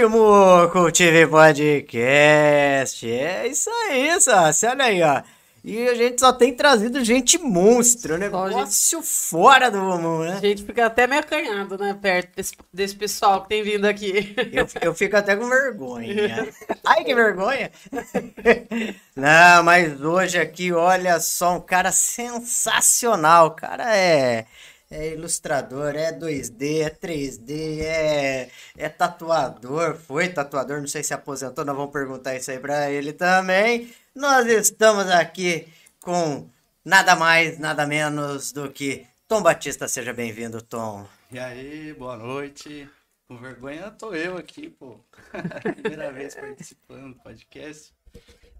Cultive 0.72 1.26
Podcast. 1.26 3.10
É 3.10 3.48
isso 3.48 3.68
aí, 3.90 4.22
Sassi. 4.22 4.68
Olha 4.68 4.86
aí, 4.86 5.02
ó. 5.02 5.24
E 5.64 5.88
a 5.88 5.96
gente 5.96 6.20
só 6.20 6.32
tem 6.32 6.54
trazido 6.54 7.04
gente 7.04 7.40
monstro, 7.40 8.20
né? 8.20 8.26
Negócio 8.28 9.00
gente... 9.00 9.08
fora 9.08 9.72
do 9.72 9.80
comum, 9.80 10.20
né? 10.20 10.34
A 10.34 10.40
gente 10.40 10.64
fica 10.64 10.86
até 10.86 11.08
meio 11.08 11.22
acanhado, 11.22 11.80
né? 11.80 11.98
Perto 12.00 12.36
desse, 12.36 12.54
desse 12.72 12.96
pessoal 12.96 13.42
que 13.42 13.50
tem 13.50 13.64
vindo 13.64 13.86
aqui. 13.86 14.36
Eu, 14.54 14.68
eu 14.80 14.94
fico 14.94 15.18
até 15.18 15.36
com 15.36 15.50
vergonha. 15.50 16.48
Ai, 16.86 17.04
que 17.04 17.16
vergonha! 17.16 17.72
Não, 19.18 19.64
mas 19.64 20.00
hoje 20.00 20.38
aqui, 20.38 20.72
olha 20.72 21.20
só, 21.20 21.56
um 21.56 21.62
cara 21.62 21.92
sensacional. 21.92 23.48
O 23.48 23.52
cara 23.52 23.98
é 23.98 24.46
é 24.90 25.14
ilustrador, 25.14 25.96
é 25.96 26.12
2D, 26.12 26.82
é 26.82 26.90
3D, 26.90 27.82
é, 27.82 28.50
é 28.78 28.90
tatuador, 28.90 29.96
foi 29.96 30.30
tatuador, 30.30 30.80
não 30.80 30.88
sei 30.88 31.04
se 31.04 31.14
aposentou, 31.14 31.66
nós 31.66 31.76
vamos 31.76 31.92
perguntar 31.92 32.36
isso 32.36 32.52
aí 32.52 32.60
pra 32.60 32.90
ele 32.92 33.14
também. 33.14 33.94
Nós 34.14 34.46
estamos 34.48 35.08
aqui 35.10 35.68
com 36.00 36.48
nada 36.84 37.16
mais, 37.16 37.58
nada 37.58 37.86
menos 37.88 38.52
do 38.52 38.72
que 38.72 39.08
Tom 39.28 39.42
Batista. 39.42 39.88
Seja 39.88 40.14
bem-vindo, 40.14 40.62
Tom. 40.62 41.08
E 41.32 41.40
aí, 41.40 41.94
boa 41.94 42.16
noite. 42.16 42.88
Com 43.28 43.38
vergonha 43.38 43.90
tô 43.90 44.14
eu 44.14 44.38
aqui, 44.38 44.70
pô. 44.70 45.00
Primeira 45.82 46.12
vez 46.12 46.36
participando 46.36 47.16
do 47.16 47.24
podcast. 47.24 47.95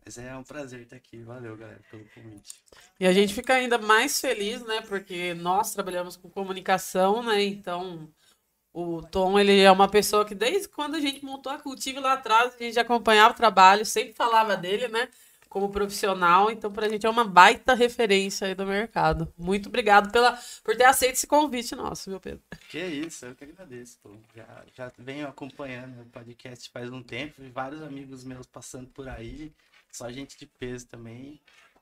Mas 0.06 0.20
é 0.20 0.36
um 0.36 0.44
prazer 0.44 0.82
estar 0.82 0.96
aqui. 0.96 1.24
Valeu, 1.24 1.58
galera, 1.58 1.82
pelo 1.90 2.06
convite. 2.14 2.62
E 3.00 3.08
a 3.08 3.12
gente 3.12 3.34
fica 3.34 3.56
ainda 3.56 3.80
mais 3.80 4.22
feliz, 4.22 4.62
né? 4.64 4.82
Porque 4.82 5.34
nós 5.34 5.74
trabalhamos 5.74 6.16
com 6.16 6.30
comunicação, 6.30 7.24
né? 7.24 7.44
Então, 7.44 8.08
o 8.72 9.02
Tom, 9.02 9.40
ele 9.40 9.60
é 9.62 9.72
uma 9.72 9.90
pessoa 9.90 10.24
que 10.24 10.36
desde 10.36 10.68
quando 10.68 10.94
a 10.94 11.00
gente 11.00 11.26
montou 11.26 11.52
a 11.52 11.58
Cultive 11.58 12.00
lá 12.00 12.14
atrás, 12.14 12.54
a 12.54 12.64
gente 12.64 12.80
acompanhava 12.80 13.34
o 13.34 13.38
trabalho, 13.38 13.84
sempre 13.84 14.14
falava 14.14 14.56
dele, 14.56 14.88
né? 14.90 15.10
Como 15.50 15.70
profissional, 15.70 16.52
então 16.52 16.72
pra 16.72 16.90
gente 16.90 17.06
é 17.06 17.10
uma 17.10 17.24
baita 17.24 17.74
referência 17.74 18.46
aí 18.46 18.54
do 18.54 18.66
mercado. 18.66 19.34
Muito 19.38 19.70
obrigado 19.70 20.12
pela, 20.12 20.38
por 20.62 20.76
ter 20.76 20.84
aceito 20.84 21.16
esse 21.16 21.26
convite 21.26 21.74
nosso, 21.74 22.10
viu, 22.10 22.20
Pedro? 22.20 22.42
Que 22.70 22.86
isso, 22.86 23.26
eu 23.26 23.34
que 23.34 23.46
agradeço. 23.46 23.98
Pô. 24.04 24.12
Já, 24.36 24.66
já 24.76 24.92
venho 24.98 25.28
acompanhando 25.28 26.02
o 26.02 26.06
podcast 26.08 26.70
faz 26.70 26.92
um 26.92 27.02
tempo, 27.02 27.42
e 27.42 27.50
vários 27.50 27.82
amigos 27.82 28.24
meus 28.26 28.46
passando 28.46 28.88
por 28.90 29.08
aí. 29.08 29.54
Só 29.96 30.12
gente 30.12 30.38
de 30.38 30.46
peso 30.46 30.88
também. 30.88 31.40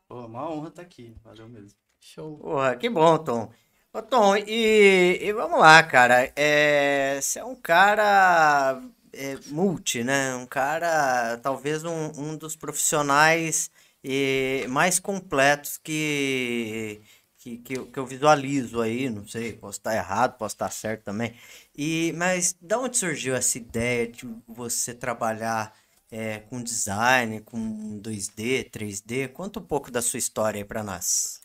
Pô, 0.07 0.27
uma 0.27 0.47
honra 0.47 0.67
estar 0.67 0.83
tá 0.83 0.87
aqui. 0.87 1.15
Valeu 1.23 1.49
mesmo. 1.49 1.75
Show. 1.99 2.37
Porra, 2.37 2.75
que 2.75 2.87
bom, 2.87 3.17
Tom. 3.17 3.51
Ô, 3.91 4.03
Tom, 4.03 4.35
e, 4.35 5.17
e 5.19 5.33
vamos 5.33 5.59
lá, 5.59 5.81
cara. 5.81 6.31
É, 6.35 7.19
você 7.19 7.39
é 7.39 7.43
um 7.43 7.55
cara 7.55 8.79
é, 9.11 9.35
multi, 9.47 10.03
né? 10.03 10.35
Um 10.35 10.45
cara, 10.45 11.39
talvez 11.39 11.83
um, 11.83 12.11
um 12.15 12.37
dos 12.37 12.55
profissionais 12.55 13.71
e, 14.03 14.67
mais 14.69 14.99
completos 14.99 15.77
que, 15.77 17.01
que, 17.39 17.57
que, 17.57 17.77
eu, 17.79 17.87
que 17.87 17.97
eu 17.97 18.05
visualizo 18.05 18.79
aí. 18.79 19.09
Não 19.09 19.27
sei, 19.27 19.53
posso 19.53 19.79
estar 19.79 19.95
errado, 19.95 20.37
posso 20.37 20.53
estar 20.53 20.69
certo 20.69 21.05
também. 21.05 21.33
E, 21.75 22.13
mas 22.15 22.55
de 22.61 22.75
onde 22.75 22.95
surgiu 22.95 23.35
essa 23.35 23.57
ideia 23.57 24.07
de 24.07 24.27
você 24.47 24.93
trabalhar 24.93 25.73
é, 26.13 26.41
com 26.41 26.61
design, 26.61 27.41
com 27.41 27.99
2D, 27.99 28.69
3D. 28.69 29.27
Conta 29.29 29.59
um 29.59 29.65
pouco 29.65 29.89
da 29.89 29.99
sua 29.99 30.19
história 30.19 30.59
aí 30.61 30.65
para 30.65 30.83
nós. 30.83 31.41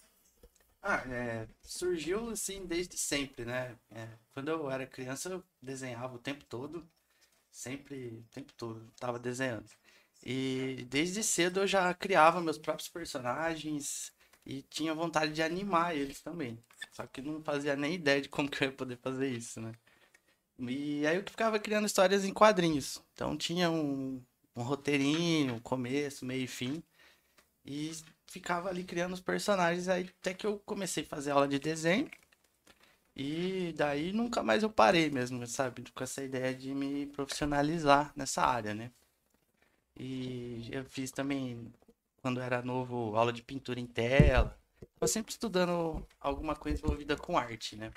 Ah, 0.83 1.03
é, 1.09 1.49
surgiu 1.63 2.29
assim 2.29 2.67
desde 2.67 2.99
sempre, 2.99 3.47
né? 3.47 3.75
É, 3.91 4.07
quando 4.35 4.49
eu 4.49 4.71
era 4.71 4.87
criança 4.87 5.31
eu 5.31 5.43
desenhava 5.63 6.15
o 6.17 6.19
tempo 6.19 6.45
todo, 6.45 6.87
sempre, 7.51 8.23
o 8.29 8.35
tempo 8.35 8.53
todo, 8.53 8.93
tava 9.01 9.19
desenhando. 9.19 9.71
E 10.23 10.87
desde 10.91 11.23
cedo 11.23 11.61
eu 11.61 11.67
já 11.67 11.95
criava 11.95 12.41
meus 12.43 12.59
próprios 12.59 12.91
personagens 12.91 14.13
e 14.45 14.63
tinha 14.63 14.95
vontade 14.95 15.33
de 15.33 15.43
animar 15.43 15.97
eles 15.97 16.21
também. 16.21 16.63
Só 16.93 17.07
que 17.07 17.23
não 17.23 17.43
fazia 17.43 17.75
nem 17.75 17.95
ideia 17.95 18.21
de 18.21 18.29
como 18.29 18.51
que 18.51 18.65
eu 18.65 18.69
ia 18.69 18.75
poder 18.77 18.99
fazer 18.99 19.29
isso, 19.31 19.63
né? 19.63 19.73
E 20.59 21.07
aí 21.07 21.17
eu 21.17 21.23
ficava 21.23 21.59
criando 21.59 21.87
histórias 21.87 22.25
em 22.25 22.35
quadrinhos. 22.35 23.03
Então 23.15 23.37
tinha 23.37 23.71
um, 23.71 24.23
um 24.59 24.63
roteirinho, 24.63 25.61
começo, 25.61 26.27
meio 26.27 26.45
e 26.45 26.47
fim. 26.49 26.83
E 27.65 27.93
ficava 28.27 28.69
ali 28.69 28.85
criando 28.85 29.15
os 29.15 29.21
personagens. 29.21 29.89
Aí 29.89 30.11
até 30.21 30.35
que 30.35 30.47
eu 30.47 30.59
comecei 30.61 31.05
a 31.05 31.07
fazer 31.07 31.31
aula 31.31 31.47
de 31.49 31.59
desenho. 31.59 32.11
E 33.17 33.73
daí 33.77 34.13
nunca 34.13 34.43
mais 34.43 34.63
eu 34.63 34.71
parei 34.71 35.11
mesmo, 35.11 35.47
sabe? 35.47 35.85
Com 35.93 36.05
essa 36.05 36.23
ideia 36.23 36.55
de 36.55 36.75
me 36.75 37.07
profissionalizar 37.07 38.13
nessa 38.17 38.43
área, 38.43 38.75
né? 38.75 38.91
E 39.99 40.69
eu 40.73 40.85
fiz 40.85 41.11
também, 41.11 41.73
quando 42.23 42.41
era 42.41 42.63
novo, 42.63 43.17
aula 43.17 43.33
de 43.33 43.43
pintura 43.43 43.81
em 43.81 43.87
tela. 43.87 44.57
Eu 45.01 45.09
sempre 45.09 45.33
estudando 45.33 46.07
alguma 46.21 46.55
coisa 46.55 46.81
envolvida 46.81 47.17
com 47.17 47.37
arte, 47.37 47.77
né? 47.77 47.93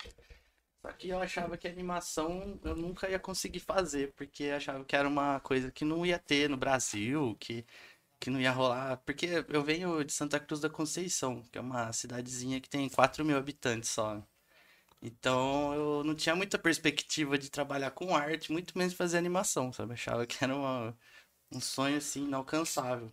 Só 0.82 0.92
que 0.92 1.08
eu 1.08 1.20
achava 1.20 1.56
que 1.56 1.68
animação 1.68 2.58
eu 2.64 2.74
nunca 2.76 3.08
ia 3.08 3.18
conseguir 3.18 3.60
fazer, 3.60 4.12
porque 4.14 4.46
achava 4.46 4.84
que 4.84 4.96
era 4.96 5.08
uma 5.08 5.38
coisa 5.40 5.70
que 5.70 5.84
não 5.84 6.04
ia 6.04 6.18
ter 6.18 6.48
no 6.50 6.56
Brasil, 6.56 7.36
que, 7.38 7.64
que 8.20 8.30
não 8.30 8.40
ia 8.40 8.52
rolar. 8.52 8.98
Porque 8.98 9.26
eu 9.48 9.62
venho 9.64 10.04
de 10.04 10.12
Santa 10.12 10.40
Cruz 10.40 10.60
da 10.60 10.70
Conceição, 10.70 11.42
que 11.52 11.58
é 11.58 11.60
uma 11.60 11.92
cidadezinha 11.92 12.60
que 12.60 12.68
tem 12.68 12.88
4 12.88 13.24
mil 13.24 13.36
habitantes 13.36 13.90
só. 13.90 14.22
Então 15.02 15.74
eu 15.74 16.04
não 16.04 16.14
tinha 16.14 16.34
muita 16.36 16.58
perspectiva 16.58 17.38
de 17.38 17.50
trabalhar 17.50 17.90
com 17.92 18.14
arte, 18.16 18.52
muito 18.52 18.76
menos 18.78 18.94
fazer 18.94 19.18
animação, 19.18 19.72
sabe? 19.72 19.90
Eu 19.92 19.94
achava 19.94 20.26
que 20.26 20.42
era 20.44 20.54
uma, 20.56 20.96
um 21.52 21.60
sonho 21.60 21.98
assim 21.98 22.24
inalcançável. 22.26 23.12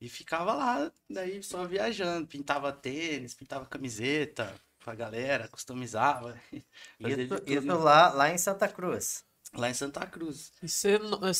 E 0.00 0.08
ficava 0.08 0.54
lá, 0.54 0.92
daí 1.10 1.42
só 1.42 1.66
viajando, 1.66 2.26
pintava 2.28 2.72
tênis, 2.72 3.34
pintava 3.34 3.66
camiseta, 3.66 4.54
com 4.84 4.90
a 4.90 4.94
galera, 4.94 5.48
customizava. 5.48 6.38
Isso, 7.00 7.42
isso 7.46 7.78
lá, 7.78 8.12
lá 8.12 8.30
em 8.30 8.38
Santa 8.38 8.68
Cruz. 8.68 9.24
Lá 9.54 9.70
em 9.70 9.74
Santa 9.74 10.06
Cruz. 10.06 10.52
Isso, 10.62 10.86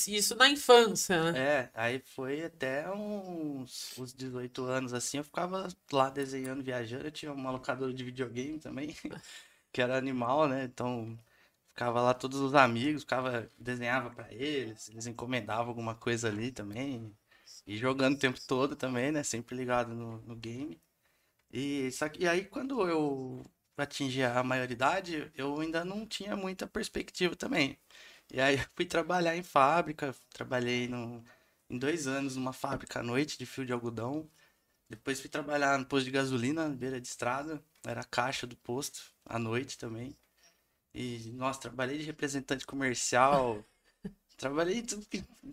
isso 0.09 0.34
na 0.34 0.49
infância, 0.49 1.32
né? 1.32 1.38
É, 1.38 1.71
aí 1.75 1.99
foi 1.99 2.43
até 2.43 2.91
uns, 2.91 3.93
uns 3.99 4.15
18 4.15 4.65
anos 4.65 4.94
assim, 4.94 5.19
eu 5.19 5.25
ficava 5.25 5.69
lá 5.93 6.09
desenhando, 6.09 6.62
viajando. 6.62 7.04
Eu 7.06 7.10
tinha 7.10 7.32
uma 7.32 7.50
locadora 7.50 7.93
de 7.93 8.04
videogame 8.04 8.59
também, 8.59 8.94
que 9.72 9.82
era 9.82 9.97
animal, 9.99 10.49
né? 10.49 10.65
Então 10.65 11.19
ficava 11.69 12.00
lá 12.00 12.15
todos 12.15 12.41
os 12.41 12.55
amigos, 12.55 13.03
ficava, 13.03 13.50
desenhava 13.59 14.10
para 14.10 14.32
eles, 14.32 14.88
eles 14.88 15.06
encomendavam 15.06 15.69
alguma 15.69 15.94
coisa 15.94 16.28
ali 16.28 16.50
também. 16.50 17.15
E 17.66 17.76
jogando 17.76 18.16
o 18.16 18.19
tempo 18.19 18.41
todo 18.47 18.75
também, 18.75 19.12
né? 19.12 19.22
Sempre 19.22 19.55
ligado 19.56 19.94
no, 19.94 20.19
no 20.22 20.34
game. 20.34 20.81
E, 21.53 21.91
só 21.93 22.09
que, 22.09 22.23
e 22.23 22.29
aí, 22.29 22.45
quando 22.45 22.87
eu 22.89 23.45
atingi 23.77 24.23
a 24.23 24.43
maioridade, 24.43 25.31
eu 25.35 25.61
ainda 25.61 25.85
não 25.85 26.07
tinha 26.07 26.37
muita 26.37 26.67
perspectiva 26.67 27.37
também. 27.37 27.79
E 28.33 28.41
aí, 28.41 28.57
eu 28.59 28.67
fui 28.77 28.85
trabalhar 28.87 29.37
em 29.37 29.43
fábrica, 29.43 30.15
trabalhei 30.31 30.89
no, 30.89 31.25
em 31.71 31.79
dois 31.79 32.07
anos 32.07 32.37
numa 32.37 32.53
fábrica 32.53 33.01
à 33.01 33.03
noite 33.03 33.39
de 33.39 33.47
fio 33.47 33.65
de 33.67 33.73
algodão. 33.73 34.31
Depois 34.89 35.21
fui 35.21 35.31
trabalhar 35.31 35.79
no 35.79 35.87
posto 35.87 36.07
de 36.07 36.11
gasolina, 36.13 36.69
beira 36.71 37.01
de 37.01 37.09
estrada, 37.09 37.63
era 37.85 38.05
caixa 38.05 38.47
do 38.47 38.57
posto, 38.57 39.13
à 39.25 39.39
noite 39.39 39.79
também. 39.79 40.17
E, 40.95 41.33
nossa, 41.35 41.61
trabalhei 41.61 41.99
de 41.99 42.05
representante 42.05 42.67
comercial, 42.67 43.65
Trabalhei 44.38 44.84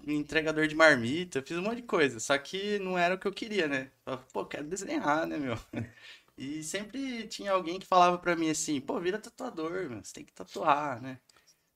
entregador 0.07 0.67
de 0.67 0.75
marmita, 0.75 1.41
fiz 1.41 1.57
um 1.57 1.63
monte 1.63 1.77
de 1.77 1.83
coisa. 1.83 2.19
Só 2.19 2.37
que 2.37 2.77
não 2.77 2.97
era 2.97 3.15
o 3.15 3.17
que 3.17 3.27
eu 3.27 3.33
queria, 3.33 3.67
né? 3.67 3.89
Pô, 4.31 4.45
quero 4.45 4.63
desenhar, 4.63 5.27
né, 5.27 5.37
meu? 5.37 5.57
E 6.37 6.61
sempre 6.63 7.25
tinha 7.29 7.53
alguém 7.53 7.79
que 7.79 7.85
falava 7.85 8.17
pra 8.17 8.35
mim 8.35 8.49
assim, 8.49 8.81
pô, 8.81 8.99
vira 8.99 9.17
tatuador, 9.17 9.89
meu. 9.89 10.03
Você 10.03 10.15
tem 10.15 10.25
que 10.25 10.33
tatuar, 10.33 11.01
né? 11.01 11.17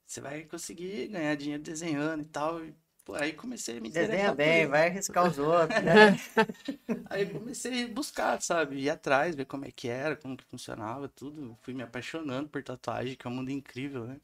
Você 0.06 0.20
vai 0.20 0.44
conseguir 0.44 1.08
ganhar 1.08 1.34
dinheiro 1.36 1.64
desenhando 1.64 2.24
e 2.24 2.26
tal. 2.26 2.66
E, 2.66 2.76
pô, 3.06 3.16
aí 3.16 3.32
comecei 3.32 3.78
a 3.78 3.80
me. 3.80 3.90
Desenha 3.90 4.34
bem, 4.36 4.68
vai 4.68 4.90
arriscar 4.90 5.26
os 5.30 5.40
outros, 5.40 5.82
né? 5.82 6.20
aí 7.10 7.26
comecei 7.30 7.86
a 7.86 7.88
buscar, 7.88 8.42
sabe? 8.42 8.82
Ir 8.82 8.90
atrás, 8.90 9.34
ver 9.34 9.46
como 9.46 9.64
é 9.64 9.72
que 9.72 9.88
era, 9.88 10.18
como 10.18 10.36
que 10.36 10.44
funcionava, 10.44 11.08
tudo. 11.08 11.58
Fui 11.62 11.74
me 11.74 11.84
apaixonando 11.84 12.50
por 12.50 12.62
tatuagem, 12.62 13.16
que 13.16 13.26
é 13.26 13.30
um 13.30 13.36
mundo 13.36 13.50
incrível, 13.50 14.06
né? 14.06 14.20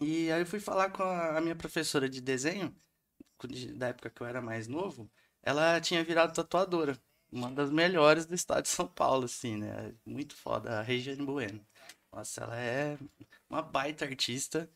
E 0.00 0.32
aí 0.32 0.40
eu 0.40 0.46
fui 0.46 0.58
falar 0.58 0.90
com 0.90 1.02
a, 1.02 1.40
minha 1.40 1.54
professora 1.54 2.08
de 2.08 2.20
desenho, 2.20 2.74
da 3.76 3.88
época 3.88 4.10
que 4.10 4.22
eu 4.22 4.26
era 4.26 4.40
mais 4.40 4.66
novo, 4.66 5.10
ela 5.42 5.80
tinha 5.80 6.02
virado 6.02 6.34
tatuadora. 6.34 6.98
Uma 7.30 7.50
das 7.50 7.70
melhores 7.70 8.26
do 8.26 8.34
estado 8.34 8.62
de 8.62 8.68
São 8.70 8.88
Paulo, 8.88 9.26
assim, 9.26 9.56
né? 9.56 9.94
Muito 10.04 10.34
foda, 10.34 10.80
a 10.80 10.82
Regiane 10.82 11.24
Bueno. 11.24 11.64
Nossa, 12.12 12.42
ela 12.42 12.58
é 12.58 12.98
uma 13.48 13.62
baita 13.62 14.04
artista. 14.04 14.68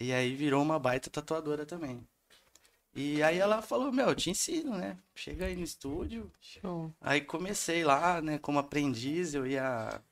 E 0.00 0.12
aí 0.12 0.34
virou 0.34 0.62
uma 0.62 0.78
baita 0.78 1.10
tatuadora 1.10 1.66
também. 1.66 2.06
E 2.94 3.22
aí 3.22 3.38
ela 3.38 3.62
falou, 3.62 3.92
meu, 3.92 4.08
eu 4.08 4.14
te 4.14 4.30
ensino, 4.30 4.76
né? 4.76 4.98
Chega 5.14 5.46
aí 5.46 5.54
no 5.56 5.62
estúdio. 5.62 6.30
Show. 6.40 6.92
Aí 7.00 7.20
comecei 7.20 7.84
lá, 7.84 8.20
né, 8.20 8.38
como 8.38 8.58
aprendiz, 8.58 9.34
eu 9.34 9.46
ia 9.46 10.02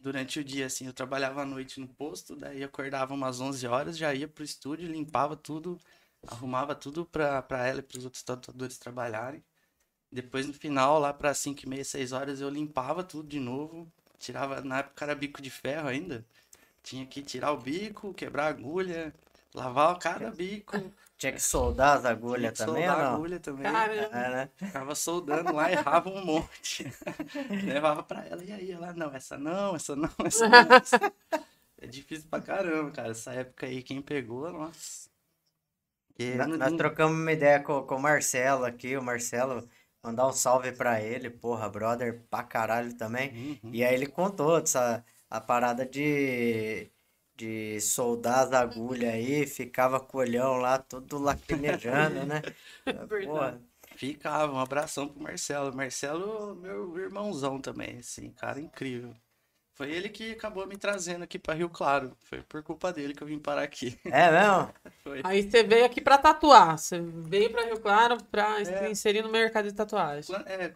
durante 0.00 0.40
o 0.40 0.44
dia, 0.44 0.66
assim, 0.66 0.86
eu 0.86 0.92
trabalhava 0.92 1.42
à 1.42 1.46
noite 1.46 1.80
no 1.80 1.88
posto, 1.88 2.34
daí 2.36 2.62
acordava 2.64 3.14
umas 3.14 3.40
11 3.40 3.66
horas, 3.66 3.96
já 3.98 4.14
ia 4.14 4.26
pro 4.28 4.44
estúdio, 4.44 4.90
limpava 4.90 5.36
tudo, 5.36 5.78
arrumava 6.26 6.74
tudo 6.74 7.04
pra, 7.06 7.42
pra 7.42 7.66
ela 7.66 7.80
e 7.80 7.82
pros 7.82 8.04
outros 8.04 8.22
tatuadores 8.22 8.78
trabalharem. 8.78 9.42
Depois, 10.12 10.46
no 10.46 10.52
final, 10.54 10.98
lá 10.98 11.12
pra 11.12 11.34
5 11.34 11.64
e 11.64 11.68
meia, 11.68 11.84
6 11.84 12.12
horas, 12.12 12.40
eu 12.40 12.48
limpava 12.48 13.04
tudo 13.04 13.28
de 13.28 13.40
novo, 13.40 13.90
tirava, 14.18 14.60
na 14.62 14.80
época 14.80 15.04
era 15.04 15.14
bico 15.14 15.42
de 15.42 15.50
ferro 15.50 15.88
ainda, 15.88 16.26
tinha 16.82 17.06
que 17.06 17.22
tirar 17.22 17.52
o 17.52 17.58
bico, 17.58 18.14
quebrar 18.14 18.46
a 18.46 18.48
agulha, 18.48 19.14
lavar 19.54 19.98
cada 19.98 20.30
bico, 20.30 20.76
Tinha 21.20 21.32
que 21.32 21.42
soldar 21.42 21.96
as 21.96 22.00
tinha 22.00 22.12
agulhas 22.12 22.52
que 22.58 22.64
também 22.64 22.86
soldar 22.86 22.98
a 23.04 23.12
agulha 23.14 23.38
também. 23.38 23.70
Caramba. 23.70 24.16
É, 24.18 24.30
né? 24.30 24.50
Ficava 24.56 24.94
soldando 24.94 25.52
lá, 25.52 25.70
errava 25.70 26.08
um 26.08 26.24
monte. 26.24 26.90
Levava 27.62 28.02
pra 28.02 28.24
ela, 28.24 28.42
e 28.42 28.50
aí? 28.50 28.72
Ela, 28.72 28.94
não, 28.94 29.14
essa 29.14 29.36
não, 29.36 29.76
essa 29.76 29.94
não, 29.94 30.08
essa 30.24 30.48
não. 30.48 30.72
essa- 30.76 31.12
É 31.78 31.86
difícil 31.86 32.26
pra 32.30 32.40
caramba, 32.40 32.90
cara. 32.90 33.10
Essa 33.10 33.34
época 33.34 33.66
aí, 33.66 33.82
quem 33.82 34.00
pegou, 34.00 34.50
nossa. 34.50 35.10
E 36.18 36.34
Nós 36.36 36.48
não- 36.48 36.76
trocamos 36.78 37.14
uma 37.18 37.32
ideia 37.32 37.60
com, 37.60 37.82
com 37.82 37.96
o 37.96 38.00
Marcelo 38.02 38.64
aqui, 38.64 38.96
o 38.96 39.02
Marcelo, 39.02 39.68
mandar 40.02 40.26
um 40.26 40.32
salve 40.32 40.72
pra 40.72 41.02
ele, 41.02 41.28
porra, 41.28 41.68
brother 41.68 42.22
pra 42.30 42.42
caralho 42.42 42.96
também. 42.96 43.58
Uhum. 43.62 43.70
E 43.74 43.84
aí 43.84 43.92
ele 43.94 44.06
contou 44.06 44.56
essa, 44.58 45.04
a 45.28 45.38
parada 45.38 45.84
de, 45.84 46.90
de 47.40 47.80
soldar 47.80 48.40
as 48.40 48.52
agulhas 48.52 49.14
aí, 49.14 49.46
ficava 49.46 49.98
com 49.98 50.18
o 50.18 50.20
olhão 50.20 50.56
lá, 50.56 50.78
todo 50.78 51.18
lacrimejando, 51.18 52.26
né? 52.26 52.42
Porra, 53.26 53.60
Ficava, 53.96 54.52
um 54.52 54.58
abração 54.58 55.08
pro 55.08 55.22
Marcelo. 55.22 55.74
Marcelo, 55.74 56.54
meu 56.56 56.96
irmãozão 56.98 57.60
também, 57.60 57.98
assim, 57.98 58.30
cara 58.30 58.60
incrível. 58.60 59.14
Foi 59.74 59.90
ele 59.90 60.10
que 60.10 60.32
acabou 60.32 60.66
me 60.66 60.76
trazendo 60.76 61.22
aqui 61.24 61.38
pra 61.38 61.54
Rio 61.54 61.68
Claro. 61.70 62.14
Foi 62.20 62.42
por 62.42 62.62
culpa 62.62 62.92
dele 62.92 63.14
que 63.14 63.22
eu 63.22 63.26
vim 63.26 63.38
parar 63.38 63.62
aqui. 63.62 63.98
é 64.04 64.30
mesmo? 64.30 64.74
Foi. 65.02 65.20
Aí 65.24 65.42
você 65.50 65.62
veio 65.62 65.86
aqui 65.86 66.00
pra 66.02 66.18
tatuar. 66.18 66.78
Você 66.78 67.00
veio 67.00 67.50
pra 67.50 67.64
Rio 67.64 67.80
Claro 67.80 68.22
pra 68.24 68.62
se 68.64 68.70
É. 68.72 68.90
inserir 68.90 69.22
no 69.22 69.30
mercado 69.30 69.68
de 69.68 69.74
tatuagem. 69.74 70.34
É, 70.46 70.74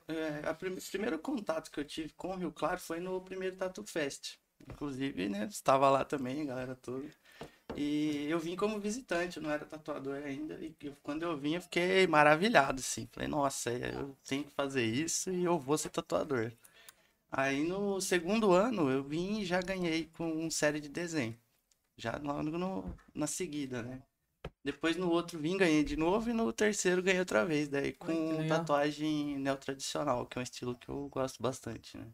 é, 0.48 0.52
prim- 0.54 0.76
primeiro 0.90 1.18
contato 1.18 1.70
que 1.70 1.78
eu 1.80 1.84
tive 1.84 2.12
com 2.14 2.28
o 2.28 2.36
Rio 2.36 2.50
Claro 2.52 2.78
foi 2.80 2.98
no 2.98 3.20
primeiro 3.20 3.56
Tatu 3.56 3.84
Fest. 3.84 4.38
Inclusive, 4.68 5.28
né, 5.28 5.46
estava 5.50 5.90
lá 5.90 6.04
também, 6.04 6.42
a 6.42 6.44
galera 6.44 6.74
toda. 6.74 7.08
E 7.76 8.26
eu 8.28 8.38
vim 8.38 8.56
como 8.56 8.78
visitante, 8.78 9.36
eu 9.38 9.42
não 9.42 9.50
era 9.50 9.64
tatuador 9.64 10.22
ainda. 10.24 10.54
E 10.54 10.74
quando 11.02 11.22
eu 11.22 11.36
vim, 11.36 11.54
eu 11.54 11.62
fiquei 11.62 12.06
maravilhado, 12.06 12.80
assim. 12.80 13.08
Falei, 13.12 13.28
nossa, 13.28 13.72
eu 13.72 14.16
tenho 14.24 14.44
que 14.44 14.50
fazer 14.52 14.84
isso 14.84 15.30
e 15.30 15.44
eu 15.44 15.58
vou 15.58 15.76
ser 15.78 15.90
tatuador. 15.90 16.52
Aí 17.30 17.66
no 17.66 18.00
segundo 18.00 18.52
ano, 18.52 18.90
eu 18.90 19.02
vim 19.02 19.40
e 19.40 19.44
já 19.44 19.60
ganhei 19.60 20.06
com 20.16 20.30
uma 20.32 20.50
série 20.50 20.80
de 20.80 20.88
desenho. 20.88 21.36
Já 21.96 22.16
logo 22.22 22.42
no, 22.42 22.84
na 23.14 23.26
seguida, 23.26 23.82
né? 23.82 24.02
Depois 24.62 24.96
no 24.96 25.10
outro 25.10 25.38
vim, 25.38 25.56
ganhei 25.56 25.84
de 25.84 25.96
novo, 25.96 26.30
e 26.30 26.32
no 26.32 26.52
terceiro 26.52 27.02
ganhei 27.02 27.20
outra 27.20 27.44
vez. 27.44 27.68
Daí 27.68 27.92
com 27.92 28.46
tatuagem 28.46 29.38
neotradicional, 29.38 30.26
que 30.26 30.38
é 30.38 30.40
um 30.40 30.42
estilo 30.42 30.76
que 30.76 30.88
eu 30.88 31.08
gosto 31.08 31.42
bastante, 31.42 31.96
né? 31.98 32.06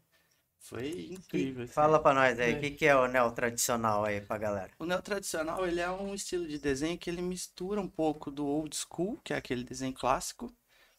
Foi 0.61 1.09
incrível. 1.11 1.63
E 1.63 1.65
assim. 1.65 1.75
fala 1.75 2.01
pra 2.01 2.15
nós 2.15 2.39
aí, 2.39 2.53
É. 2.53 2.57
o 2.57 2.61
que, 2.61 2.71
que 2.71 2.87
é 2.87 2.95
o 2.97 3.07
neo 3.09 3.33
tradicional 3.33 4.05
aí 4.05 4.21
pra 4.21 4.39
galera? 4.39 4.71
O 4.79 4.85
neotradicional, 4.87 5.67
ele 5.67 5.81
é 5.81 5.91
um 5.91 6.15
estilo 6.15 6.47
de 6.49 6.59
desenho 6.59 6.99
que 6.99 7.09
ele 7.11 7.23
mistura 7.23 7.81
um 7.81 7.89
pouco 7.89 8.31
do 8.31 8.47
old 8.47 8.75
school, 8.75 9.19
que 9.23 9.33
é 9.33 9.37
aquele 9.37 9.63
desenho 9.63 9.93
clássico, 9.93 10.53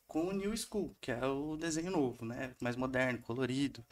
com 0.08 0.26
o 0.28 0.32
new 0.34 0.56
school, 0.56 0.96
que 1.02 1.12
é 1.12 1.26
o 1.26 1.58
desenho 1.58 1.92
novo, 1.92 2.26
né? 2.26 2.56
Mais 2.62 2.76
moderno, 2.76 3.20
colorido. 3.22 3.86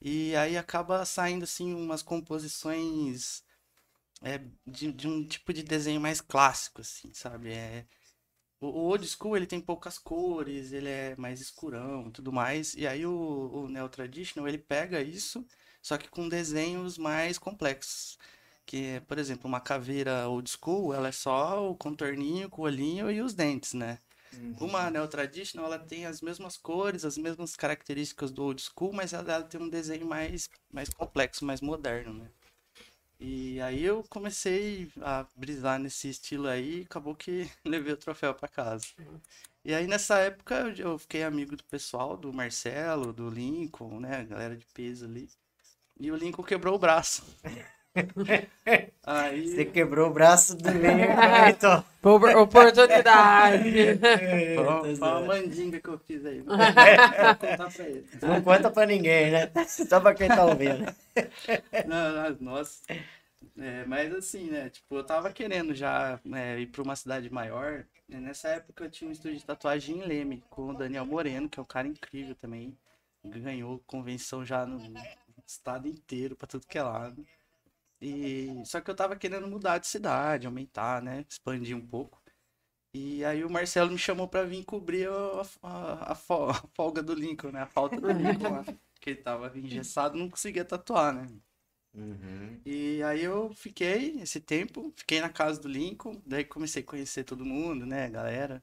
E 0.00 0.34
aí 0.36 0.56
acaba 0.58 1.04
saindo, 1.06 1.44
assim, 1.44 1.74
umas 1.74 2.02
composições 2.02 3.44
é, 4.22 4.40
de, 4.66 4.92
de 4.92 5.08
um 5.08 5.26
tipo 5.26 5.52
de 5.52 5.62
desenho 5.62 6.00
mais 6.00 6.20
clássico, 6.20 6.80
assim, 6.82 7.12
sabe? 7.14 7.52
É, 7.52 7.86
o, 8.62 8.66
o 8.68 8.84
old 8.86 9.06
school, 9.08 9.36
ele 9.36 9.46
tem 9.46 9.60
poucas 9.60 9.98
cores, 9.98 10.72
ele 10.72 10.88
é 10.88 11.16
mais 11.16 11.40
escurão 11.40 12.08
e 12.08 12.12
tudo 12.12 12.32
mais. 12.32 12.74
E 12.74 12.86
aí 12.86 13.04
o, 13.06 13.12
o 13.64 13.68
neo 13.68 13.88
traditional, 13.88 14.48
ele 14.48 14.58
pega 14.58 15.02
isso, 15.02 15.44
só 15.82 15.98
que 15.98 16.08
com 16.08 16.28
desenhos 16.28 16.96
mais 16.98 17.38
complexos. 17.38 18.18
Que 18.64 19.02
por 19.08 19.18
exemplo, 19.18 19.48
uma 19.48 19.60
caveira 19.60 20.28
old 20.28 20.48
school, 20.50 20.94
ela 20.94 21.08
é 21.08 21.12
só 21.12 21.68
o 21.70 21.76
contorninho, 21.76 22.48
o 22.52 22.62
olhinho 22.62 23.10
e 23.10 23.20
os 23.20 23.34
dentes, 23.34 23.74
né? 23.74 23.98
Uma 24.60 24.90
neo 24.90 25.08
traditional, 25.08 25.66
ela 25.66 25.78
tem 25.78 26.06
as 26.06 26.20
mesmas 26.20 26.56
cores, 26.56 27.04
as 27.04 27.18
mesmas 27.18 27.56
características 27.56 28.30
do 28.30 28.44
old 28.44 28.62
school, 28.62 28.92
mas 28.92 29.12
ela, 29.12 29.32
ela 29.32 29.44
tem 29.44 29.60
um 29.60 29.68
desenho 29.68 30.06
mais, 30.06 30.48
mais 30.72 30.88
complexo, 30.90 31.44
mais 31.44 31.60
moderno, 31.60 32.14
né? 32.14 32.30
E 33.24 33.60
aí 33.60 33.84
eu 33.84 34.02
comecei 34.10 34.90
a 35.00 35.24
brisar 35.36 35.78
nesse 35.78 36.08
estilo 36.08 36.48
aí 36.48 36.80
e 36.80 36.82
acabou 36.82 37.14
que 37.14 37.48
levei 37.64 37.92
o 37.92 37.96
troféu 37.96 38.34
pra 38.34 38.48
casa. 38.48 38.84
E 39.64 39.72
aí 39.72 39.86
nessa 39.86 40.18
época 40.18 40.74
eu, 40.76 40.98
fiquei 40.98 41.22
amigo 41.22 41.54
do 41.56 41.62
pessoal, 41.64 42.16
do 42.16 42.32
Marcelo, 42.32 43.12
do 43.12 43.30
Lincoln, 43.30 44.00
né? 44.00 44.24
Galera 44.24 44.56
de 44.56 44.66
peso 44.74 45.04
ali. 45.04 45.30
E 46.00 46.10
o 46.10 46.16
Lincoln 46.16 46.42
quebrou 46.42 46.74
o 46.74 46.78
braço. 46.80 47.22
Aí. 49.04 49.48
Você 49.48 49.64
quebrou 49.64 50.08
o 50.10 50.12
braço 50.12 50.56
do 50.56 50.70
Lincoln, 50.70 51.48
então. 51.48 51.84
Por- 52.02 52.36
Oportunidade. 52.36 53.70
Foi 54.56 54.64
uma- 54.64 54.82
foi 54.82 54.94
uma 54.94 55.20
mandinga 55.20 55.80
que 55.80 55.88
eu 55.88 55.98
fiz 55.98 56.24
aí. 56.26 56.40
Vou 56.42 56.56
contar 56.56 57.70
pra 57.72 57.84
ele. 57.88 58.06
Não 58.22 58.42
conta 58.42 58.70
pra 58.70 58.86
ninguém, 58.86 59.30
né? 59.30 59.50
Só 59.68 60.00
pra 60.00 60.14
quem 60.14 60.28
tá 60.28 60.44
ouvindo. 60.44 60.84
Não, 61.86 62.12
não, 62.30 62.36
nossa. 62.40 62.82
É, 63.58 63.84
mas 63.84 64.12
assim, 64.14 64.50
né? 64.50 64.70
Tipo, 64.70 64.96
eu 64.96 65.04
tava 65.04 65.30
querendo 65.32 65.74
já 65.74 66.18
né, 66.24 66.58
ir 66.60 66.66
pra 66.68 66.82
uma 66.82 66.96
cidade 66.96 67.30
maior. 67.32 67.84
né, 68.08 68.18
Nessa 68.20 68.48
época 68.48 68.84
eu 68.84 68.90
tinha 68.90 69.08
um 69.08 69.12
estúdio 69.12 69.38
de 69.38 69.44
tatuagem 69.44 69.98
em 69.98 70.06
Leme, 70.06 70.42
com 70.50 70.70
o 70.70 70.74
Daniel 70.76 71.04
Moreno, 71.04 71.48
que 71.48 71.58
é 71.60 71.62
um 71.62 71.66
cara 71.66 71.86
incrível 71.86 72.34
também. 72.34 72.76
Ganhou 73.24 73.80
convenção 73.86 74.44
já 74.44 74.64
no 74.66 74.80
estado 75.46 75.86
inteiro, 75.86 76.34
pra 76.34 76.46
tudo 76.48 76.66
que 76.66 76.78
é 76.78 76.82
lado. 76.82 77.24
E 78.02 78.64
só 78.66 78.80
que 78.82 78.90
eu 78.90 78.96
tava 78.96 79.16
querendo 79.16 79.48
mudar 79.48 79.78
de 79.78 79.86
cidade, 79.88 80.46
aumentar, 80.46 81.02
né? 81.02 81.24
Expandir 81.28 81.76
um 81.76 81.86
pouco. 81.86 82.22
E 82.94 83.24
aí 83.24 83.44
o 83.44 83.50
Marcelo 83.50 83.90
me 83.92 83.98
chamou 83.98 84.28
pra 84.28 84.44
vir 84.44 84.64
cobrir 84.64 85.08
a, 85.08 85.42
a, 85.62 86.12
a 86.12 86.14
fo- 86.16 86.50
a 86.50 86.54
folga 86.74 87.02
do 87.02 87.14
Lincoln, 87.14 87.52
né? 87.52 87.62
A 87.62 87.66
falta 87.66 88.00
do 88.00 88.12
Lincoln 88.12 88.50
lá. 88.50 88.66
Que 89.00 89.10
ele 89.10 89.22
tava 89.22 89.56
engessado, 89.58 90.18
não 90.18 90.30
conseguia 90.30 90.64
tatuar, 90.64 91.14
né? 91.14 91.28
Uhum. 91.94 92.64
E 92.64 93.02
aí 93.02 93.22
eu 93.22 93.52
fiquei 93.54 94.20
esse 94.20 94.40
tempo, 94.40 94.92
fiquei 94.96 95.20
na 95.20 95.28
casa 95.28 95.60
do 95.60 95.68
Lincoln, 95.68 96.20
daí 96.24 96.44
comecei 96.44 96.82
a 96.82 96.86
conhecer 96.86 97.24
todo 97.24 97.44
mundo, 97.44 97.84
né, 97.86 98.08
galera. 98.08 98.62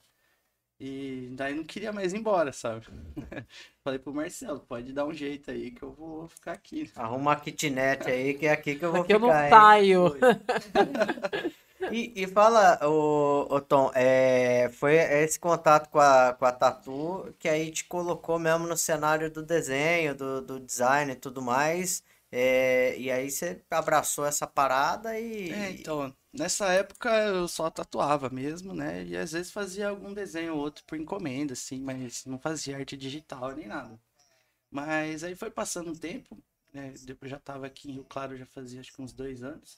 E 0.79 1.27
daí 1.33 1.53
não 1.53 1.65
queria 1.65 1.91
mais 1.91 2.13
ir 2.13 2.17
embora, 2.17 2.53
sabe? 2.53 2.88
Falei 3.83 4.00
pro 4.00 4.13
Marcelo, 4.13 4.62
pode 4.62 4.93
dar 4.93 5.05
um 5.05 5.13
jeito 5.13 5.51
aí 5.51 5.71
que 5.71 5.83
eu 5.83 5.91
vou 5.91 6.27
ficar 6.29 6.53
aqui. 6.53 6.89
Arruma 6.95 7.31
uma 7.31 7.36
kitnet 7.36 8.09
aí, 8.09 8.33
que 8.33 8.45
é 8.45 8.51
aqui 8.51 8.75
que 8.75 8.86
eu 8.86 8.91
vou 8.91 9.01
Aqui 9.01 9.13
eu 9.13 9.19
não 9.19 9.27
ficar, 9.27 9.45
hein? 9.45 9.50
saio. 9.50 10.15
E, 11.91 12.24
e 12.24 12.27
fala, 12.27 12.77
ô, 12.86 13.48
ô 13.50 13.62
Tom, 13.62 13.91
é, 13.95 14.69
foi 14.74 14.95
esse 14.95 15.39
contato 15.39 15.89
com 15.89 16.00
a, 16.00 16.33
com 16.33 16.45
a 16.45 16.51
Tatu 16.51 17.33
que 17.39 17.48
aí 17.48 17.71
te 17.71 17.86
colocou 17.86 18.38
mesmo 18.38 18.67
no 18.67 18.77
cenário 18.77 19.31
do 19.31 19.41
desenho, 19.41 20.13
do, 20.13 20.41
do 20.41 20.59
design 20.59 21.12
e 21.13 21.15
tudo 21.15 21.41
mais. 21.41 22.03
É, 22.31 23.00
e 23.00 23.09
aí 23.12 23.31
você 23.31 23.63
abraçou 23.71 24.25
essa 24.25 24.45
parada 24.45 25.19
e. 25.19 25.50
É, 25.51 25.71
então, 25.71 26.15
nessa 26.31 26.71
época 26.71 27.09
eu 27.27 27.48
só 27.48 27.69
tatuava 27.69 28.29
mesmo, 28.29 28.74
né? 28.74 29.03
E 29.03 29.17
às 29.17 29.31
vezes 29.31 29.51
fazia 29.51 29.89
algum 29.89 30.13
desenho 30.13 30.53
ou 30.53 30.59
outro 30.59 30.83
por 30.86 30.98
encomenda, 30.98 31.53
assim, 31.53 31.81
mas 31.81 32.25
não 32.25 32.38
fazia 32.39 32.77
arte 32.77 32.95
digital 32.95 33.55
nem 33.55 33.67
nada. 33.67 34.00
Mas 34.71 35.24
aí 35.24 35.36
foi 35.36 35.50
passando 35.50 35.91
um 35.91 35.95
tempo, 35.95 36.38
né? 36.74 36.93
Eu 37.21 37.29
já 37.29 37.39
tava 37.39 37.65
aqui 37.65 37.89
em 37.89 37.93
Rio 37.93 38.05
Claro, 38.05 38.38
já 38.38 38.45
fazia 38.45 38.79
acho 38.79 38.93
que 38.93 39.01
uns 39.01 39.13
dois 39.13 39.43
anos. 39.43 39.77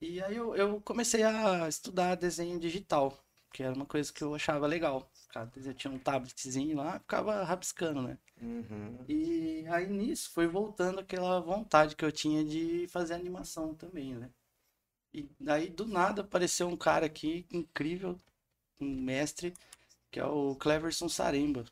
E 0.00 0.22
aí 0.22 0.36
eu, 0.36 0.56
eu 0.56 0.80
comecei 0.80 1.22
a 1.22 1.68
estudar 1.68 2.14
desenho 2.16 2.58
digital, 2.58 3.16
que 3.52 3.62
era 3.62 3.74
uma 3.74 3.86
coisa 3.86 4.12
que 4.12 4.22
eu 4.22 4.34
achava 4.34 4.66
legal. 4.66 5.10
Ficava- 5.28 5.52
Eu 5.56 5.74
tinha 5.74 5.92
um 5.92 5.98
tabletzinho 5.98 6.76
lá, 6.78 6.98
ficava 7.00 7.44
rabiscando, 7.44 8.02
né? 8.02 8.18
Uhum. 8.40 9.04
E 9.08 9.64
aí 9.68 9.86
nisso 9.86 10.30
foi 10.30 10.46
voltando 10.46 11.00
aquela 11.00 11.40
vontade 11.40 11.94
que 11.96 12.04
eu 12.04 12.12
tinha 12.12 12.44
de 12.44 12.86
fazer 12.88 13.14
animação 13.14 13.74
também, 13.74 14.14
né? 14.14 14.30
E 15.12 15.28
daí 15.40 15.68
do 15.70 15.86
nada 15.86 16.22
apareceu 16.22 16.68
um 16.68 16.76
cara 16.76 17.06
aqui 17.06 17.46
incrível, 17.52 18.18
um 18.80 19.00
mestre, 19.02 19.54
que 20.10 20.20
é 20.20 20.24
o 20.26 20.54
Cleverson 20.56 21.08
Saremba. 21.08 21.64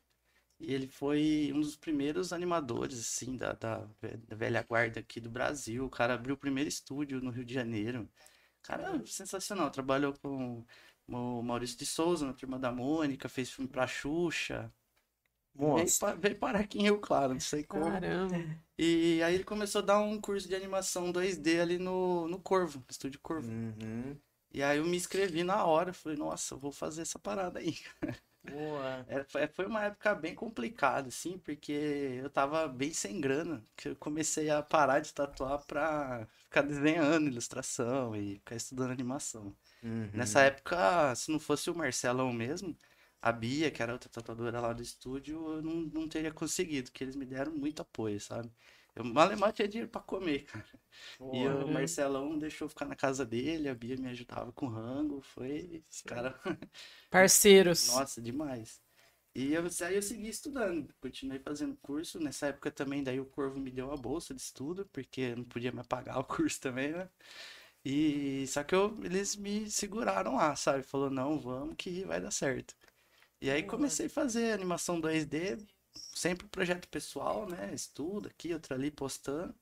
E 0.59 0.73
ele 0.73 0.87
foi 0.89 1.53
um 1.55 1.61
dos 1.61 1.77
primeiros 1.77 2.33
animadores, 2.33 2.99
assim, 2.99 3.37
da, 3.37 3.53
da, 3.53 3.87
da 4.29 4.37
velha 4.37 4.63
guarda 4.63 5.01
aqui 5.01 5.21
do 5.21 5.31
Brasil. 5.31 5.85
O 5.85 5.91
cara 5.91 6.15
abriu 6.15 6.35
o 6.35 6.39
primeiro 6.39 6.69
estúdio 6.69 7.21
no 7.21 7.31
Rio 7.31 7.45
de 7.45 7.53
Janeiro. 7.55 8.09
Cara, 8.63 9.03
sensacional. 9.07 9.71
Trabalhou 9.71 10.15
com 10.15 10.65
o 11.09 11.43
Maurício 11.43 11.79
de 11.79 11.87
Souza 11.87 12.27
na 12.27 12.33
Turma 12.33 12.59
da 12.59 12.73
Mônica, 12.73 13.29
fez 13.29 13.51
filme 13.51 13.69
pra 13.71 13.87
Xuxa. 13.87 14.73
Veio, 15.55 15.87
pa- 15.99 16.15
veio 16.15 16.39
parar 16.39 16.61
aqui 16.61 16.79
em 16.79 16.83
Rio 16.83 16.99
Claro, 17.01 17.33
não 17.35 17.41
sei 17.41 17.65
como. 17.65 17.85
Caramba. 17.85 18.37
E 18.79 19.23
aí 19.23 19.35
ele 19.35 19.45
começou 19.45 19.81
a 19.81 19.85
dar 19.85 20.01
um 20.01 20.21
curso 20.21 20.47
de 20.49 20.55
animação 20.55 21.11
2D 21.11 21.61
ali 21.61 21.79
no, 21.79 22.29
no 22.29 22.39
Corvo, 22.39 22.79
no 22.81 22.85
Estúdio 22.91 23.19
Corvo. 23.21 23.51
Uhum. 23.51 24.17
E 24.53 24.63
aí 24.63 24.79
eu 24.79 24.85
me 24.87 24.97
inscrevi 24.97 25.43
na 25.45 25.65
hora, 25.65 25.93
falei, 25.93 26.17
nossa, 26.19 26.55
eu 26.55 26.59
vou 26.59 26.73
fazer 26.73 27.03
essa 27.03 27.19
parada 27.19 27.59
aí. 27.59 27.77
Boa. 28.45 29.05
É, 29.09 29.25
foi- 29.25 29.47
foi 29.49 29.67
uma 29.67 29.85
época 29.85 30.15
bem 30.15 30.35
complicada, 30.35 31.09
assim, 31.09 31.39
porque 31.39 31.73
eu 31.73 32.31
tava 32.31 32.69
bem 32.69 32.93
sem 32.93 33.21
grana, 33.21 33.65
que 33.77 33.89
eu 33.89 33.97
comecei 33.97 34.49
a 34.51 34.63
parar 34.63 35.01
de 35.01 35.13
tatuar 35.13 35.65
pra 35.67 36.27
ficar 36.45 36.63
desenhando 36.63 37.27
ilustração 37.29 38.15
e 38.15 38.35
ficar 38.37 38.57
estudando 38.57 38.93
animação. 38.93 39.55
Uhum. 39.83 40.11
Nessa 40.13 40.43
época, 40.43 41.15
se 41.15 41.31
não 41.31 41.39
fosse 41.41 41.71
o 41.71 41.75
Marcelão 41.77 42.33
mesmo, 42.33 42.79
a 43.21 43.33
Bia, 43.33 43.71
que 43.71 43.83
era 43.83 43.93
outra 43.93 44.09
tatuadora 44.09 44.61
lá 44.61 44.73
do 44.73 44.83
estúdio, 44.83 45.37
eu 45.55 45.63
não, 45.63 45.75
não 45.83 46.09
teria 46.09 46.33
conseguido, 46.33 46.91
que 46.93 47.05
eles 47.05 47.17
me 47.17 47.27
deram 47.27 47.53
muito 47.55 47.83
apoio, 47.83 48.21
sabe? 48.21 48.51
Eu 48.95 49.05
mal 49.05 49.31
e 49.33 49.37
mal 49.37 49.53
tinha 49.53 49.69
dinheiro 49.69 49.91
pra 49.91 50.01
comer, 50.01 50.45
cara. 50.47 50.67
E 51.33 51.47
o 51.49 51.69
Marcelão 51.69 52.39
deixou 52.39 52.67
eu 52.67 52.71
ficar 52.71 52.87
na 52.87 52.97
casa 52.97 53.25
dele, 53.27 53.69
a 53.69 53.75
Bia 53.75 53.97
me 53.97 54.09
ajudava 54.09 54.53
com 54.53 54.67
rango, 54.69 55.21
foi... 55.21 55.85
Esse 55.91 56.05
cara 56.05 56.39
Parceiros. 57.11 57.89
nossa, 57.89 58.21
demais. 58.21 58.81
E 59.35 59.53
eu, 59.53 59.65
aí 59.87 59.97
eu 59.97 60.03
segui 60.03 60.29
estudando, 60.29 60.95
continuei 61.01 61.39
fazendo 61.41 61.77
curso. 61.79 62.19
Nessa 62.21 62.49
época 62.49 62.71
também, 62.71 63.05
daí 63.05 63.21
o 63.21 63.27
Corvo 63.27 63.61
me 63.61 63.71
deu 63.71 63.93
a 63.93 63.97
bolsa 63.97 64.35
de 64.35 64.41
estudo, 64.43 64.87
porque 64.93 65.21
eu 65.23 65.37
não 65.39 65.45
podia 65.45 65.73
me 65.73 65.85
pagar 65.85 66.19
o 66.19 66.25
curso 66.25 66.61
também, 66.61 66.93
né? 66.93 67.09
E 67.89 68.47
só 68.49 68.65
que 68.65 68.75
eu, 68.75 68.99
eles 69.05 69.37
me 69.37 69.71
seguraram 69.71 70.37
lá, 70.37 70.57
sabe? 70.57 70.83
Falou, 70.83 71.11
não, 71.11 71.39
vamos 71.39 71.77
que 71.79 72.05
vai 72.05 72.21
dar 72.21 72.33
certo. 72.33 72.75
E 73.41 73.51
aí 73.51 73.63
comecei 73.63 74.07
a 74.07 74.11
fazer 74.11 74.53
animação 74.53 75.01
2D, 75.01 75.59
sempre 76.15 76.49
projeto 76.49 76.89
pessoal, 76.89 77.49
né? 77.49 77.73
Estudo 77.75 78.29
aqui, 78.29 78.55
outro 78.55 78.75
ali, 78.75 78.91
postando. 78.91 79.55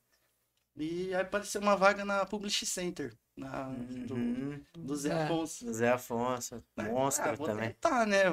E 0.77 1.13
aí 1.15 1.21
apareceu 1.21 1.61
uma 1.61 1.75
vaga 1.77 2.05
na 2.05 2.25
Publish 2.25 2.65
Center, 2.65 3.13
na, 3.37 3.69
do, 4.07 4.15
Uhum. 4.15 4.63
do 4.75 4.95
Zé 4.95 5.11
É. 5.13 5.25
Afonso. 5.25 5.73
Zé 5.73 5.89
Afonso, 5.91 6.63
monstro 6.77 7.23
Ah, 7.25 7.33
vou 7.33 7.47
também. 7.47 7.69
tentar, 7.69 8.05
né? 8.07 8.23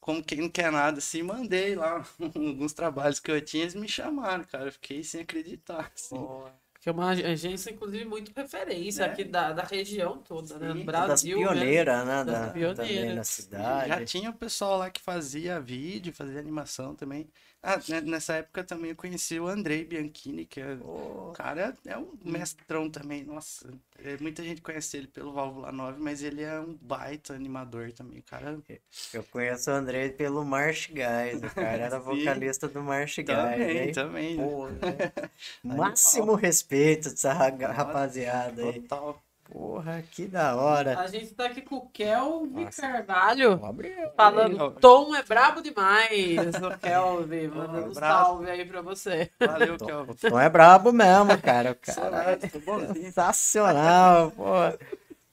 Como 0.00 0.22
quem 0.24 0.40
não 0.40 0.48
quer 0.48 0.72
nada, 0.72 0.98
assim, 0.98 1.22
mandei 1.22 1.74
lá 1.74 2.04
alguns 2.34 2.72
trabalhos 2.72 3.20
que 3.20 3.30
eu 3.30 3.40
tinha, 3.44 3.64
eles 3.64 3.74
me 3.74 3.88
chamaram, 3.88 4.44
cara. 4.44 4.66
Eu 4.66 4.72
fiquei 4.72 5.02
sem 5.04 5.20
acreditar, 5.22 5.92
assim. 5.94 6.16
Que 6.80 6.88
é 6.88 6.92
uma 6.92 7.10
agência, 7.10 7.70
inclusive, 7.72 8.04
muito 8.04 8.32
referência 8.36 9.04
Né? 9.04 9.12
aqui 9.12 9.24
da, 9.24 9.52
da 9.52 9.64
região 9.64 10.18
toda, 10.22 10.58
né? 10.58 10.72
Sim. 10.72 10.84
No 10.84 10.84
das 10.84 10.84
Brasil. 10.84 11.38
mesmo. 11.42 11.52
pioneiras, 11.54 12.06
né? 12.06 12.24
Das 12.24 12.24
Da, 12.24 12.50
também 12.50 12.52
pioneiras. 12.52 13.14
na 13.14 13.24
E 13.24 13.24
cidade. 13.24 13.88
Já 13.88 14.04
tinha 14.04 14.30
o 14.30 14.34
pessoal 14.34 14.78
lá 14.78 14.90
que 14.90 15.00
fazia 15.00 15.60
vídeo, 15.60 16.12
fazia 16.12 16.38
animação 16.38 16.94
também. 16.94 17.28
Ah, 17.62 17.80
né, 17.88 18.00
nessa 18.00 18.34
época 18.34 18.62
também 18.62 18.90
eu 18.90 18.96
conheci 18.96 19.40
o 19.40 19.48
Andrei 19.48 19.84
Bianchini, 19.84 20.46
que 20.46 20.60
é, 20.60 20.74
o 20.74 21.32
cara 21.34 21.76
é 21.84 21.98
um 21.98 22.16
mestrão 22.24 22.88
também, 22.88 23.24
nossa. 23.24 23.68
é, 23.98 24.16
muita 24.20 24.44
gente 24.44 24.62
conhece 24.62 24.96
ele 24.96 25.08
pelo 25.08 25.32
Válvula 25.32 25.72
9, 25.72 26.00
mas 26.00 26.22
ele 26.22 26.42
é 26.42 26.60
um 26.60 26.74
baita 26.80 27.34
animador 27.34 27.90
também, 27.92 28.22
cara. 28.22 28.58
Eu 29.12 29.24
conheço 29.24 29.70
o 29.70 29.74
André 29.74 30.10
pelo 30.10 30.44
March 30.44 30.88
Guys. 30.88 31.42
O 31.42 31.54
cara 31.54 31.82
era 31.82 31.98
vocalista 32.00 32.68
do 32.68 32.80
March 32.80 33.16
Guys. 33.16 33.26
Também, 33.26 33.78
hein? 33.78 33.92
também. 33.92 34.36
né? 34.36 34.44
Pô, 34.44 34.68
né? 34.68 35.30
Máximo 35.64 36.34
respeito 36.34 37.10
dessa 37.10 37.32
rapaziada 37.32 38.62
aí. 38.62 38.80
Total. 38.82 39.20
Porra, 39.50 40.04
que 40.10 40.26
da 40.26 40.56
hora. 40.56 40.98
A 40.98 41.06
gente 41.06 41.34
tá 41.34 41.46
aqui 41.46 41.62
com 41.62 41.76
o 41.76 41.88
Kelvin 41.88 42.64
Nossa. 42.64 42.82
Carvalho. 42.82 43.64
Abre 43.64 43.94
Falando, 44.14 44.62
Aí, 44.62 44.70
Tom 44.80 45.14
é 45.16 45.22
brabo 45.22 45.62
demais, 45.62 46.54
o 46.62 46.78
Kelvin. 46.78 47.48
Mandando 47.56 47.88
um 47.88 47.94
salve 47.94 48.50
aí 48.50 48.64
pra 48.66 48.82
você. 48.82 49.30
Valeu, 49.40 49.78
Kelvin. 49.78 50.12
O 50.12 50.14
Tom 50.14 50.38
é 50.38 50.50
brabo 50.50 50.92
mesmo, 50.92 51.40
cara. 51.40 51.72
O 51.72 51.74
cara 51.76 52.38
é 52.42 52.94
sensacional, 52.94 54.30
pô. 54.32 54.44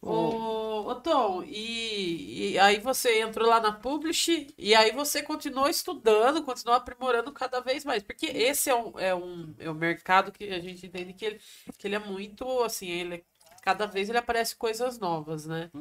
Ô, 0.02 0.88
ô 0.88 0.96
Tom, 0.96 1.44
e, 1.44 2.52
e 2.52 2.60
aí 2.60 2.80
você 2.80 3.22
entrou 3.22 3.50
lá 3.50 3.60
na 3.60 3.72
Publish 3.72 4.54
e 4.56 4.76
aí 4.76 4.92
você 4.92 5.24
continuou 5.24 5.68
estudando, 5.68 6.44
continuou 6.44 6.78
aprimorando 6.78 7.32
cada 7.34 7.60
vez 7.60 7.84
mais, 7.84 8.04
porque 8.04 8.28
esse 8.28 8.70
é 8.70 8.76
um, 8.76 9.00
é 9.00 9.16
um, 9.16 9.56
é 9.58 9.68
um 9.68 9.74
mercado 9.74 10.32
que 10.32 10.44
a 10.46 10.60
gente 10.60 10.86
entende 10.86 11.12
que 11.14 11.26
ele, 11.26 11.42
que 11.80 11.88
ele 11.88 11.96
é 11.96 12.00
muito, 12.00 12.46
assim, 12.64 12.88
ele 12.88 13.26
cada 13.66 13.88
vez 13.88 14.10
ele 14.10 14.20
aparece 14.20 14.56
coisas 14.56 15.00
novas, 15.00 15.46
né? 15.48 15.72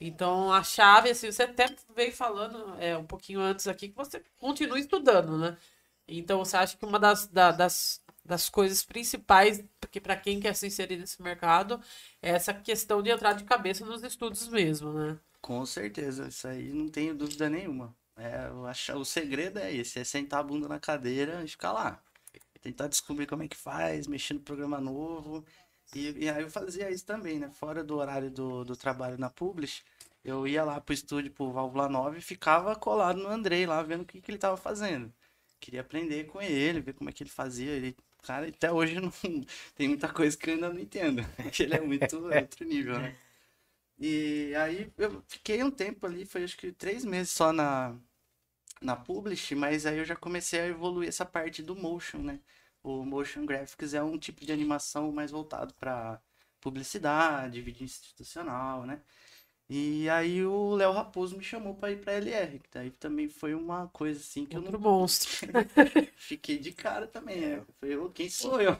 Então 0.00 0.52
a 0.52 0.62
chave, 0.62 1.10
assim, 1.10 1.30
você 1.32 1.44
até 1.44 1.66
veio 1.94 2.12
falando 2.12 2.74
é, 2.80 2.96
um 2.96 3.06
pouquinho 3.06 3.40
antes 3.40 3.66
aqui 3.68 3.88
que 3.88 3.96
você 3.96 4.22
continua 4.38 4.78
estudando, 4.78 5.38
né? 5.38 5.56
Então 6.08 6.38
você 6.44 6.56
acha 6.56 6.76
que 6.76 6.84
uma 6.84 6.98
das, 6.98 7.26
da- 7.28 7.52
das, 7.52 8.02
das 8.24 8.48
coisas 8.50 8.84
principais, 8.84 9.64
porque 9.80 10.00
para 10.00 10.16
quem 10.16 10.40
quer 10.40 10.54
se 10.54 10.66
inserir 10.66 10.98
nesse 10.98 11.22
mercado, 11.22 11.80
é 12.22 12.30
essa 12.30 12.52
questão 12.54 13.02
de 13.02 13.10
entrar 13.10 13.34
de 13.34 13.44
cabeça 13.44 13.84
nos 13.86 14.02
estudos 14.02 14.48
mesmo, 14.48 14.92
né? 14.92 15.18
Com 15.40 15.64
certeza, 15.66 16.28
isso 16.28 16.48
aí 16.48 16.72
não 16.72 16.88
tenho 16.88 17.14
dúvida 17.14 17.48
nenhuma. 17.50 17.94
É, 18.16 18.46
eu 18.48 18.66
acho, 18.66 18.92
o 18.96 19.04
segredo 19.04 19.58
é 19.58 19.72
esse, 19.74 19.98
é 19.98 20.04
sentar 20.04 20.40
a 20.40 20.42
bunda 20.42 20.68
na 20.68 20.80
cadeira 20.80 21.44
e 21.44 21.48
ficar 21.48 21.72
lá. 21.72 22.02
Tentar 22.62 22.88
descobrir 22.88 23.26
como 23.26 23.42
é 23.42 23.48
que 23.48 23.56
faz, 23.56 24.06
mexer 24.06 24.34
no 24.34 24.40
programa 24.40 24.80
novo. 24.80 25.44
E, 25.94 26.24
e 26.24 26.28
aí 26.28 26.42
eu 26.42 26.50
fazia 26.50 26.90
isso 26.90 27.06
também, 27.06 27.38
né? 27.38 27.50
Fora 27.50 27.84
do 27.84 27.96
horário 27.96 28.30
do, 28.30 28.64
do 28.64 28.76
trabalho 28.76 29.18
na 29.18 29.30
Publish, 29.30 29.82
eu 30.24 30.46
ia 30.46 30.64
lá 30.64 30.80
pro 30.80 30.94
estúdio, 30.94 31.30
pro 31.32 31.52
Válvula 31.52 31.88
9 31.88 32.18
e 32.18 32.22
ficava 32.22 32.74
colado 32.74 33.22
no 33.22 33.28
Andrei 33.28 33.66
lá, 33.66 33.82
vendo 33.82 34.02
o 34.02 34.06
que, 34.06 34.20
que 34.20 34.30
ele 34.30 34.38
tava 34.38 34.56
fazendo. 34.56 35.12
Queria 35.60 35.82
aprender 35.82 36.24
com 36.24 36.42
ele, 36.42 36.80
ver 36.80 36.94
como 36.94 37.10
é 37.10 37.12
que 37.12 37.22
ele 37.22 37.30
fazia. 37.30 37.70
Ele, 37.72 37.96
cara, 38.22 38.48
até 38.48 38.72
hoje 38.72 39.00
não 39.00 39.12
tem 39.76 39.88
muita 39.88 40.08
coisa 40.08 40.36
que 40.36 40.50
eu 40.50 40.54
ainda 40.54 40.70
não 40.72 40.80
entendo. 40.80 41.22
ele 41.60 41.74
é 41.74 41.80
muito 41.80 42.30
é 42.32 42.40
outro 42.40 42.64
nível, 42.66 42.98
né? 42.98 43.16
E 43.98 44.54
aí 44.56 44.92
eu 44.98 45.22
fiquei 45.28 45.62
um 45.62 45.70
tempo 45.70 46.06
ali, 46.06 46.26
foi 46.26 46.44
acho 46.44 46.56
que 46.56 46.72
três 46.72 47.04
meses 47.04 47.32
só 47.32 47.52
na, 47.52 47.96
na 48.80 48.96
Publish, 48.96 49.54
mas 49.54 49.86
aí 49.86 49.98
eu 49.98 50.04
já 50.04 50.16
comecei 50.16 50.60
a 50.60 50.66
evoluir 50.66 51.08
essa 51.08 51.24
parte 51.24 51.62
do 51.62 51.76
motion, 51.76 52.18
né? 52.18 52.40
O 52.84 53.04
motion 53.04 53.46
graphics 53.46 53.94
é 53.94 54.02
um 54.04 54.18
tipo 54.18 54.46
de 54.46 54.52
animação 54.52 55.12
mais 55.12 55.32
voltado 55.32 55.74
para 55.74 56.20
publicidade, 56.60 57.62
vídeo 57.62 57.84
institucional, 57.84 58.86
né? 58.86 59.02
E 59.70 60.08
aí 60.10 60.44
o 60.46 60.74
Léo 60.76 60.92
Raposo 60.92 61.36
me 61.38 61.44
chamou 61.44 61.74
para 61.76 61.92
ir 61.92 61.98
para 62.02 62.14
LR, 62.14 62.58
que 62.60 62.70
daí 62.72 62.90
também 62.92 63.28
foi 63.28 63.54
uma 63.54 63.88
coisa 63.88 64.20
assim 64.20 64.46
que 64.46 64.58
eu 64.58 64.62
Outro 64.62 64.78
não 64.78 64.80
monstro. 64.80 65.30
fiquei 66.16 66.58
de 66.58 66.72
cara 66.72 67.06
também, 67.06 67.40
né? 67.40 67.58
Eu 67.58 67.66
falei, 67.80 67.96
"Ô, 67.96 68.10
quem 68.10 68.28
sou 68.30 68.60
eu? 68.60 68.76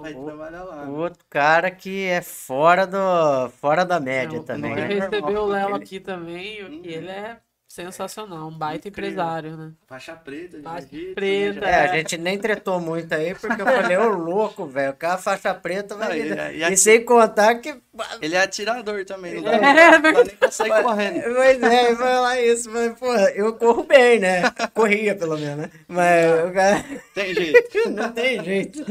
Vai 0.00 0.14
o- 0.14 0.16
trabalhar 0.16 0.64
lá. 0.64 0.86
O 0.86 0.90
outro 1.00 1.24
cara 1.30 1.70
que 1.70 2.04
é 2.04 2.20
fora 2.22 2.86
do 2.86 3.48
fora 3.50 3.84
da 3.84 3.98
média 3.98 4.38
Não, 4.38 4.42
também. 4.42 4.74
não 4.74 4.76
Eu 4.76 4.84
é 4.84 4.86
né? 4.86 4.98
recebi 5.00 5.34
o 5.36 5.46
Léo 5.46 5.74
ele- 5.74 5.74
aqui 5.74 6.00
também, 6.00 6.58
Hum. 6.60 6.82
e 6.82 6.88
ele 6.92 7.08
é 7.10 7.40
sensacional, 7.68 8.48
um 8.48 8.56
baita 8.56 8.88
Incrível. 8.88 9.10
empresário, 9.10 9.56
né? 9.56 9.72
Faixa 9.86 10.14
preta, 10.14 10.56
de 10.56 10.62
Faixa 10.62 10.86
preta? 11.14 11.66
É, 11.66 11.74
a 11.90 11.96
gente 11.96 12.16
nem 12.16 12.38
tretou 12.38 12.80
muito 12.80 13.12
aí, 13.12 13.34
porque 13.34 13.60
eu 13.60 13.66
falei, 13.66 13.96
ô 13.96 14.08
louco, 14.08 14.66
velho, 14.66 14.92
o 14.92 14.96
cara 14.96 15.18
faixa 15.18 15.52
preta 15.54 15.94
vai. 15.94 16.18
Não, 16.20 16.26
e- 16.26 16.34
dar- 16.34 16.54
e 16.54 16.58
E, 16.58 16.64
aqui- 16.64 16.76
sem 16.76 17.04
contar 17.04 17.56
que. 17.56 17.76
Ele 18.20 18.34
é 18.34 18.42
atirador 18.42 19.04
também, 19.04 19.34
não 19.36 19.42
dá, 19.42 19.52
É, 19.52 19.60
não 19.60 19.74
dá 19.74 19.98
verdade. 19.98 20.28
nem 20.28 20.36
pra 20.36 20.50
sair 20.50 20.82
correndo. 20.82 21.22
Pois 21.22 21.62
é, 21.62 21.94
vai 21.94 22.20
lá 22.20 22.40
isso, 22.40 22.70
mas, 22.70 22.98
porra, 22.98 23.30
eu 23.30 23.54
corro 23.54 23.82
bem, 23.84 24.20
né? 24.20 24.42
Corria, 24.74 25.14
pelo 25.16 25.36
menos, 25.38 25.56
né? 25.66 25.70
Mas 25.88 26.48
o 26.48 26.52
cara 26.52 26.84
Tem 27.14 27.34
jeito. 27.34 27.56
não 27.90 28.12
tem 28.12 28.44
jeito. 28.44 28.84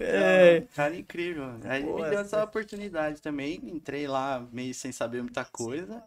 É. 0.00 0.60
Não, 0.60 0.66
cara 0.74 0.94
incrível. 0.96 1.50
Aí 1.64 1.82
Pô, 1.84 1.94
me 1.96 2.02
deu 2.02 2.12
essa- 2.20 2.20
essa 2.36 2.44
oportunidade 2.44 3.22
também. 3.22 3.60
Entrei 3.64 4.06
lá 4.06 4.44
meio 4.52 4.74
sem 4.74 4.90
saber 4.92 5.22
muita 5.22 5.44
coisa. 5.44 6.02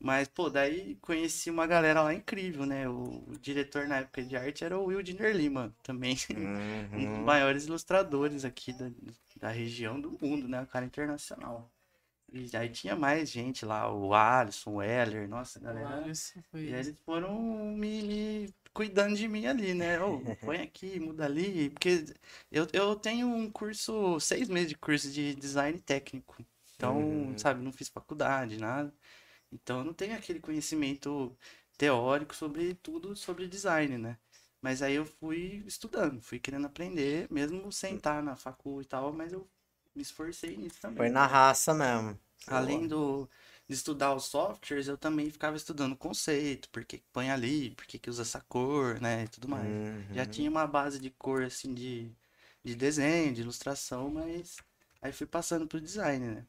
Mas, 0.00 0.28
pô, 0.28 0.48
daí 0.50 0.96
conheci 0.96 1.50
uma 1.50 1.66
galera 1.66 2.02
lá 2.02 2.14
incrível, 2.14 2.64
né? 2.66 2.88
O, 2.88 3.24
o 3.28 3.38
diretor 3.38 3.86
na 3.88 3.98
época 3.98 4.22
de 4.24 4.36
arte 4.36 4.64
era 4.64 4.78
o 4.78 4.86
Wildner 4.86 5.34
Lima, 5.36 5.74
também. 5.82 6.16
Um 6.96 7.04
dos 7.06 7.18
Uhum. 7.18 7.24
maiores 7.24 7.66
ilustradores 7.66 8.44
aqui 8.44 8.72
da, 8.72 8.90
da 9.36 9.48
região 9.50 10.00
do 10.00 10.12
mundo, 10.20 10.48
né? 10.48 10.62
O 10.62 10.66
cara 10.66 10.84
internacional. 10.86 11.70
E 12.32 12.54
aí 12.56 12.68
tinha 12.70 12.96
mais 12.96 13.30
gente 13.30 13.64
lá, 13.66 13.92
o 13.92 14.14
Alisson, 14.14 14.74
o 14.76 14.82
Heller, 14.82 15.28
nossa, 15.28 15.58
galera. 15.60 16.10
Isso 16.10 16.42
foi 16.50 16.64
E 16.64 16.74
aí 16.74 16.80
eles 16.80 16.98
foram 17.00 17.38
me, 17.76 18.02
me 18.02 18.54
cuidando 18.74 19.16
de 19.16 19.28
mim 19.28 19.46
ali, 19.46 19.74
né? 19.74 20.00
Ô, 20.02 20.20
põe 20.44 20.58
aqui, 20.60 21.00
muda 21.00 21.24
ali. 21.24 21.70
Porque 21.70 22.04
eu, 22.50 22.66
eu 22.72 22.96
tenho 22.96 23.28
um 23.28 23.50
curso, 23.50 24.18
seis 24.20 24.48
meses 24.48 24.70
de 24.70 24.76
curso 24.76 25.10
de 25.10 25.34
design 25.34 25.80
técnico. 25.80 26.36
Então, 26.76 27.34
Uhum. 27.34 27.36
sabe, 27.36 27.62
não 27.62 27.72
fiz 27.72 27.88
faculdade, 27.88 28.58
nada. 28.58 28.92
Então, 29.52 29.78
eu 29.80 29.84
não 29.84 29.94
tenho 29.94 30.16
aquele 30.16 30.40
conhecimento 30.40 31.36
teórico 31.76 32.34
sobre 32.34 32.74
tudo 32.76 33.14
sobre 33.16 33.46
design, 33.48 33.98
né? 33.98 34.18
Mas 34.60 34.82
aí 34.82 34.94
eu 34.94 35.06
fui 35.06 35.62
estudando, 35.66 36.20
fui 36.22 36.38
querendo 36.40 36.66
aprender, 36.66 37.28
mesmo 37.32 37.70
sem 37.72 37.96
estar 37.96 38.22
na 38.22 38.36
facul 38.36 38.82
e 38.82 38.84
tal, 38.84 39.12
mas 39.12 39.32
eu 39.32 39.48
me 39.94 40.02
esforcei 40.02 40.56
nisso 40.56 40.80
também. 40.80 40.96
Foi 40.96 41.08
na 41.08 41.26
raça 41.26 41.72
mesmo. 41.72 42.18
Além 42.46 42.86
do, 42.88 43.28
de 43.68 43.74
estudar 43.74 44.14
os 44.14 44.24
softwares, 44.24 44.88
eu 44.88 44.96
também 44.98 45.30
ficava 45.30 45.56
estudando 45.56 45.96
conceito, 45.96 46.68
por 46.70 46.84
que 46.84 47.02
põe 47.12 47.30
ali, 47.30 47.74
por 47.74 47.86
que 47.86 47.98
que 47.98 48.08
usa 48.10 48.22
essa 48.22 48.40
cor, 48.42 49.00
né, 49.00 49.24
e 49.24 49.28
tudo 49.28 49.48
mais. 49.48 49.74
Já 50.14 50.24
Uhum. 50.24 50.26
tinha 50.26 50.50
uma 50.50 50.66
base 50.66 50.98
de 50.98 51.10
cor, 51.10 51.42
assim, 51.44 51.74
de, 51.74 52.10
de 52.64 52.74
desenho, 52.74 53.34
de 53.34 53.42
ilustração, 53.42 54.10
mas 54.10 54.56
aí 55.02 55.12
fui 55.12 55.26
passando 55.26 55.66
pro 55.66 55.80
design, 55.80 56.26
né. 56.26 56.46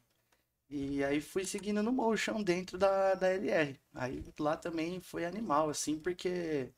E 0.70 1.02
aí 1.04 1.20
fui 1.20 1.44
seguindo 1.44 1.82
no 1.82 1.92
motion 1.92 2.42
dentro 2.42 2.78
da, 2.78 3.14
da 3.14 3.28
LR. 3.28 3.80
Aí 3.94 4.24
lá 4.38 4.56
também 4.56 5.00
foi 5.00 5.24
animal, 5.24 5.68
assim, 5.70 5.98
porque 5.98 6.72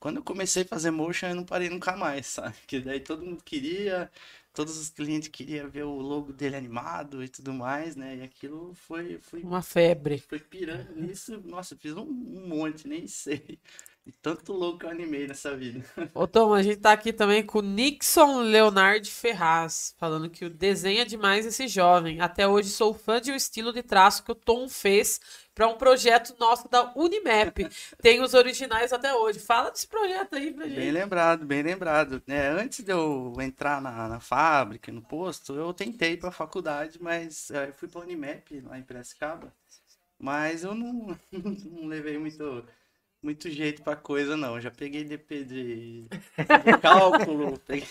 quando 0.00 0.16
eu 0.18 0.24
comecei 0.24 0.62
a 0.64 0.66
fazer 0.66 0.90
motion, 0.90 1.28
eu 1.28 1.36
não 1.36 1.44
parei 1.44 1.68
nunca 1.70 1.96
mais, 1.96 2.26
sabe? 2.28 2.56
Que 2.66 2.80
daí 2.80 3.00
todo 3.00 3.24
mundo 3.24 3.42
queria, 3.44 4.10
todos 4.52 4.76
os 4.78 4.90
clientes 4.90 5.28
queriam 5.28 5.70
ver 5.70 5.84
o 5.84 5.94
logo 6.00 6.32
dele 6.32 6.56
animado 6.56 7.22
e 7.22 7.28
tudo 7.28 7.52
mais, 7.54 7.94
né? 7.96 8.16
E 8.16 8.22
aquilo 8.22 8.74
foi, 8.74 9.18
foi, 9.20 9.46
Uma 9.46 9.62
febre. 9.62 10.22
foi 10.28 10.40
pirando 10.40 10.94
nisso. 10.96 11.40
Nossa, 11.42 11.76
fiz 11.76 11.94
um, 11.96 12.02
um 12.04 12.48
monte, 12.48 12.88
nem 12.88 13.06
sei. 13.08 13.60
E 14.06 14.12
tanto 14.12 14.52
logo 14.52 14.78
que 14.78 14.86
eu 14.86 14.90
animei 14.90 15.26
nessa 15.26 15.56
vida. 15.56 15.84
Ô 16.14 16.28
Tom, 16.28 16.54
a 16.54 16.62
gente 16.62 16.76
tá 16.76 16.92
aqui 16.92 17.12
também 17.12 17.44
com 17.44 17.58
o 17.58 17.62
Nixon 17.62 18.38
Leonard 18.40 19.10
Ferraz, 19.10 19.96
falando 19.98 20.30
que 20.30 20.44
o 20.44 20.50
desenha 20.50 21.04
demais 21.04 21.44
esse 21.44 21.66
jovem. 21.66 22.20
Até 22.20 22.46
hoje 22.46 22.70
sou 22.70 22.94
fã 22.94 23.20
de 23.20 23.32
um 23.32 23.34
estilo 23.34 23.72
de 23.72 23.82
traço 23.82 24.22
que 24.22 24.30
o 24.30 24.34
Tom 24.36 24.68
fez 24.68 25.20
para 25.52 25.66
um 25.66 25.76
projeto 25.76 26.36
nosso 26.38 26.68
da 26.68 26.92
Unimap. 26.94 27.58
Tem 28.00 28.22
os 28.22 28.32
originais 28.32 28.92
até 28.92 29.12
hoje. 29.12 29.40
Fala 29.40 29.70
desse 29.70 29.88
projeto 29.88 30.36
aí 30.36 30.52
pra 30.52 30.66
Bem 30.66 30.74
gente. 30.74 30.90
lembrado, 30.92 31.44
bem 31.44 31.62
lembrado. 31.62 32.22
É, 32.28 32.46
antes 32.48 32.84
de 32.84 32.92
eu 32.92 33.32
entrar 33.40 33.80
na, 33.82 34.06
na 34.08 34.20
fábrica, 34.20 34.92
no 34.92 35.02
posto, 35.02 35.52
eu 35.54 35.74
tentei 35.74 36.16
para 36.16 36.28
a 36.28 36.32
faculdade, 36.32 37.02
mas 37.02 37.50
é, 37.50 37.70
eu 37.70 37.72
fui 37.74 37.88
para 37.88 38.02
Unimap, 38.02 38.52
lá 38.64 38.78
em 38.78 38.82
Piracicaba. 38.84 39.52
Mas 40.18 40.62
eu 40.64 40.74
não, 40.74 41.18
não 41.32 41.86
levei 41.88 42.18
muito, 42.18 42.64
muito 43.22 43.50
jeito 43.50 43.82
para 43.82 43.96
coisa, 43.96 44.36
não. 44.36 44.60
Já 44.60 44.70
peguei 44.70 45.04
DP 45.04 45.44
de, 45.44 46.02
de 46.64 46.74
cálculo, 46.80 47.58
peguei... 47.66 47.86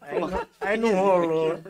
Aí 0.00 0.24
não- 0.24 0.46
aí 0.60 0.76
não 0.76 0.94
rolou. 0.94 1.60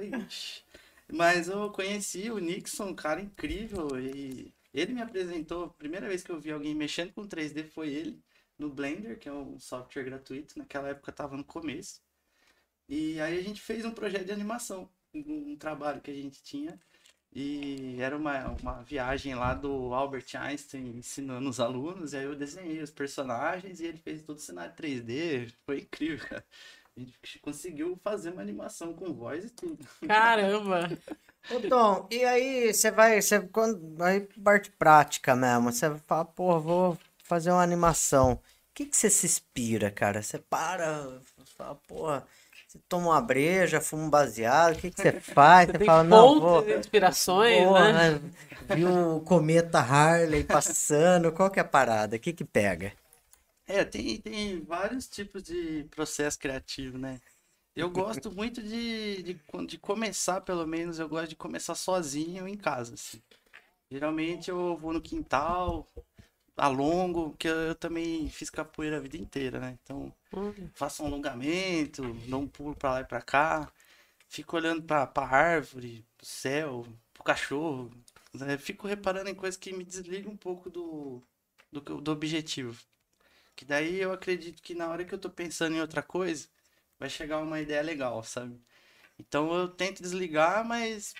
Mas 1.12 1.48
eu 1.48 1.70
conheci 1.70 2.30
o 2.30 2.38
Nixon, 2.38 2.88
um 2.88 2.94
cara 2.94 3.20
incrível, 3.20 3.88
e 4.00 4.52
ele 4.72 4.92
me 4.94 5.02
apresentou, 5.02 5.64
a 5.64 5.68
primeira 5.70 6.08
vez 6.08 6.22
que 6.22 6.30
eu 6.30 6.40
vi 6.40 6.50
alguém 6.50 6.74
mexendo 6.74 7.12
com 7.12 7.26
3D 7.26 7.64
foi 7.64 7.88
ele, 7.92 8.22
no 8.58 8.70
Blender, 8.70 9.18
que 9.18 9.28
é 9.28 9.32
um 9.32 9.58
software 9.58 10.04
gratuito, 10.04 10.58
naquela 10.58 10.88
época 10.88 11.12
tava 11.12 11.36
no 11.36 11.44
começo. 11.44 12.00
E 12.88 13.20
aí 13.20 13.38
a 13.38 13.42
gente 13.42 13.60
fez 13.62 13.84
um 13.84 13.92
projeto 13.92 14.26
de 14.26 14.32
animação, 14.32 14.88
um 15.14 15.56
trabalho 15.56 16.00
que 16.00 16.10
a 16.10 16.14
gente 16.14 16.42
tinha, 16.42 16.78
e 17.34 17.96
era 18.00 18.16
uma, 18.16 18.50
uma 18.62 18.82
viagem 18.82 19.34
lá 19.34 19.54
do 19.54 19.92
Albert 19.92 20.26
Einstein 20.34 20.96
ensinando 20.96 21.48
os 21.48 21.58
alunos, 21.58 22.12
e 22.12 22.18
aí 22.18 22.24
eu 22.24 22.36
desenhei 22.36 22.80
os 22.80 22.90
personagens 22.90 23.80
e 23.80 23.86
ele 23.86 23.98
fez 23.98 24.22
todo 24.22 24.36
o 24.36 24.40
cenário 24.40 24.74
3D, 24.76 25.52
foi 25.66 25.80
incrível, 25.80 26.26
cara. 26.28 26.44
A 26.96 27.00
gente 27.00 27.40
conseguiu 27.40 27.98
fazer 28.04 28.30
uma 28.30 28.40
animação 28.40 28.94
com 28.94 29.12
voz 29.12 29.46
e 29.46 29.50
tudo. 29.50 29.84
Caramba. 30.06 30.88
Ô, 31.50 31.68
Tom, 31.68 32.06
e 32.08 32.24
aí 32.24 32.72
você 32.72 32.90
vai, 32.92 33.20
você 33.20 33.40
quando 33.40 34.00
aí 34.00 34.20
parte 34.20 34.70
prática 34.70 35.34
mesmo, 35.34 35.72
você 35.72 35.92
fala, 36.06 36.24
pô, 36.24 36.60
vou 36.60 36.98
fazer 37.24 37.50
uma 37.50 37.64
animação. 37.64 38.34
O 38.34 38.40
que 38.72 38.86
que 38.86 38.96
você 38.96 39.10
se 39.10 39.26
inspira, 39.26 39.90
cara? 39.90 40.22
Você 40.22 40.38
para, 40.38 41.20
fala, 41.56 41.74
porra, 41.74 42.26
você 42.74 42.78
toma 42.88 43.08
uma 43.10 43.20
breja, 43.22 43.80
fuma 43.80 44.04
um 44.04 44.10
baseado, 44.10 44.74
o 44.74 44.78
que 44.78 44.90
que 44.90 45.00
você 45.00 45.12
faz? 45.12 45.66
Você 45.70 45.72
Você 45.72 45.78
tem 45.78 45.86
fala, 45.86 46.04
não, 46.04 46.34
vou, 46.34 46.62
de 46.64 46.78
inspirações, 46.78 47.70
né? 47.72 47.98
porra, 47.98 48.20
vi 48.62 48.84
o 48.86 49.20
cometa 49.22 49.78
Harley 49.80 50.44
passando, 50.44 51.32
qual 51.32 51.50
que 51.50 51.58
é 51.60 51.62
a 51.62 51.66
parada? 51.66 52.16
O 52.16 52.20
que 52.20 52.32
que 52.32 52.44
pega? 52.44 52.92
É, 53.66 53.84
tem, 53.84 54.20
tem 54.20 54.60
vários 54.62 55.08
tipos 55.08 55.42
de 55.42 55.84
processo 55.84 56.38
criativo, 56.38 56.98
né? 56.98 57.20
Eu 57.76 57.90
gosto 57.90 58.30
muito 58.32 58.62
de, 58.62 59.22
de, 59.22 59.40
de 59.66 59.78
começar, 59.78 60.40
pelo 60.42 60.66
menos, 60.66 60.98
eu 60.98 61.08
gosto 61.08 61.30
de 61.30 61.36
começar 61.36 61.74
sozinho 61.74 62.48
em 62.48 62.56
casa, 62.56 62.94
assim. 62.94 63.22
Geralmente 63.90 64.50
eu 64.50 64.76
vou 64.78 64.92
no 64.92 65.02
quintal, 65.02 65.88
alongo, 66.56 67.30
porque 67.30 67.48
eu, 67.48 67.54
eu 67.54 67.74
também 67.74 68.28
fiz 68.28 68.50
capoeira 68.50 68.96
a 68.98 69.00
vida 69.00 69.16
inteira, 69.16 69.58
né? 69.60 69.78
Então, 69.82 70.12
Olha. 70.32 70.70
faço 70.74 71.02
um 71.02 71.06
alongamento, 71.06 72.02
dou 72.28 72.42
um 72.42 72.48
pulo 72.48 72.74
pra 72.74 72.92
lá 72.92 73.00
e 73.00 73.04
pra 73.04 73.22
cá, 73.22 73.70
fico 74.28 74.56
olhando 74.56 74.82
pra, 74.82 75.06
pra 75.06 75.26
árvore, 75.26 76.04
pro 76.16 76.26
céu, 76.26 76.86
pro 77.12 77.24
cachorro. 77.24 77.90
né? 78.34 78.58
Fico 78.58 78.86
reparando 78.86 79.30
em 79.30 79.34
coisas 79.34 79.58
que 79.58 79.72
me 79.72 79.84
desligam 79.84 80.32
um 80.32 80.36
pouco 80.36 80.70
do, 80.70 81.22
do, 81.72 81.80
que 81.82 81.92
do 81.94 82.12
objetivo. 82.12 82.80
Que 83.56 83.64
daí 83.64 84.00
eu 84.00 84.12
acredito 84.12 84.62
que 84.62 84.74
na 84.74 84.88
hora 84.88 85.04
que 85.04 85.14
eu 85.14 85.18
tô 85.18 85.30
pensando 85.30 85.76
em 85.76 85.80
outra 85.80 86.02
coisa, 86.02 86.48
vai 86.98 87.08
chegar 87.08 87.38
uma 87.42 87.60
ideia 87.60 87.82
legal, 87.82 88.22
sabe? 88.24 88.60
Então 89.18 89.52
eu 89.54 89.68
tento 89.68 90.02
desligar, 90.02 90.64
mas 90.64 91.14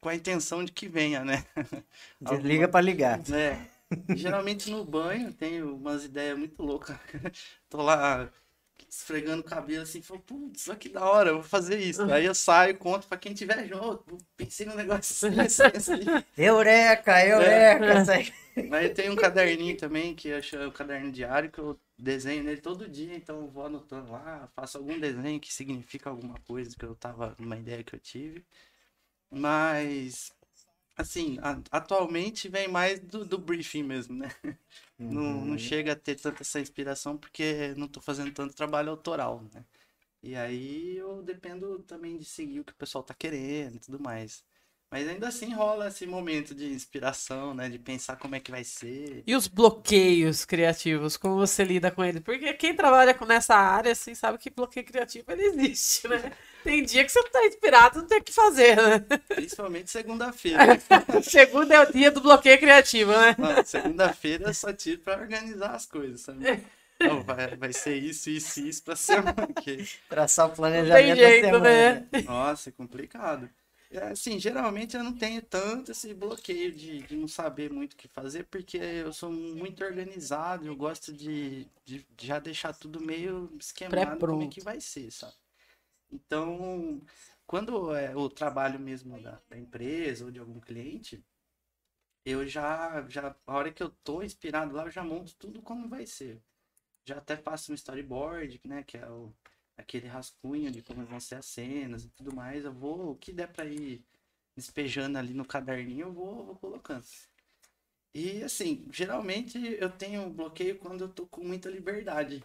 com 0.00 0.08
a 0.08 0.14
intenção 0.14 0.64
de 0.64 0.72
que 0.72 0.88
venha, 0.88 1.24
né? 1.24 1.44
Desliga 2.20 2.68
pra 2.68 2.80
ligar. 2.80 3.20
É. 3.32 3.77
Geralmente 4.12 4.70
no 4.70 4.84
banho 4.84 5.32
tenho 5.32 5.76
umas 5.76 6.04
ideias 6.04 6.38
muito 6.38 6.62
loucas. 6.62 6.96
Tô 7.68 7.82
lá 7.82 8.30
esfregando 8.88 9.42
o 9.42 9.44
cabelo 9.44 9.82
assim, 9.82 10.00
falo, 10.00 10.20
putz, 10.20 10.68
que 10.78 10.88
da 10.88 11.04
hora, 11.04 11.30
eu 11.30 11.34
vou 11.36 11.42
fazer 11.42 11.78
isso. 11.78 12.02
Aí 12.10 12.24
eu 12.24 12.34
saio, 12.34 12.76
conto 12.78 13.06
pra 13.06 13.18
quem 13.18 13.34
tiver 13.34 13.66
junto, 13.66 14.18
pensei 14.36 14.66
no 14.66 14.74
negócio 14.74 15.28
assim, 15.40 15.62
assim. 15.74 16.12
Eureka, 16.36 17.24
eureka, 17.26 18.04
sai. 18.04 18.32
Aí 18.70 18.86
eu 18.86 18.94
tenho 18.94 19.12
um 19.12 19.16
caderninho 19.16 19.76
também, 19.76 20.14
que 20.14 20.28
eu 20.28 20.42
chamo 20.42 20.68
o 20.68 20.72
caderno 20.72 21.12
diário, 21.12 21.50
que 21.50 21.58
eu 21.58 21.78
desenho 21.98 22.42
nele 22.44 22.60
todo 22.60 22.88
dia, 22.88 23.14
então 23.14 23.40
eu 23.42 23.48
vou 23.48 23.66
anotando 23.66 24.12
lá, 24.12 24.48
faço 24.54 24.78
algum 24.78 24.98
desenho 24.98 25.40
que 25.40 25.52
significa 25.52 26.10
alguma 26.10 26.38
coisa 26.46 26.76
que 26.76 26.84
eu 26.84 26.94
tava, 26.94 27.36
uma 27.38 27.56
ideia 27.56 27.84
que 27.84 27.94
eu 27.94 28.00
tive. 28.00 28.44
Mas, 29.30 30.32
assim, 30.98 31.38
a- 31.42 31.60
atualmente 31.70 32.48
vem 32.48 32.68
mais 32.68 33.00
do, 33.00 33.24
do 33.24 33.38
briefing 33.38 33.82
mesmo, 33.84 34.14
né? 34.16 34.28
Não, 35.10 35.44
Uhum. 35.44 35.46
não 35.46 35.58
chega 35.58 35.92
a 35.92 35.96
ter 35.96 36.16
tanta 36.16 36.42
essa 36.42 36.60
inspiração 36.60 37.16
porque 37.16 37.74
não 37.76 37.88
tô 37.88 38.00
fazendo 38.00 38.32
tanto 38.32 38.54
trabalho 38.54 38.90
autoral, 38.90 39.42
né? 39.54 39.64
E 40.22 40.36
aí 40.36 40.96
eu 40.98 41.22
dependo 41.22 41.80
também 41.84 42.16
de 42.18 42.24
seguir 42.24 42.60
o 42.60 42.64
que 42.64 42.72
o 42.72 42.76
pessoal 42.76 43.04
tá 43.04 43.14
querendo 43.14 43.76
e 43.76 43.80
tudo 43.80 44.00
mais. 44.00 44.44
Mas 44.90 45.08
ainda 45.08 45.28
assim 45.28 45.54
rola 45.54 45.88
esse 45.88 46.06
momento 46.06 46.54
de 46.54 46.66
inspiração, 46.72 47.54
né? 47.54 47.68
De 47.70 47.78
pensar 47.78 48.16
como 48.18 48.34
é 48.36 48.40
que 48.40 48.50
vai 48.52 48.64
ser. 48.64 49.26
E 49.26 49.36
os 49.36 49.46
bloqueios 49.46 50.44
criativos, 50.44 51.16
como 51.16 51.34
você 51.36 51.62
lida 51.62 51.90
com 51.90 52.02
eles? 52.02 52.22
Porque 52.22 52.54
quem 52.54 52.74
trabalha 52.74 53.12
com 53.14 53.26
nessa 53.26 53.54
área, 53.54 53.92
assim, 53.92 54.14
sabe 54.14 54.38
que 54.38 54.48
bloqueio 54.50 54.86
criativo 54.86 55.30
ele 55.30 55.42
existe, 55.44 56.08
né? 56.08 56.32
Tem 56.64 56.82
dia 56.84 57.04
que 57.04 57.10
você 57.12 57.20
não 57.20 57.30
tá 57.30 57.46
inspirado, 57.46 58.00
não 58.00 58.06
tem 58.06 58.18
o 58.18 58.22
que 58.22 58.32
fazer, 58.32 58.76
né? 58.76 58.98
Principalmente 59.28 59.90
segunda-feira. 59.90 60.58
Segundo 61.22 61.72
é 61.72 61.80
o 61.80 61.92
dia 61.92 62.10
do 62.10 62.20
bloqueio 62.20 62.58
criativo, 62.58 63.12
né? 63.12 63.36
Segunda-feira 63.64 64.48
eu 64.48 64.54
só 64.54 64.72
tiro 64.72 65.00
pra 65.00 65.18
organizar 65.18 65.74
as 65.74 65.86
coisas, 65.86 66.20
sabe? 66.22 66.62
Não, 67.00 67.22
vai, 67.22 67.56
vai 67.56 67.72
ser 67.72 67.94
isso, 67.96 68.28
isso 68.28 68.60
e 68.60 68.68
isso 68.68 68.82
pra 68.82 68.96
semana. 68.96 69.48
Que... 69.62 69.88
Traçar 70.08 70.46
o 70.48 70.50
planejamento 70.50 71.06
tem 71.06 71.16
jeito, 71.16 71.42
da 71.42 71.48
semana. 71.48 72.08
né? 72.12 72.22
Nossa, 72.22 72.68
é 72.70 72.72
complicado. 72.72 73.48
É, 73.90 74.08
Assim, 74.08 74.38
geralmente 74.38 74.96
eu 74.96 75.02
não 75.02 75.12
tenho 75.12 75.40
tanto 75.40 75.92
esse 75.92 76.12
bloqueio 76.12 76.72
de, 76.72 77.02
de 77.02 77.16
não 77.16 77.28
saber 77.28 77.70
muito 77.70 77.94
o 77.94 77.96
que 77.96 78.08
fazer, 78.08 78.44
porque 78.50 78.76
eu 78.76 79.12
sou 79.12 79.30
muito 79.30 79.82
organizado, 79.82 80.66
eu 80.66 80.76
gosto 80.76 81.12
de, 81.12 81.66
de 81.84 82.04
já 82.20 82.38
deixar 82.38 82.74
tudo 82.74 83.00
meio 83.00 83.50
esquemado 83.58 84.18
como 84.18 84.42
é 84.42 84.48
que 84.48 84.60
vai 84.60 84.80
ser, 84.80 85.10
sabe? 85.10 85.32
Então, 86.10 87.02
quando 87.46 87.94
é 87.94 88.14
o 88.16 88.28
trabalho 88.28 88.78
mesmo 88.80 89.20
da, 89.22 89.40
da 89.48 89.58
empresa 89.58 90.24
ou 90.24 90.30
de 90.30 90.38
algum 90.40 90.60
cliente, 90.60 91.24
eu 92.24 92.46
já, 92.46 93.06
já, 93.08 93.34
a 93.46 93.54
hora 93.54 93.72
que 93.72 93.82
eu 93.82 93.90
tô 93.90 94.22
inspirado 94.22 94.74
lá, 94.74 94.84
eu 94.84 94.90
já 94.90 95.02
monto 95.02 95.34
tudo 95.36 95.62
como 95.62 95.88
vai 95.88 96.06
ser. 96.06 96.42
Já 97.06 97.18
até 97.18 97.36
faço 97.36 97.72
um 97.72 97.74
storyboard, 97.74 98.60
né, 98.66 98.82
que 98.84 98.98
é 98.98 99.08
o, 99.10 99.34
aquele 99.76 100.06
rascunho 100.08 100.70
de 100.72 100.82
como 100.82 101.06
vão 101.06 101.20
ser 101.20 101.36
as 101.36 101.46
cenas 101.46 102.04
e 102.04 102.10
tudo 102.10 102.34
mais. 102.34 102.64
Eu 102.64 102.72
vou, 102.72 103.12
o 103.12 103.16
que 103.16 103.32
der 103.32 103.52
pra 103.52 103.66
ir 103.66 104.04
despejando 104.56 105.18
ali 105.18 105.34
no 105.34 105.46
caderninho, 105.46 106.08
eu 106.08 106.12
vou, 106.12 106.46
vou 106.46 106.56
colocando. 106.56 107.06
E 108.14 108.42
assim, 108.42 108.86
geralmente 108.92 109.58
eu 109.80 109.90
tenho 109.90 110.28
bloqueio 110.30 110.78
quando 110.78 111.02
eu 111.04 111.08
tô 111.08 111.26
com 111.26 111.42
muita 111.42 111.70
liberdade. 111.70 112.44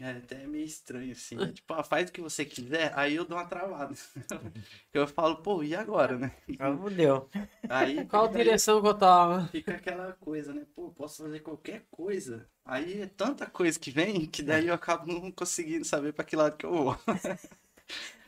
É 0.00 0.10
até 0.10 0.46
meio 0.46 0.64
estranho, 0.64 1.12
assim. 1.12 1.36
né? 1.36 1.52
Tipo, 1.52 1.74
ah, 1.74 1.84
faz 1.84 2.08
o 2.08 2.12
que 2.12 2.20
você 2.20 2.44
quiser, 2.44 2.92
aí 2.96 3.14
eu 3.14 3.24
dou 3.24 3.38
uma 3.38 3.46
travada. 3.46 3.94
eu 4.92 5.06
falo, 5.06 5.36
pô, 5.36 5.62
e 5.62 5.74
agora, 5.74 6.18
né? 6.18 6.32
Ah, 6.58 6.76
fudeu. 6.76 7.28
Aí 7.68 8.04
Qual 8.08 8.28
direção 8.28 8.80
que 8.80 8.88
eu 8.88 8.94
tomo? 8.94 9.46
fica 9.48 9.74
aquela 9.74 10.12
coisa, 10.14 10.52
né? 10.52 10.66
Pô, 10.74 10.90
posso 10.90 11.22
fazer 11.22 11.40
qualquer 11.40 11.86
coisa. 11.90 12.48
Aí 12.64 13.02
é 13.02 13.06
tanta 13.06 13.46
coisa 13.46 13.78
que 13.78 13.90
vem 13.90 14.26
que 14.26 14.42
daí 14.42 14.68
eu 14.68 14.74
acabo 14.74 15.06
não 15.06 15.30
conseguindo 15.30 15.84
saber 15.84 16.12
pra 16.12 16.24
que 16.24 16.36
lado 16.36 16.56
que 16.56 16.66
eu 16.66 16.72
vou. 16.72 16.98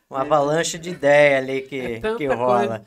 uma 0.09 0.21
avalanche 0.21 0.79
de 0.79 0.91
ideia 0.91 1.39
ali 1.39 1.63
que, 1.63 1.77
É 1.81 1.99
tanta 2.01 2.19
que 2.19 2.27
rola. 2.27 2.87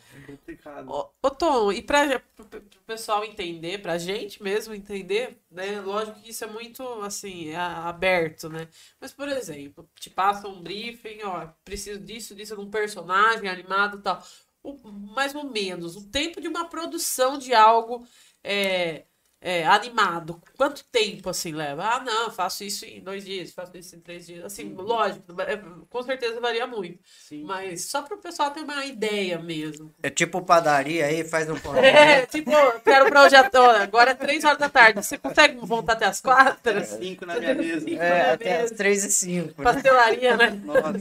É. 0.66 0.82
Ô, 0.88 1.10
ô, 1.22 1.30
Tom, 1.32 1.72
e 1.72 1.82
para 1.82 2.22
o 2.40 2.82
pessoal 2.86 3.24
entender, 3.24 3.82
pra 3.82 3.98
gente 3.98 4.42
mesmo 4.42 4.74
entender, 4.74 5.38
né? 5.52 5.80
Lógico 5.82 6.20
que 6.22 6.30
isso 6.32 6.44
é 6.44 6.48
muito, 6.48 6.84
assim, 7.02 7.54
a- 7.54 7.88
aberto, 7.90 8.50
né? 8.50 8.68
Mas, 9.00 9.12
por 9.14 9.28
exemplo, 9.28 9.88
te 10.00 10.10
passa 10.10 10.48
um 10.48 10.62
briefing, 10.62 11.20
ó, 11.24 11.48
preciso 11.64 12.00
disso, 12.00 12.34
disso, 12.36 12.56
de 12.56 12.62
um 12.62 12.70
personagem 12.70 13.50
animado 13.50 13.98
e 14.00 14.02
tal. 14.02 14.24
O, 14.64 14.78
mais 14.92 15.34
ou 15.36 15.46
menos, 15.50 15.96
o 15.96 16.10
tempo 16.10 16.42
de 16.42 16.48
uma 16.48 16.68
produção 16.70 17.38
de 17.38 17.54
algo 17.54 18.06
é, 18.44 19.06
é, 19.42 19.66
animado, 19.66 20.42
quanto 20.58 20.84
tempo, 20.86 21.30
assim, 21.30 21.54
leva? 21.54 21.84
Ah, 21.84 22.00
não, 22.04 22.26
eu 22.26 22.32
faço 22.32 22.64
isso 22.64 22.86
em 22.86 23.00
dois 23.00 23.24
dias, 23.24 23.52
faço 23.52 23.76
isso 23.78 23.96
em 23.96 24.00
três 24.00 24.26
dias. 24.26 24.44
Assim, 24.44 24.74
lógico, 24.74 25.24
é, 25.42 25.58
com 25.90 26.04
certeza 26.04 26.42
varia 26.42 26.68
muito. 26.68 27.00
Sim. 27.06 27.44
Mas 27.44 27.86
só 27.86 28.02
para 28.02 28.16
o 28.16 28.22
pessoal 28.22 28.52
ter 28.52 28.62
uma 28.62 28.86
ideia 28.86 29.40
mesmo. 29.40 29.94
É 30.04 30.10
tipo 30.10 30.42
padaria 30.42 31.06
aí, 31.06 31.24
faz 31.24 31.50
um 31.50 31.56
pão. 31.60 31.76
É, 31.78 32.26
tipo, 32.26 32.52
eu 32.52 32.80
quero 32.82 33.10
projeto. 33.10 33.56
ó, 33.56 33.70
Agora 33.78 34.12
é 34.12 34.16
três 34.16 34.44
horas 34.44 34.58
da 34.58 34.68
tarde. 34.70 35.06
Você 35.06 35.18
consegue 35.18 35.56
montar 35.66 35.94
até 35.94 36.06
as 36.06 36.20
quatro? 36.20 36.60
Era 36.70 36.84
cinco 36.84 37.26
na 37.26 37.40
minha 37.40 37.56
mesa. 37.56 37.90
É, 37.90 38.32
até 38.32 38.62
as 38.62 38.72
3 38.72 39.06
e 39.06 39.12
5. 39.12 39.48
Né? 39.48 39.54
Pastelaria, 39.64 40.36
né? 40.36 40.50
Nossa, 40.64 41.00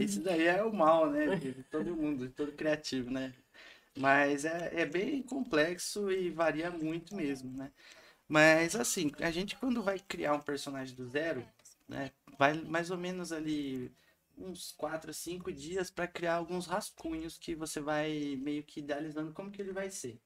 isso 0.00 0.20
daí 0.20 0.46
é 0.46 0.62
o 0.62 0.72
mal, 0.72 1.10
né? 1.10 1.36
De 1.36 1.52
todo 1.70 1.96
mundo, 1.96 2.26
de 2.26 2.32
todo 2.32 2.52
criativo, 2.52 3.10
né? 3.10 3.32
Mas 3.98 4.44
é, 4.44 4.82
é 4.82 4.86
bem 4.86 5.22
complexo 5.22 6.10
e 6.10 6.30
varia 6.30 6.70
muito 6.70 7.14
mesmo, 7.14 7.52
né? 7.56 7.72
Mas 8.28 8.76
assim, 8.76 9.12
a 9.20 9.30
gente 9.30 9.56
quando 9.56 9.82
vai 9.82 9.98
criar 9.98 10.34
um 10.34 10.40
personagem 10.40 10.94
do 10.96 11.08
zero, 11.08 11.46
né? 11.88 12.12
Vai 12.38 12.54
mais 12.54 12.90
ou 12.90 12.98
menos 12.98 13.32
ali 13.32 13.92
uns 14.36 14.72
4, 14.72 15.12
5 15.14 15.52
dias 15.52 15.90
para 15.90 16.06
criar 16.08 16.36
alguns 16.36 16.66
rascunhos 16.66 17.38
que 17.38 17.54
você 17.54 17.80
vai 17.80 18.36
meio 18.40 18.64
que 18.64 18.80
idealizando 18.80 19.32
como 19.32 19.50
que 19.50 19.60
ele 19.62 19.72
vai 19.72 19.90
ser. 19.90 20.20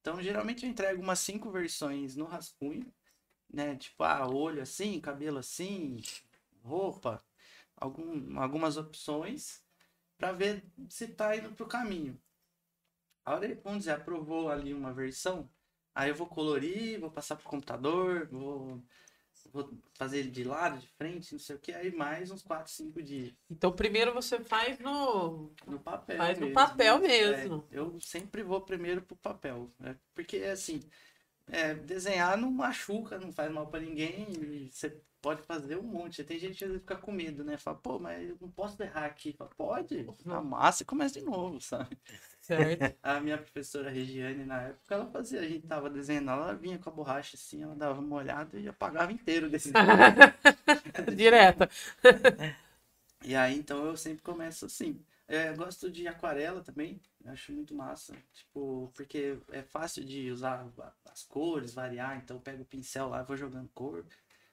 Então, 0.00 0.20
geralmente 0.22 0.64
eu 0.64 0.70
entrego 0.70 1.02
umas 1.02 1.20
cinco 1.20 1.50
versões 1.50 2.16
no 2.16 2.24
rascunho, 2.24 2.92
né? 3.52 3.76
Tipo, 3.76 4.04
ah, 4.04 4.28
olho 4.28 4.62
assim, 4.62 5.00
cabelo 5.00 5.38
assim, 5.38 6.00
roupa, 6.62 7.22
algum, 7.76 8.38
algumas 8.40 8.76
opções 8.76 9.62
para 10.18 10.32
ver 10.32 10.64
se 10.88 11.08
tá 11.08 11.36
indo 11.36 11.52
pro 11.52 11.66
caminho. 11.66 12.20
A 13.24 13.34
hora, 13.34 13.60
vamos 13.62 13.80
dizer, 13.80 13.92
aprovou 13.92 14.48
ali 14.50 14.74
uma 14.74 14.92
versão, 14.92 15.48
aí 15.94 16.10
eu 16.10 16.14
vou 16.14 16.26
colorir, 16.26 16.98
vou 16.98 17.10
passar 17.10 17.36
pro 17.36 17.48
computador, 17.48 18.28
vou, 18.28 18.82
vou 19.52 19.70
fazer 19.94 20.18
ele 20.18 20.30
de 20.30 20.44
lado, 20.44 20.80
de 20.80 20.88
frente, 20.88 21.32
não 21.32 21.38
sei 21.38 21.56
o 21.56 21.58
que, 21.58 21.72
aí 21.72 21.94
mais 21.94 22.30
uns 22.30 22.42
4, 22.42 22.72
5 22.72 23.02
dias. 23.02 23.32
Então, 23.50 23.70
primeiro 23.72 24.12
você 24.12 24.40
faz 24.40 24.78
no. 24.78 25.52
No 25.66 25.78
papel 25.78 26.16
Faz 26.16 26.38
no 26.38 26.46
mesmo, 26.46 26.54
papel 26.54 26.98
né? 26.98 27.08
mesmo. 27.08 27.64
É, 27.70 27.78
eu 27.78 28.00
sempre 28.00 28.42
vou 28.42 28.60
primeiro 28.60 29.02
pro 29.02 29.16
papel, 29.16 29.70
né? 29.78 29.96
Porque 30.14 30.38
assim, 30.38 30.80
é, 31.52 31.74
desenhar 31.74 32.38
não 32.38 32.50
machuca, 32.50 33.18
não 33.18 33.30
faz 33.30 33.52
mal 33.52 33.66
pra 33.66 33.78
ninguém, 33.78 34.26
você 34.70 34.98
pode 35.20 35.42
fazer 35.42 35.76
um 35.76 35.82
monte. 35.82 36.24
Tem 36.24 36.38
gente 36.38 36.56
que 36.56 36.64
às 36.64 36.70
vezes 36.70 36.82
fica 36.82 36.96
com 36.96 37.12
medo, 37.12 37.44
né? 37.44 37.58
Fala, 37.58 37.76
pô, 37.76 37.98
mas 37.98 38.26
eu 38.26 38.38
não 38.40 38.50
posso 38.50 38.82
errar 38.82 39.04
aqui. 39.04 39.34
Fala, 39.34 39.50
pode, 39.54 40.06
amassa 40.26 40.82
e 40.82 40.86
começa 40.86 41.20
de 41.20 41.24
novo, 41.26 41.60
sabe? 41.62 41.96
Certo. 42.40 42.96
A 43.02 43.20
minha 43.20 43.36
professora 43.36 43.90
Regiane, 43.90 44.44
na 44.46 44.62
época, 44.62 44.94
ela 44.94 45.06
fazia, 45.06 45.40
a 45.40 45.46
gente 45.46 45.66
tava 45.66 45.90
desenhando, 45.90 46.30
ela 46.30 46.54
vinha 46.54 46.78
com 46.78 46.88
a 46.88 46.92
borracha 46.92 47.36
assim, 47.36 47.62
ela 47.62 47.76
dava 47.76 48.00
uma 48.00 48.16
olhada 48.16 48.58
e 48.58 48.66
apagava 48.66 49.12
inteiro 49.12 49.50
desse 49.50 49.70
Direto. 51.14 51.68
E 53.22 53.36
aí, 53.36 53.56
então, 53.56 53.84
eu 53.84 53.96
sempre 53.96 54.22
começo 54.22 54.64
assim. 54.64 54.98
É, 55.28 55.50
eu 55.50 55.56
gosto 55.56 55.90
de 55.90 56.08
aquarela 56.08 56.62
também, 56.62 57.00
acho 57.26 57.52
muito 57.52 57.74
massa. 57.74 58.14
Tipo, 58.32 58.90
porque 58.94 59.38
é 59.50 59.62
fácil 59.62 60.04
de 60.04 60.30
usar 60.30 60.66
as 61.06 61.22
cores, 61.24 61.72
variar. 61.74 62.18
Então, 62.18 62.36
eu 62.36 62.40
pego 62.40 62.62
o 62.62 62.66
pincel 62.66 63.08
lá 63.08 63.22
e 63.22 63.24
vou 63.24 63.36
jogando 63.36 63.68
cor. 63.74 64.04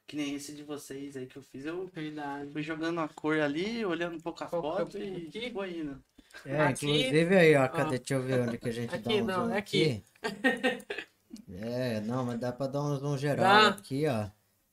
Que 0.07 0.15
nem 0.15 0.33
esse 0.33 0.55
de 0.55 0.63
vocês 0.63 1.15
aí 1.15 1.27
que 1.27 1.37
eu 1.37 1.43
fiz. 1.43 1.65
Eu 1.65 1.85
Verdade. 1.87 2.51
fui 2.51 2.63
jogando 2.63 2.99
a 2.99 3.07
cor 3.07 3.39
ali, 3.39 3.85
olhando 3.85 4.15
um 4.15 4.19
pouco 4.19 4.43
a 4.43 4.47
Qual 4.47 4.73
é 4.73 4.79
foto 4.79 4.97
e 4.97 5.27
aqui? 5.27 5.51
foi 5.51 5.77
indo. 5.79 6.03
É, 6.45 6.61
Aqui- 6.61 6.87
inclusive 6.87 7.35
aí, 7.37 7.55
ó, 7.55 7.67
cadê? 7.67 7.97
Deixa 7.97 8.13
eu 8.15 8.23
ver 8.23 8.41
onde 8.41 8.57
que 8.57 8.69
a 8.69 8.71
gente 8.71 8.93
Aqui 8.95 9.03
dá 9.03 9.11
um 9.11 9.25
não, 9.25 9.45
zoom 9.45 9.53
é 9.53 9.57
aqui. 9.57 10.03
É, 11.47 12.01
não, 12.01 12.25
mas 12.25 12.39
dá 12.39 12.51
pra 12.51 12.65
dar 12.67 12.81
um 12.81 12.95
zoom 12.97 13.17
geral 13.17 13.43
Dá. 13.45 13.67
aqui, 13.69 14.05
ó. 14.07 14.29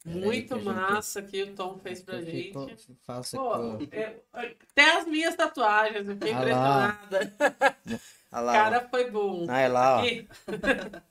Muito 0.07 0.49
que 0.49 0.55
a 0.55 0.57
gente- 0.59 0.65
massa 0.67 1.23
que 1.23 1.43
o 1.43 1.55
Tom 1.55 1.79
fez 1.83 2.01
pra 2.01 2.21
gente. 2.21 2.31
fico- 2.49 2.71
faço 3.07 3.37
Pô, 3.37 3.55
é- 3.93 4.17
até 4.33 4.99
as 4.99 5.07
minhas 5.07 5.35
tatuagens, 5.35 6.09
eu 6.09 6.15
fiquei 6.15 6.33
Ah 6.33 6.39
impressionada. 6.41 7.33
O 8.33 8.41
lá, 8.41 8.53
cara 8.53 8.89
foi 8.91 9.11
bom. 9.11 9.47
Ah, 9.49 9.61
é 9.61 9.69
lá, 9.69 9.97
ó. 9.97 10.01
Aqui, 10.01 10.29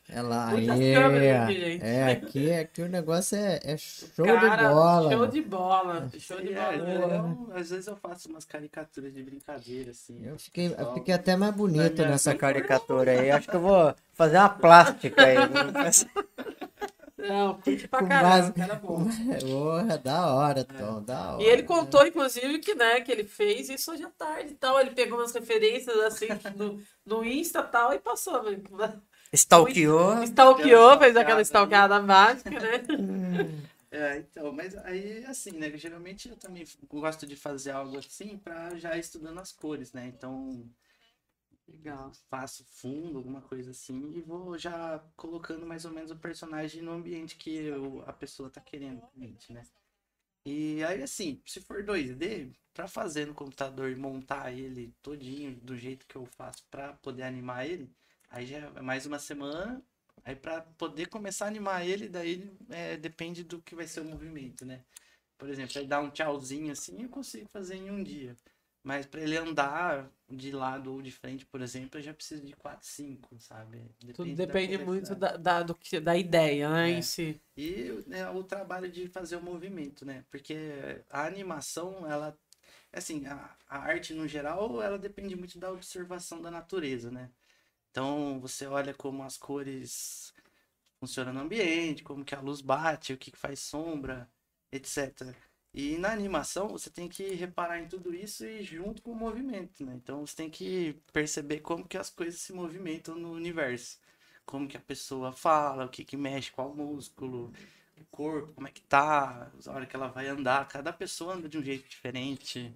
É 0.10 0.21
lá, 0.21 0.45
ó. 0.53 1.43
aqui, 1.43 1.60
gente. 1.60 1.84
É, 1.84 2.12
aqui, 2.12 2.51
aqui 2.53 2.81
o 2.84 2.88
negócio 2.89 3.36
é, 3.38 3.60
é 3.63 3.77
show 3.77 4.25
cara, 4.25 4.55
de 4.58 4.63
bola. 4.75 5.12
Show 5.12 5.27
de 5.27 5.41
bola. 5.41 6.10
Show 6.19 6.38
de 6.41 6.51
E, 6.51 6.53
bola. 6.53 6.73
é, 6.73 7.17
eu- 7.17 7.49
às 7.55 7.69
vezes 7.71 7.88
eu 7.88 7.95
faço 7.95 8.29
umas 8.29 8.45
caricaturas 8.45 9.12
de 9.13 9.23
brincadeira, 9.23 9.91
assim. 9.91 10.23
Eu 10.23 10.38
fiquei, 10.38 10.75
eu 10.77 10.93
fiquei 10.93 11.13
até 11.15 11.36
mais 11.36 11.53
bonito 11.55 11.95
minha- 12.01 12.10
nessa 12.12 12.36
caricatura 12.36 13.12
aí. 13.12 13.31
Acho 13.31 13.49
que 13.49 13.55
eu 13.55 13.62
vou 13.62 13.95
fazer 14.13 14.38
uma 14.38 14.49
plástica 14.49 15.23
aí. 15.25 15.36
Não, 17.27 17.55
curte 17.61 17.88
pra 17.88 18.03
caramba, 18.05 18.29
base- 18.29 18.53
cara 18.53 18.75
bom. 18.75 19.05
Porra, 19.41 19.97
da 19.97 20.33
hora, 20.33 20.63
Tom, 20.63 21.01
da 21.03 21.33
hora. 21.33 21.43
E 21.43 21.45
ele 21.47 21.63
contou, 21.63 22.05
inclusive, 22.05 22.59
que, 22.59 22.73
né, 22.75 23.01
que 23.01 23.11
ele 23.11 23.23
fez 23.25 23.69
isso 23.69 23.91
hoje 23.91 24.03
à 24.03 24.09
tarde 24.09 24.53
e 24.53 24.55
tal. 24.55 24.79
Ele 24.79 24.91
pegou 24.91 25.17
umas 25.19 25.33
referências 25.33 25.95
assim 25.97 26.27
no, 26.55 26.81
no 27.05 27.23
Insta 27.25 27.59
e 27.59 27.71
tal 27.71 27.93
e 27.93 27.99
passou. 27.99 28.41
né? 28.43 28.61
Stalkeou. 29.33 30.23
Stalkeou, 30.23 30.97
fez 30.99 31.15
aquela 31.17 31.38
né? 31.38 31.41
stalkeada 31.41 31.99
básica, 31.99 32.49
né? 32.51 32.83
É, 33.91 34.17
então, 34.17 34.51
mas 34.51 34.75
aí 34.79 35.23
assim, 35.25 35.51
né? 35.51 35.71
Geralmente 35.77 36.27
eu 36.27 36.35
também 36.35 36.65
gosto 36.89 37.25
de 37.25 37.38
fazer 37.38 37.71
algo 37.71 37.97
assim 37.97 38.38
pra 38.38 38.75
já 38.75 38.97
ir 38.97 38.99
estudando 38.99 39.39
as 39.39 39.53
cores, 39.53 39.93
né? 39.93 40.11
Então 40.13 40.65
Legal. 41.67 42.12
faço 42.30 42.63
fundo, 42.65 43.17
alguma 43.17 43.41
coisa 43.41 43.71
assim, 43.71 44.13
e 44.15 44.21
vou 44.21 44.58
já 44.58 44.99
colocando 45.15 45.65
mais 45.65 45.86
ou 45.86 45.91
menos 45.91 46.12
o 46.12 46.15
personagem 46.17 46.82
no 46.82 46.91
ambiente 46.91 47.36
que 47.38 47.49
eu- 47.56 48.04
a 48.08 48.13
pessoa 48.13 48.49
tá 48.49 48.62
querendo, 48.62 49.01
né? 49.49 49.63
E 50.45 50.84
aí, 50.84 51.01
assim, 51.04 51.41
se 51.45 51.62
for 51.62 51.84
2D, 51.84 52.51
pra 52.73 52.88
fazer 52.88 53.25
no 53.28 53.34
computador 53.34 53.89
e 53.91 53.95
montar 53.95 54.51
ele 54.54 54.93
todinho 55.01 55.56
do 55.58 55.78
jeito 55.78 56.06
que 56.08 56.15
eu 56.15 56.25
faço 56.25 56.63
pra 56.71 56.93
poder 56.95 57.23
animar 57.23 57.65
ele, 57.67 57.89
aí 58.30 58.45
já 58.45 58.58
é 58.60 58.82
mais 58.82 59.06
uma 59.06 59.19
semana. 59.19 59.82
Aí 60.23 60.36
pra 60.36 60.62
poder 60.62 61.08
começar 61.08 61.45
a 61.45 61.47
animar 61.49 61.86
ele, 61.88 62.10
daí 62.10 62.51
é, 62.69 62.97
depende 62.97 63.43
do 63.43 63.62
que 63.62 63.75
vai 63.75 63.88
ser 63.88 64.01
o 64.01 64.06
movimento, 64.06 64.65
né? 64.65 64.84
Por 65.38 65.49
exemplo, 65.49 65.78
ele 65.80 65.88
dar 65.88 66.01
um 66.01 66.12
tchauzinho 66.12 66.71
assim, 66.73 67.04
eu 67.04 67.10
consigo 67.10 67.49
fazer 67.49 67.75
em 67.78 67.91
um 67.91 68.04
dia. 68.04 68.38
Mas 68.86 69.06
para 69.06 69.21
ele 69.21 69.36
andar 69.38 70.10
de 70.30 70.52
lado 70.52 70.93
ou 70.93 71.02
de 71.02 71.12
frente, 71.12 71.45
por 71.45 71.62
exemplo, 71.62 72.00
eu 72.00 72.04
já 72.04 72.13
preciso 72.13 72.45
de 72.45 72.54
4, 72.54 72.88
5, 72.88 73.38
sabe? 73.39 73.82
Tudo 74.13 74.30
da 74.30 74.36
depende 74.38 74.78
coleção. 74.78 74.86
muito 74.86 75.15
da, 75.15 75.38
da, 75.38 75.63
do 75.63 75.76
que, 75.76 76.00
da 76.00 76.15
ideia, 76.17 76.69
né, 76.69 76.91
É. 76.91 76.98
em 77.00 77.02
si. 77.02 77.41
E 77.58 78.04
né, 78.08 78.30
o 78.30 78.43
trabalho 78.43 78.91
de 78.91 79.08
fazer 79.08 79.38
o 79.38 79.41
movimento, 79.41 80.06
né? 80.06 80.26
Porque 80.30 80.56
a 81.10 81.26
animação, 81.26 82.10
ela. 82.10 82.38
Assim, 82.93 83.26
a, 83.28 83.56
a 83.67 83.80
arte 83.80 84.13
no 84.13 84.28
geral, 84.28 84.82
ela 84.82 84.98
depende 85.00 85.36
muito 85.36 85.60
da 85.60 85.71
observação 85.71 86.41
da 86.41 86.52
natureza, 86.52 87.12
né? 87.12 87.30
Então, 87.91 88.39
você 88.41 88.67
olha 88.67 88.93
como 88.93 89.24
as 89.24 89.38
cores 89.38 90.34
funcionam 91.00 91.34
no 91.34 91.41
ambiente, 91.41 92.04
como 92.04 92.26
que 92.26 92.36
a 92.36 92.41
luz 92.41 92.62
bate, 92.62 93.13
o 93.13 93.17
que 93.17 93.32
faz 93.38 93.60
sombra, 93.62 94.30
etc. 94.71 95.36
E 95.75 95.97
na 95.97 96.11
animação, 96.11 96.69
você 96.69 96.89
tem 96.89 97.09
que 97.09 97.35
reparar 97.35 97.79
em 97.79 97.88
tudo 97.88 98.13
isso 98.15 98.45
e 98.45 98.63
junto 98.63 99.01
com 99.01 99.11
o 99.11 99.15
movimento, 99.15 99.85
né? 99.85 99.93
Então, 99.95 100.25
você 100.25 100.35
tem 100.35 100.49
que 100.49 100.95
perceber 101.11 101.59
como 101.59 101.85
que 101.88 101.97
as 101.97 102.09
coisas 102.09 102.39
se 102.39 102.53
movimentam 102.53 103.15
no 103.15 103.31
universo. 103.33 103.99
Como 104.45 104.67
que 104.69 104.77
a 104.77 104.79
pessoa 104.79 105.33
fala, 105.33 105.85
o 105.85 105.89
que 105.89 106.05
que 106.05 106.15
mexe, 106.17 106.51
qual 106.51 106.73
músculo, 106.73 107.51
o 107.99 108.05
corpo, 108.05 108.53
como 108.53 108.67
é 108.67 108.71
que 108.71 108.81
tá, 108.83 109.51
a 109.65 109.71
hora 109.71 109.85
que 109.85 109.95
ela 109.95 110.07
vai 110.07 110.27
andar. 110.27 110.67
Cada 110.69 110.93
pessoa 110.93 111.33
anda 111.35 111.49
de 111.49 111.57
um 111.57 111.63
jeito 111.63 111.88
diferente. 111.89 112.73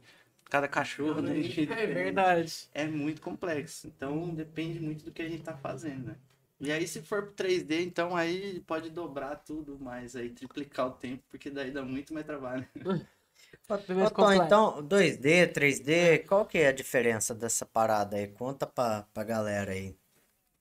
Cada 0.49 0.67
cachorro 0.67 1.19
anda 1.19 1.33
de 1.33 1.39
um 1.39 1.43
jeito 1.43 1.71
É 1.73 1.75
diferente 1.75 1.93
verdade. 1.93 2.69
é 2.73 2.85
muito 2.87 3.21
complexo. 3.21 3.87
Então 3.87 4.33
depende 4.35 4.79
muito 4.79 5.05
do 5.05 5.11
que 5.11 5.21
a 5.21 5.29
gente 5.29 5.43
tá 5.43 5.55
fazendo, 5.57 6.07
né? 6.07 6.17
E 6.59 6.71
aí 6.71 6.87
se 6.87 7.01
for 7.01 7.27
pro 7.27 7.45
3D, 7.45 7.81
então 7.81 8.15
aí 8.15 8.59
pode 8.61 8.89
dobrar 8.89 9.37
tudo 9.37 9.79
mais 9.79 10.15
aí, 10.15 10.29
triplicar 10.29 10.87
o 10.87 10.91
tempo, 10.91 11.23
porque 11.29 11.49
daí 11.49 11.71
dá 11.71 11.81
muito 11.83 12.13
mais 12.13 12.25
trabalho. 12.25 12.67
Tom, 13.67 13.77
complexo. 14.09 14.43
então, 14.43 14.83
2D, 14.83 15.53
3D, 15.53 16.25
qual 16.27 16.45
que 16.45 16.57
é 16.57 16.67
a 16.67 16.73
diferença 16.73 17.33
dessa 17.33 17.65
parada 17.65 18.17
aí? 18.17 18.27
Conta 18.27 18.67
pra, 18.67 19.03
pra 19.13 19.23
galera 19.23 19.71
aí. 19.71 19.95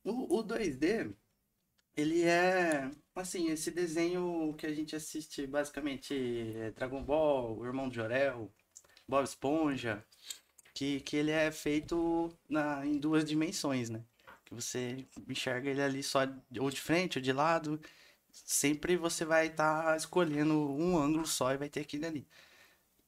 O, 0.05 0.39
o 0.39 0.45
2D, 0.45 1.13
ele 1.97 2.23
é 2.23 2.91
assim, 3.15 3.51
esse 3.51 3.71
desenho 3.71 4.55
que 4.57 4.67
a 4.67 4.73
gente 4.73 4.95
assiste 4.95 5.47
basicamente 5.47 6.15
é 6.57 6.71
Dragon 6.71 7.03
Ball, 7.03 7.59
o 7.59 7.67
Irmão 7.67 7.89
de 7.89 7.97
Jorel, 7.97 8.51
Bob 9.07 9.25
Esponja, 9.25 10.05
que, 10.75 11.01
que 11.01 11.17
ele 11.17 11.31
é 11.31 11.51
feito 11.51 12.33
na, 12.49 12.87
em 12.87 12.99
duas 12.99 13.25
dimensões, 13.25 13.91
né? 13.91 14.03
Que 14.49 14.55
você 14.55 15.07
enxerga 15.29 15.69
ele 15.69 15.83
ali 15.83 16.03
só 16.03 16.21
ou 16.59 16.71
de 16.71 16.81
frente 16.81 17.19
ou 17.19 17.23
de 17.23 17.33
lado. 17.33 17.81
Sempre 18.33 18.97
você 18.97 19.25
vai 19.25 19.49
estar 19.49 19.85
tá 19.85 19.97
escolhendo 19.97 20.55
um 20.55 20.99
ângulo 20.99 21.27
só 21.27 21.53
e 21.53 21.59
vai 21.59 21.69
ter 21.69 21.81
aquele 21.81 22.07
ali. 22.07 22.27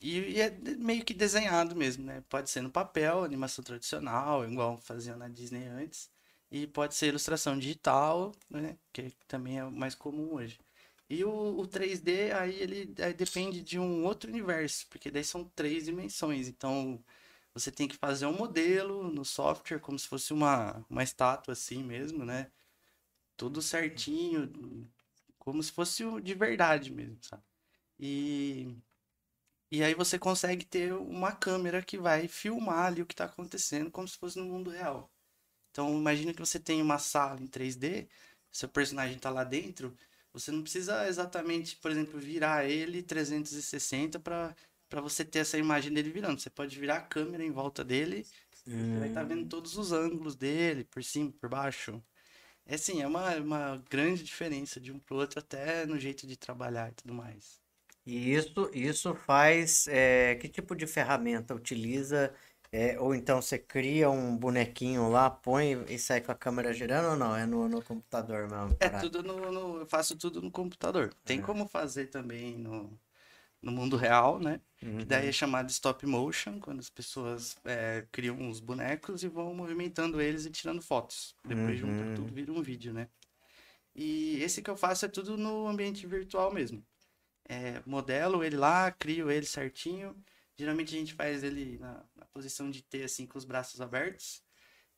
E, 0.00 0.18
e, 0.36 0.40
é 0.40 0.50
meio 0.78 1.04
que 1.04 1.14
desenhado 1.14 1.76
mesmo, 1.76 2.04
né? 2.04 2.22
Pode 2.28 2.50
ser 2.50 2.62
no 2.62 2.70
papel, 2.70 3.24
animação 3.24 3.64
tradicional, 3.64 4.44
igual 4.50 4.76
faziam 4.78 5.16
na 5.16 5.28
Disney 5.28 5.66
antes. 5.66 6.10
E 6.50 6.66
pode 6.66 6.94
ser 6.94 7.08
ilustração 7.08 7.58
digital, 7.58 8.32
né? 8.50 8.76
Que 8.92 9.10
também 9.28 9.58
é 9.60 9.64
mais 9.64 9.94
comum 9.94 10.34
hoje. 10.34 10.58
E 11.08 11.24
o, 11.24 11.30
o 11.60 11.66
3D, 11.68 12.32
aí 12.34 12.54
ele 12.60 12.94
aí 13.00 13.14
depende 13.14 13.62
de 13.62 13.78
um 13.78 14.04
outro 14.04 14.30
universo, 14.30 14.86
porque 14.90 15.10
daí 15.10 15.24
são 15.24 15.44
três 15.56 15.86
dimensões. 15.86 16.48
Então, 16.48 17.02
você 17.60 17.70
tem 17.72 17.88
que 17.88 17.96
fazer 17.96 18.26
um 18.26 18.36
modelo 18.36 19.10
no 19.12 19.24
software, 19.24 19.80
como 19.80 19.98
se 19.98 20.08
fosse 20.08 20.32
uma, 20.32 20.84
uma 20.90 21.02
estátua 21.02 21.52
assim 21.52 21.82
mesmo, 21.84 22.24
né? 22.24 22.50
Tudo 23.36 23.62
certinho, 23.62 24.90
como 25.38 25.62
se 25.62 25.72
fosse 25.72 26.04
de 26.22 26.34
verdade 26.34 26.92
mesmo, 26.92 27.18
sabe? 27.22 27.42
E, 27.98 28.76
e 29.70 29.82
aí 29.84 29.94
você 29.94 30.18
consegue 30.18 30.64
ter 30.64 30.92
uma 30.94 31.32
câmera 31.32 31.82
que 31.82 31.98
vai 31.98 32.28
filmar 32.28 32.86
ali 32.86 33.02
o 33.02 33.06
que 33.06 33.14
está 33.14 33.24
acontecendo, 33.26 33.90
como 33.90 34.08
se 34.08 34.18
fosse 34.18 34.38
no 34.38 34.46
mundo 34.46 34.70
real. 34.70 35.10
Então, 35.70 35.96
imagina 35.98 36.34
que 36.34 36.40
você 36.40 36.58
tem 36.60 36.82
uma 36.82 36.98
sala 36.98 37.40
em 37.40 37.46
3D, 37.46 38.08
seu 38.52 38.68
personagem 38.68 39.16
está 39.16 39.30
lá 39.30 39.44
dentro, 39.44 39.96
você 40.32 40.50
não 40.52 40.62
precisa 40.62 41.08
exatamente, 41.08 41.76
por 41.76 41.90
exemplo, 41.90 42.18
virar 42.20 42.64
ele 42.68 43.02
360 43.02 44.18
para 44.20 44.54
para 44.90 45.00
você 45.00 45.24
ter 45.24 45.38
essa 45.38 45.56
imagem 45.56 45.92
dele 45.92 46.10
virando. 46.10 46.40
Você 46.40 46.50
pode 46.50 46.78
virar 46.78 46.96
a 46.96 47.00
câmera 47.00 47.44
em 47.44 47.50
volta 47.50 47.82
dele, 47.82 48.26
hum. 48.68 48.98
vai 48.98 49.08
estar 49.08 49.22
tá 49.22 49.26
vendo 49.26 49.48
todos 49.48 49.78
os 49.78 49.92
ângulos 49.92 50.34
dele, 50.36 50.84
por 50.84 51.02
cima, 51.02 51.32
por 51.40 51.48
baixo. 51.48 52.02
É 52.66 52.74
assim, 52.74 53.00
é 53.00 53.06
uma, 53.06 53.36
uma 53.36 53.82
grande 53.88 54.22
diferença 54.22 54.80
de 54.80 54.92
um 54.92 54.98
para 54.98 55.14
o 55.14 55.18
outro, 55.18 55.38
até 55.38 55.86
no 55.86 55.98
jeito 55.98 56.26
de 56.26 56.36
trabalhar 56.36 56.90
e 56.90 56.94
tudo 56.94 57.14
mais. 57.14 57.60
E 58.04 58.34
isso, 58.34 58.70
isso 58.74 59.14
faz. 59.14 59.86
É, 59.88 60.34
que 60.34 60.48
tipo 60.48 60.74
de 60.74 60.86
ferramenta 60.86 61.54
utiliza 61.54 62.34
é, 62.72 62.98
ou 63.00 63.14
então 63.14 63.42
você 63.42 63.58
cria 63.58 64.08
um 64.08 64.36
bonequinho 64.36 65.08
lá, 65.10 65.28
põe 65.28 65.84
e 65.88 65.98
sai 65.98 66.20
com 66.20 66.30
a 66.30 66.36
câmera 66.36 66.72
girando 66.72 67.10
ou 67.10 67.16
não? 67.16 67.36
É 67.36 67.44
no, 67.44 67.68
no 67.68 67.82
computador 67.82 68.48
mesmo? 68.48 68.76
É 68.78 68.88
tudo 68.88 69.22
no, 69.22 69.50
no, 69.50 69.80
Eu 69.80 69.86
faço 69.86 70.16
tudo 70.16 70.40
no 70.40 70.50
computador. 70.50 71.12
Tem 71.24 71.40
é. 71.40 71.42
como 71.42 71.66
fazer 71.66 72.06
também 72.06 72.56
no, 72.56 72.96
no 73.62 73.70
mundo 73.72 73.96
real, 73.96 74.38
né? 74.38 74.60
Uhum. 74.82 74.98
Que 74.98 75.04
daí 75.04 75.28
é 75.28 75.32
chamado 75.32 75.68
stop 75.70 76.06
motion, 76.06 76.58
quando 76.58 76.80
as 76.80 76.88
pessoas 76.88 77.56
é, 77.64 78.06
criam 78.10 78.36
uns 78.36 78.60
bonecos 78.60 79.22
e 79.22 79.28
vão 79.28 79.54
movimentando 79.54 80.20
eles 80.20 80.46
e 80.46 80.50
tirando 80.50 80.80
fotos. 80.80 81.34
Depois 81.44 81.80
uhum. 81.82 81.88
junta 81.88 82.16
tudo, 82.16 82.32
vira 82.32 82.52
um 82.52 82.62
vídeo, 82.62 82.92
né? 82.92 83.08
E 83.94 84.42
esse 84.42 84.62
que 84.62 84.70
eu 84.70 84.76
faço 84.76 85.04
é 85.04 85.08
tudo 85.08 85.36
no 85.36 85.66
ambiente 85.66 86.06
virtual 86.06 86.52
mesmo. 86.52 86.82
É, 87.48 87.82
modelo 87.84 88.44
ele 88.44 88.56
lá, 88.56 88.90
crio 88.92 89.30
ele 89.30 89.46
certinho 89.46 90.16
Geralmente 90.60 90.94
a 90.94 90.98
gente 90.98 91.14
faz 91.14 91.42
ele 91.42 91.78
na, 91.78 92.04
na, 92.14 92.26
posição 92.26 92.70
de 92.70 92.82
T, 92.82 93.02
assim, 93.02 93.26
com 93.26 93.38
os 93.38 93.46
braços 93.46 93.80
abertos. 93.80 94.42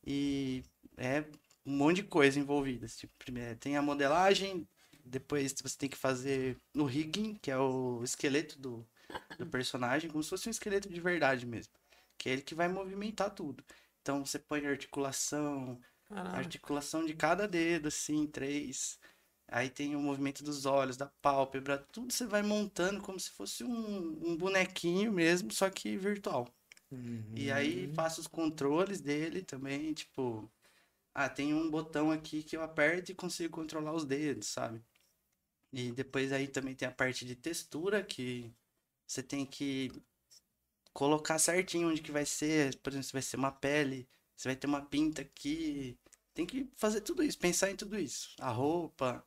E 0.05 0.64
é 0.96 1.25
um 1.64 1.77
monte 1.77 1.96
de 1.96 2.03
coisa 2.03 2.37
envolvida. 2.37 2.88
Tipo, 2.88 3.12
primeiro, 3.16 3.57
tem 3.57 3.77
a 3.77 3.83
modelagem, 3.83 4.66
depois 5.05 5.55
você 5.62 5.77
tem 5.77 5.88
que 5.88 5.97
fazer 5.97 6.57
no 6.75 6.85
rigging, 6.85 7.35
que 7.37 7.51
é 7.51 7.59
o 7.59 8.03
esqueleto 8.03 8.59
do, 8.59 8.87
do 9.38 9.47
personagem, 9.47 10.11
como 10.11 10.23
se 10.23 10.31
fosse 10.31 10.49
um 10.49 10.51
esqueleto 10.51 10.88
de 10.88 11.01
verdade 11.01 11.47
mesmo. 11.47 11.73
Que 12.19 12.29
é 12.29 12.33
ele 12.33 12.43
que 12.43 12.55
vai 12.55 12.69
movimentar 12.69 13.31
tudo. 13.31 13.65
Então 14.01 14.25
você 14.25 14.38
põe 14.38 14.67
articulação, 14.67 15.81
articulação 16.11 17.05
de 17.05 17.15
cada 17.15 17.47
dedo, 17.47 17.88
assim, 17.88 18.27
três. 18.27 18.99
Aí 19.49 19.69
tem 19.69 19.95
o 19.95 20.01
movimento 20.01 20.43
dos 20.43 20.65
olhos, 20.65 20.97
da 20.97 21.07
pálpebra, 21.07 21.79
tudo 21.79 22.12
você 22.12 22.27
vai 22.27 22.43
montando 22.43 23.03
como 23.03 23.21
se 23.21 23.31
fosse 23.31 23.62
um, 23.62 24.31
um 24.31 24.37
bonequinho 24.37 25.12
mesmo, 25.12 25.53
só 25.53 25.69
que 25.69 25.97
virtual. 25.97 26.49
Uhum. 26.91 27.33
E 27.37 27.51
aí 27.51 27.87
uhum. 27.87 27.95
faço 27.95 28.21
os 28.21 28.27
controles 28.27 29.01
dele 29.01 29.43
também, 29.43 29.93
tipo, 29.93 30.51
ah, 31.15 31.29
tem 31.29 31.53
um 31.53 31.71
botão 31.71 32.11
aqui 32.11 32.43
que 32.43 32.57
eu 32.57 32.62
aperto 32.62 33.12
e 33.12 33.15
consigo 33.15 33.53
controlar 33.53 33.93
os 33.93 34.05
dedos, 34.05 34.49
sabe? 34.49 34.83
E 35.73 35.91
depois 35.93 36.33
aí 36.33 36.47
também 36.47 36.75
tem 36.75 36.87
a 36.87 36.93
parte 36.93 37.25
de 37.25 37.35
textura 37.35 38.03
que 38.03 38.53
você 39.07 39.23
tem 39.23 39.47
que 39.47 39.91
colocar 40.93 41.39
certinho 41.39 41.89
onde 41.89 42.03
que 42.03 42.13
vai 42.13 42.27
ser, 42.27 42.77
por 42.79 42.91
exemplo, 42.91 43.07
se 43.07 43.13
vai 43.13 43.23
ser 43.23 43.37
uma 43.37 43.51
pele, 43.51 44.09
se 44.37 44.47
vai 44.49 44.57
ter 44.57 44.67
uma 44.67 44.83
pinta 44.83 45.23
aqui, 45.23 45.97
tem 46.35 46.45
que 46.47 46.69
fazer 46.77 47.01
tudo 47.01 47.23
isso, 47.23 47.39
pensar 47.39 47.71
em 47.71 47.77
tudo 47.77 47.99
isso. 47.99 48.35
A 48.39 48.51
roupa, 48.51 49.25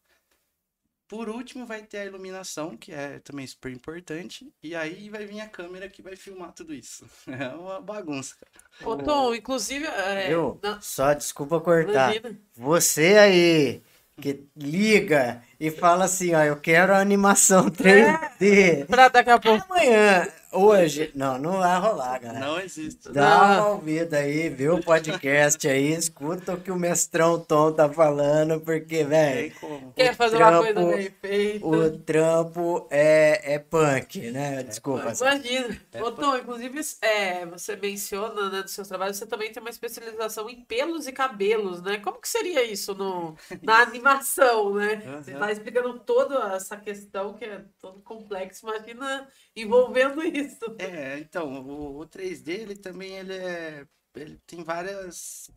por 1.07 1.29
último, 1.29 1.65
vai 1.65 1.83
ter 1.83 1.99
a 1.99 2.05
iluminação, 2.05 2.75
que 2.75 2.91
é 2.91 3.19
também 3.19 3.45
super 3.45 3.71
importante. 3.71 4.51
E 4.61 4.75
aí 4.75 5.07
vai 5.09 5.25
vir 5.25 5.39
a 5.39 5.47
câmera 5.47 5.87
que 5.87 6.01
vai 6.01 6.15
filmar 6.15 6.51
tudo 6.51 6.73
isso. 6.73 7.05
É 7.27 7.49
uma 7.49 7.79
bagunça. 7.79 8.35
Ô, 8.83 8.97
Tom, 8.97 9.33
inclusive. 9.35 9.85
É, 9.85 10.33
Eu, 10.33 10.59
na... 10.63 10.81
Só 10.81 11.13
desculpa 11.13 11.59
cortar. 11.59 12.15
Imagina. 12.15 12.41
Você 12.55 13.17
aí 13.17 13.83
que 14.19 14.45
liga 14.55 15.41
e 15.59 15.69
fala 15.69 16.05
assim, 16.05 16.33
ó, 16.33 16.43
eu 16.43 16.55
quero 16.57 16.93
a 16.93 16.99
animação 16.99 17.69
3D. 17.69 18.81
É, 18.81 18.85
pra 18.85 19.07
daqui 19.09 19.29
a 19.29 19.39
pouco. 19.39 19.65
Amanhã, 19.69 20.27
hoje, 20.55 21.11
não, 21.13 21.37
não 21.37 21.57
vai 21.59 21.79
rolar, 21.79 22.19
galera. 22.19 22.45
Não 22.45 22.59
existe. 22.59 23.11
Dá 23.11 23.43
uma 23.43 23.69
ouvida 23.69 24.17
aí, 24.17 24.49
vê 24.49 24.69
o 24.69 24.81
podcast 24.81 25.67
aí, 25.67 25.91
escuta 25.91 26.53
o 26.53 26.59
que 26.59 26.71
o 26.71 26.75
mestrão 26.75 27.39
Tom 27.39 27.71
tá 27.71 27.89
falando, 27.89 28.59
porque, 28.61 29.03
velho. 29.03 29.53
Quer 29.95 30.15
fazer 30.15 30.37
trampo, 30.37 30.53
uma 30.53 30.73
coisa 30.73 30.95
bem 30.95 31.13
feita. 31.21 31.65
O 31.65 31.97
trampo 31.99 32.87
é, 32.89 33.55
é 33.55 33.59
punk, 33.59 34.31
né? 34.31 34.63
Desculpa. 34.63 35.13
Imagina. 35.19 35.81
É 35.91 36.03
Ô, 36.03 36.11
Tom, 36.11 36.37
inclusive, 36.37 36.79
é, 37.01 37.45
você 37.45 37.75
menciona, 37.75 38.49
né, 38.49 38.61
dos 38.61 38.71
seus 38.71 38.87
trabalhos, 38.87 39.17
você 39.17 39.25
também 39.25 39.51
tem 39.51 39.61
uma 39.61 39.69
especialização 39.69 40.49
em 40.49 40.63
pelos 40.63 41.07
e 41.07 41.11
cabelos, 41.11 41.81
né? 41.81 41.97
Como 41.97 42.19
que 42.19 42.29
seria 42.29 42.63
isso 42.63 42.93
no, 42.93 43.35
na 43.61 43.81
animação, 43.83 44.73
né? 44.73 45.01
Uhum. 45.05 45.23
Você 45.23 45.33
tá 45.33 45.51
explicando 45.51 45.99
toda 45.99 46.55
essa 46.55 46.77
questão 46.77 47.33
que 47.33 47.45
é 47.45 47.63
todo 47.79 48.01
complexo, 48.01 48.67
imagina 48.67 49.27
envolvendo 49.55 50.23
isso. 50.23 50.44
É, 50.77 51.19
então, 51.19 51.65
o, 51.67 51.99
o 52.01 52.07
3D, 52.07 52.53
ele 52.53 52.75
também 52.75 53.17
ele 53.17 53.33
é, 53.33 53.87
ele 54.15 54.37
tem 54.45 54.63
várias 54.63 55.49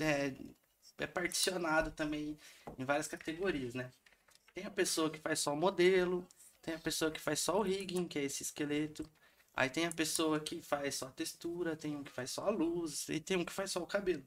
é, 0.00 0.34
é 0.98 1.06
particionado 1.06 1.90
também 1.92 2.38
em 2.78 2.84
várias 2.84 3.08
categorias, 3.08 3.74
né? 3.74 3.90
Tem 4.54 4.64
a 4.66 4.70
pessoa 4.70 5.10
que 5.10 5.18
faz 5.20 5.40
só 5.40 5.52
o 5.54 5.56
modelo, 5.56 6.26
tem 6.62 6.74
a 6.74 6.78
pessoa 6.78 7.10
que 7.10 7.20
faz 7.20 7.40
só 7.40 7.58
o 7.58 7.62
rigging, 7.62 8.06
que 8.08 8.18
é 8.18 8.24
esse 8.24 8.42
esqueleto. 8.42 9.08
Aí 9.54 9.70
tem 9.70 9.86
a 9.86 9.92
pessoa 9.92 10.40
que 10.40 10.62
faz 10.62 10.96
só 10.96 11.06
a 11.08 11.10
textura, 11.12 11.76
tem 11.76 11.96
um 11.96 12.04
que 12.04 12.10
faz 12.12 12.30
só 12.32 12.46
a 12.48 12.50
luz, 12.50 13.08
e 13.08 13.20
tem 13.20 13.36
um 13.36 13.44
que 13.44 13.52
faz 13.52 13.72
só 13.72 13.82
o 13.82 13.86
cabelo. 13.86 14.26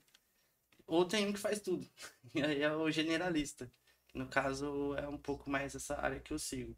Ou 0.87 1.05
tem 1.05 1.27
um 1.27 1.33
que 1.33 1.39
faz 1.39 1.59
tudo. 1.61 1.87
E 2.35 2.41
aí 2.43 2.61
é 2.63 2.73
o 2.75 2.89
generalista. 2.91 3.71
No 4.13 4.27
caso, 4.27 4.95
é 4.97 5.07
um 5.07 5.17
pouco 5.17 5.49
mais 5.49 5.75
essa 5.75 5.95
área 5.99 6.19
que 6.19 6.33
eu 6.33 6.39
sigo. 6.39 6.75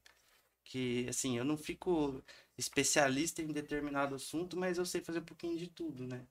Que, 0.63 1.07
assim, 1.09 1.37
eu 1.37 1.45
não 1.45 1.57
fico 1.57 2.23
especialista 2.57 3.41
em 3.41 3.47
determinado 3.47 4.15
assunto, 4.15 4.57
mas 4.57 4.77
eu 4.77 4.85
sei 4.85 5.01
fazer 5.01 5.19
um 5.19 5.25
pouquinho 5.25 5.57
de 5.57 5.67
tudo, 5.67 6.07
né? 6.07 6.25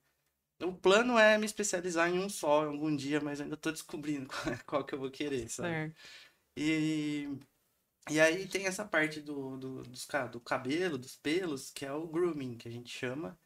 O 0.62 0.72
plano 0.72 1.18
é 1.18 1.36
me 1.36 1.46
especializar 1.46 2.08
em 2.08 2.18
um 2.18 2.28
só 2.28 2.64
algum 2.64 2.94
dia, 2.94 3.20
mas 3.20 3.40
ainda 3.40 3.54
estou 3.54 3.72
descobrindo 3.72 4.28
qual, 4.28 4.58
qual, 4.66 4.84
que 4.84 4.94
eu 4.94 4.98
vou 4.98 5.10
querer, 5.10 5.48
sabe? 5.48 5.68
E, 6.56 7.28
e 8.08 8.20
aí 8.20 8.46
tem 8.46 8.66
essa 8.66 8.84
parte 8.84 9.20
do, 9.20 9.56
do, 9.56 9.82
dos, 9.82 10.06
do 10.30 10.40
cabelo, 10.40 10.96
dos 10.96 11.16
pelos, 11.16 11.70
que 11.70 11.84
é 11.84 11.92
o 11.92 12.06
grooming, 12.06 12.56
que 12.56 12.68
a 12.68 12.70
gente 12.70 12.90
chama. 12.90 13.38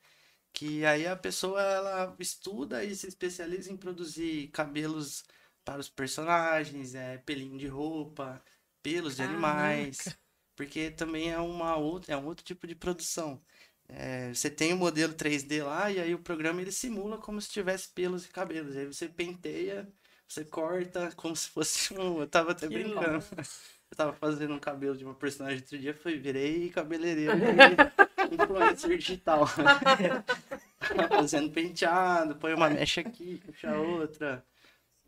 Que 0.53 0.85
aí 0.85 1.07
a 1.07 1.17
pessoa 1.17 1.63
ela 1.63 2.17
estuda 2.19 2.85
e 2.85 2.95
se 2.95 3.07
especializa 3.07 3.73
em 3.73 3.77
produzir 3.77 4.49
cabelos 4.49 5.25
para 5.65 5.81
os 5.81 5.89
personagens, 5.89 6.95
é, 6.95 7.19
pelinho 7.19 7.59
de 7.59 7.67
roupa, 7.67 8.43
pelos 8.83 9.17
de 9.17 9.23
animais, 9.23 10.17
porque 10.59 10.91
também 10.91 11.31
é 11.31 11.39
uma 11.39 11.77
outra, 11.77 12.15
é 12.15 12.17
um 12.17 12.27
outro 12.27 12.45
tipo 12.45 12.67
de 12.67 12.75
produção. 12.75 13.41
É, 13.89 14.35
você 14.35 14.51
tem 14.51 14.73
o 14.73 14.75
um 14.75 14.79
modelo 14.81 15.15
3D 15.15 15.63
lá 15.63 15.89
e 15.89 16.01
aí 16.01 16.13
o 16.13 16.19
programa 16.19 16.61
ele 16.61 16.73
simula 16.73 17.17
como 17.17 17.41
se 17.41 17.49
tivesse 17.49 17.89
pelos 17.91 18.27
e 18.27 18.29
cabelos. 18.29 18.77
Aí 18.77 18.85
você 18.85 19.09
penteia, 19.09 19.89
você 20.27 20.45
corta 20.45 21.13
como 21.15 21.37
se 21.37 21.49
fosse 21.49 21.95
um. 21.97 22.21
Eu 22.21 22.27
tava 22.27 22.51
até 22.51 22.67
que 22.67 22.75
brincando. 22.75 23.25
Eu 23.37 23.97
tava 23.97 24.13
fazendo 24.15 24.53
um 24.53 24.59
cabelo 24.59 24.97
de 24.97 25.05
uma 25.05 25.15
personagem 25.15 25.61
outro 25.61 25.79
dia, 25.79 25.95
foi, 25.95 26.19
virei 26.19 26.69
cabeleireiro 26.71 27.35
influencer 28.33 28.99
digital. 28.99 29.47
fazendo 31.09 31.53
penteado, 31.53 32.35
põe 32.35 32.53
uma 32.53 32.69
mecha 32.69 33.01
aqui, 33.01 33.41
puxa 33.47 33.79
outra. 33.79 34.45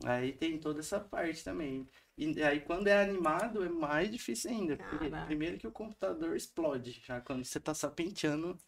Aí 0.05 0.33
tem 0.33 0.59
toda 0.59 0.79
essa 0.79 1.01
parte 1.01 1.43
também. 1.43 1.89
E 2.21 2.43
aí 2.43 2.61
quando 2.61 2.87
é 2.87 3.03
animado 3.03 3.65
é 3.65 3.69
mais 3.71 4.11
difícil 4.11 4.51
ainda. 4.51 4.77
Porque 4.77 5.11
primeiro 5.25 5.57
que 5.57 5.67
o 5.67 5.73
computador 5.73 6.37
explode. 6.37 7.03
Já 7.07 7.19
quando 7.19 7.45
você 7.47 7.59
tá 7.59 7.73
só 7.73 7.89
penteando, 7.89 8.59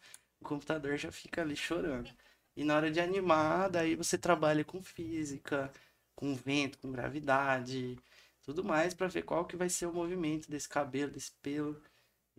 o 0.41 0.43
computador 0.43 0.97
já 0.97 1.11
fica 1.11 1.43
ali 1.43 1.55
chorando. 1.55 2.09
E 2.55 2.63
na 2.63 2.75
hora 2.75 2.89
de 2.89 2.99
animar, 2.99 3.69
daí 3.69 3.95
você 3.95 4.17
trabalha 4.17 4.63
com 4.63 4.81
física, 4.81 5.71
com 6.15 6.33
vento, 6.33 6.79
com 6.79 6.91
gravidade, 6.91 7.95
tudo 8.41 8.63
mais 8.63 8.95
para 8.95 9.07
ver 9.07 9.21
qual 9.21 9.45
que 9.45 9.55
vai 9.55 9.69
ser 9.69 9.85
o 9.85 9.93
movimento 9.93 10.49
desse 10.49 10.67
cabelo, 10.67 11.11
desse 11.11 11.31
pelo. 11.43 11.79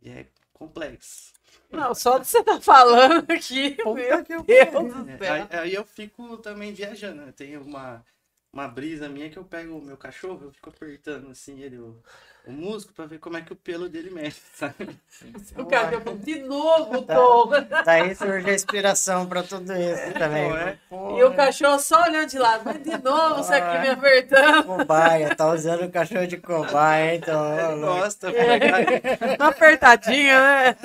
E 0.02 0.10
é 0.10 0.26
complexo. 0.52 1.32
Não, 1.70 1.94
só 1.94 2.18
de 2.18 2.26
você 2.26 2.40
estar 2.40 2.54
tá 2.54 2.60
falando 2.60 3.30
aqui, 3.30 3.76
meu 3.84 3.94
Deus 3.94 4.24
do 4.26 4.44
céu. 4.44 5.32
Aí, 5.32 5.58
aí, 5.58 5.74
eu 5.74 5.84
fico 5.84 6.38
também 6.38 6.72
viajando. 6.72 7.22
Né? 7.22 7.32
Tem 7.32 7.56
uma, 7.56 8.04
uma 8.54 8.68
brisa 8.68 9.08
minha 9.08 9.28
que 9.30 9.38
eu 9.38 9.44
pego 9.44 9.78
o 9.78 9.82
meu 9.84 9.96
cachorro, 9.96 10.44
eu 10.46 10.52
fico 10.52 10.70
apertando 10.70 11.30
assim 11.30 11.60
ele, 11.60 11.78
o, 11.78 12.02
o 12.46 12.52
musgo, 12.52 12.92
pra 12.92 13.06
ver 13.06 13.18
como 13.18 13.36
é 13.38 13.40
que 13.40 13.52
o 13.52 13.56
pelo 13.56 13.88
dele 13.88 14.10
mexe, 14.10 14.40
sabe? 14.54 14.88
O 15.56 15.64
cachorro 15.64 16.18
de 16.18 16.40
novo, 16.40 17.02
tá. 17.02 17.14
Tom. 17.14 17.50
Daí 17.84 18.14
surge 18.14 18.50
a 18.50 18.54
inspiração 18.54 19.26
pra 19.26 19.42
tudo 19.42 19.72
isso 19.72 20.00
é, 20.00 20.10
também. 20.12 20.52
É. 20.54 20.78
E 20.90 21.24
o 21.24 21.34
cachorro 21.34 21.78
só 21.78 22.02
olhando 22.02 22.28
de 22.28 22.38
lado, 22.38 22.62
mas 22.64 22.82
de 22.82 23.02
novo 23.02 23.36
você 23.36 23.54
aqui 23.54 23.80
me 23.80 23.88
apertando. 23.88 24.64
Cobaia, 24.64 25.34
tá 25.34 25.52
usando 25.52 25.84
o 25.84 25.90
cachorro 25.90 26.26
de 26.26 26.36
cobaia, 26.36 27.16
então. 27.16 27.72
Ele 27.72 27.80
gosta, 27.80 28.30
é. 28.30 29.36
Uma 29.40 29.48
apertadinha, 29.48 30.40
né? 30.40 30.76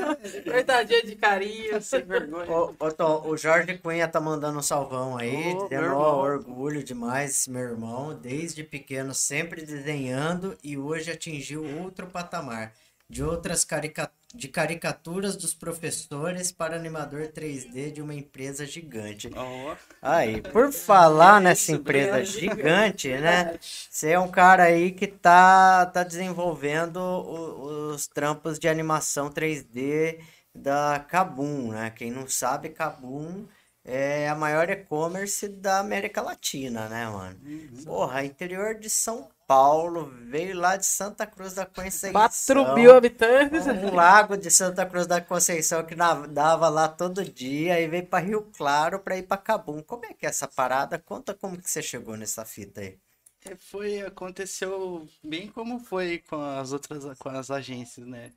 Apertadinha 0.48 1.04
de 1.04 1.16
carinho. 1.16 1.82
Sem 1.82 2.04
vergonha. 2.04 2.50
Ô, 2.50 2.74
ô, 2.80 2.92
Tom, 2.92 3.24
o 3.26 3.36
Jorge 3.36 3.78
Cunha 3.78 4.08
tá 4.08 4.20
mandando 4.22 4.60
um 4.60 4.64
salvão 4.64 5.18
aí, 5.18 5.56
oh, 5.56 5.64
dizendo 5.64 5.96
orgulho 5.96 6.84
demais, 6.84 7.48
meu 7.48 7.62
irmão, 7.62 8.14
desde 8.14 8.64
pequeno 8.64 9.14
sempre 9.14 9.66
desenhando 9.66 10.58
e 10.64 10.78
hoje 10.78 11.12
atingiu 11.50 11.64
outro 11.84 12.08
patamar. 12.08 12.74
De 13.10 13.24
outras 13.24 13.66
carica 13.66 14.12
de 14.36 14.48
caricaturas 14.48 15.36
dos 15.36 15.56
professores 15.56 16.52
para 16.52 16.76
animador 16.76 17.30
3D 17.30 17.92
de 17.92 18.04
uma 18.04 18.14
empresa 18.14 18.68
gigante. 18.68 19.32
Oh. 19.36 19.76
Aí, 20.00 20.40
por 20.40 20.72
falar 20.72 21.42
nessa 21.42 21.72
empresa 21.72 22.24
gigante, 22.24 23.10
né? 23.18 23.58
Você 23.60 24.12
é 24.12 24.20
um 24.20 24.30
cara 24.30 24.66
aí 24.66 24.92
que 24.92 25.08
tá, 25.08 25.88
tá 25.88 26.04
desenvolvendo 26.04 26.98
os, 26.98 27.96
os 27.96 28.08
trampos 28.08 28.60
de 28.60 28.68
animação 28.68 29.32
3D 29.32 30.20
da 30.54 31.00
Kabum, 31.00 31.72
né? 31.72 31.90
Quem 31.90 32.12
não 32.12 32.28
sabe, 32.28 32.70
Kabum 32.70 33.48
é 33.92 34.30
a 34.30 34.36
maior 34.36 34.70
e-commerce 34.70 35.48
da 35.48 35.80
América 35.80 36.22
Latina, 36.22 36.88
né, 36.88 37.08
mano? 37.08 37.40
Uhum. 37.44 37.84
Porra, 37.84 38.24
interior 38.24 38.76
de 38.76 38.90
São 38.90 39.30
Paulo, 39.48 40.14
veio 40.28 40.56
lá 40.56 40.78
de 40.78 40.86
Santa 40.86 41.26
Cruz 41.26 41.56
da 41.56 41.66
Conceição. 41.66 42.12
4 42.12 42.76
mil 42.76 42.94
habitantes. 42.94 43.66
Um 43.66 43.96
lago 43.96 44.38
de 44.38 44.52
Santa 44.52 44.86
Cruz 44.86 45.08
da 45.08 45.20
Conceição 45.20 45.84
que 45.84 45.96
dava 45.96 46.70
lá 46.70 46.88
todo 46.88 47.26
dia, 47.26 47.82
e 47.82 47.88
veio 47.88 48.06
para 48.06 48.24
Rio 48.24 48.48
Claro 48.56 49.00
para 49.00 49.18
ir 49.18 49.24
para 49.24 49.38
Cabum. 49.38 49.82
Como 49.82 50.06
é 50.06 50.14
que 50.14 50.26
é 50.26 50.30
essa 50.30 50.48
parada? 50.48 51.00
Conta 51.00 51.34
como 51.34 51.58
que 51.58 51.70
você 51.70 51.82
chegou 51.82 52.16
nessa 52.16 52.46
fita 52.46 52.82
aí. 52.82 53.00
É, 53.44 53.56
foi, 53.56 54.02
aconteceu 54.02 55.08
bem 55.24 55.48
como 55.48 55.80
foi 55.80 56.20
com 56.30 56.40
as 56.40 56.72
outras, 56.72 57.18
com 57.18 57.30
as 57.30 57.50
agências, 57.50 58.06
né? 58.06 58.32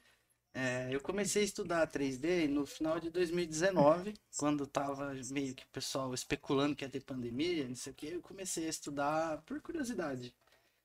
É, 0.54 0.94
eu 0.94 1.00
comecei 1.00 1.42
a 1.42 1.44
estudar 1.44 1.86
3D 1.90 2.46
no 2.46 2.66
final 2.66 3.00
de 3.00 3.10
2019, 3.10 4.14
quando 4.36 4.66
tava 4.66 5.12
meio 5.30 5.54
que 5.54 5.64
o 5.64 5.68
pessoal 5.68 6.12
especulando 6.12 6.76
que 6.76 6.84
ia 6.84 6.90
ter 6.90 7.00
pandemia, 7.00 7.66
não 7.66 7.74
sei 7.74 7.92
o 7.92 7.96
que, 7.96 8.06
eu 8.08 8.20
comecei 8.20 8.66
a 8.66 8.70
estudar 8.70 9.42
por 9.42 9.60
curiosidade. 9.62 10.34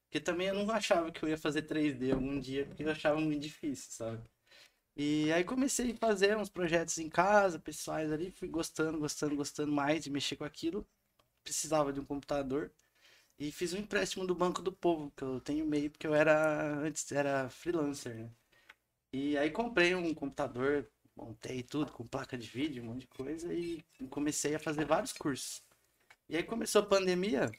Porque 0.05 0.19
também 0.21 0.47
eu 0.47 0.55
não 0.55 0.71
achava 0.73 1.11
que 1.11 1.23
eu 1.23 1.29
ia 1.29 1.37
fazer 1.37 1.63
3D 1.63 2.13
algum 2.13 2.39
dia, 2.39 2.65
porque 2.65 2.83
eu 2.83 2.91
achava 2.91 3.19
muito 3.19 3.41
difícil, 3.41 3.91
sabe? 3.91 4.23
E 4.95 5.31
aí 5.31 5.43
comecei 5.43 5.91
a 5.91 5.97
fazer 5.97 6.35
uns 6.37 6.49
projetos 6.49 6.97
em 6.97 7.09
casa, 7.09 7.59
pessoais 7.59 8.11
ali, 8.11 8.31
fui 8.31 8.47
gostando, 8.47 8.99
gostando, 8.99 9.35
gostando 9.35 9.71
mais 9.71 10.03
de 10.03 10.09
mexer 10.09 10.35
com 10.37 10.43
aquilo. 10.43 10.87
Precisava 11.43 11.93
de 11.93 11.99
um 11.99 12.05
computador. 12.05 12.71
E 13.39 13.51
fiz 13.51 13.73
um 13.73 13.77
empréstimo 13.79 14.25
do 14.27 14.35
Banco 14.35 14.61
do 14.61 14.71
Povo, 14.73 15.11
que 15.15 15.23
eu 15.23 15.39
tenho 15.41 15.65
meio, 15.67 15.91
porque 15.91 16.07
eu 16.07 16.15
era 16.15 16.79
antes 16.79 17.11
era 17.11 17.49
freelancer, 17.49 18.15
né? 18.15 18.31
E 19.11 19.37
aí 19.37 19.49
comprei 19.51 19.95
um 19.95 20.13
computador, 20.13 20.87
montei 21.15 21.63
tudo 21.63 21.91
com 21.91 22.07
placa 22.07 22.37
de 22.37 22.47
vídeo, 22.47 22.83
um 22.83 22.87
monte 22.87 23.01
de 23.01 23.07
coisa 23.07 23.53
e 23.53 23.83
comecei 24.09 24.55
a 24.55 24.59
fazer 24.59 24.85
vários 24.85 25.13
cursos. 25.13 25.63
E 26.29 26.35
aí 26.35 26.43
começou 26.43 26.81
a 26.81 26.85
pandemia, 26.85 27.49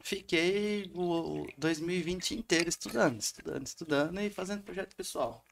fiquei 0.00 0.90
o 0.94 1.46
2020 1.58 2.36
inteiro 2.36 2.68
estudando, 2.68 3.20
estudando, 3.20 3.66
estudando 3.66 4.20
e 4.20 4.30
fazendo 4.30 4.62
projeto 4.62 4.94
pessoal. 4.94 5.44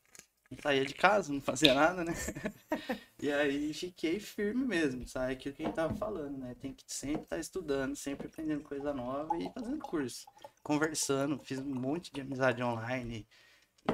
Não 0.51 0.59
saía 0.61 0.85
de 0.85 0.95
casa, 0.95 1.33
não 1.33 1.41
fazia 1.41 1.73
nada, 1.75 2.05
né? 2.05 2.13
e 3.21 3.31
aí 3.31 3.73
fiquei 3.73 4.19
firme 4.19 4.65
mesmo, 4.65 5.07
sabe? 5.07 5.35
Aquilo 5.35 5.55
que 5.55 5.63
a 5.63 5.67
gente 5.67 5.77
tava 5.77 5.95
falando, 5.95 6.39
né? 6.39 6.57
Tem 6.61 6.73
que 6.73 6.83
sempre 6.89 7.23
estar 7.23 7.37
tá 7.37 7.41
estudando, 7.41 7.95
sempre 7.95 8.27
aprendendo 8.27 8.65
coisa 8.65 8.93
nova 8.93 9.37
e 9.39 9.49
fazendo 9.53 9.79
curso. 9.79 10.27
Conversando, 10.61 11.39
fiz 11.39 11.61
um 11.61 11.75
monte 11.75 12.13
de 12.13 12.21
amizade 12.21 12.61
online. 12.65 13.29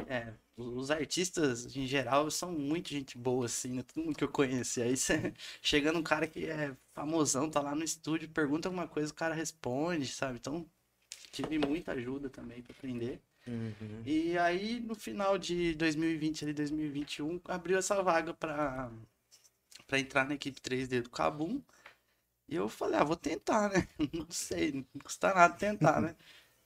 É, 0.09 0.33
os 0.57 0.91
artistas, 0.91 1.77
em 1.77 1.87
geral, 1.87 2.31
são 2.31 2.51
muito 2.53 2.89
gente 2.91 3.19
boa, 3.19 3.47
assim, 3.47 3.75
né? 3.75 3.83
Todo 3.83 4.05
mundo 4.05 4.17
que 4.17 4.25
eu 4.25 4.29
conheci. 4.29 4.81
Aí 4.83 4.97
você 4.97 5.33
chegando 5.63 5.99
um 5.99 6.03
cara 6.03 6.27
que 6.27 6.47
é 6.47 6.75
famosão, 6.95 7.51
tá 7.51 7.61
lá 7.61 7.75
no 7.75 7.85
estúdio, 7.85 8.29
pergunta 8.31 8.69
alguma 8.69 8.89
coisa, 8.89 9.13
o 9.13 9.15
cara 9.15 9.35
responde, 9.35 10.07
sabe? 10.09 10.39
Então, 10.39 10.67
tive 11.33 11.59
muita 11.59 11.93
ajuda 11.93 12.31
também 12.31 12.63
para 12.63 12.73
aprender. 12.73 13.21
Uhum. 13.47 14.03
E 14.05 14.37
aí, 14.39 14.81
no 14.81 14.95
final 14.95 15.39
de 15.39 15.75
2020 15.75 16.45
ali, 16.45 16.53
2021, 16.53 17.41
abriu 17.45 17.79
essa 17.79 18.03
vaga 18.03 18.35
para 18.35 18.91
para 19.87 20.01
entrar 20.01 20.27
na 20.27 20.35
equipe 20.35 20.61
3D 20.61 21.03
do 21.03 21.11
Cabum. 21.11 21.63
E 22.49 22.55
eu 22.57 22.69
falei, 22.69 22.99
ah, 22.99 23.05
vou 23.05 23.17
tentar, 23.17 23.71
né? 23.71 23.89
Não 24.13 24.31
sei, 24.31 24.73
não 24.73 24.85
custa 25.03 25.35
nada 25.35 25.55
tentar, 25.55 26.01
né? 26.03 26.17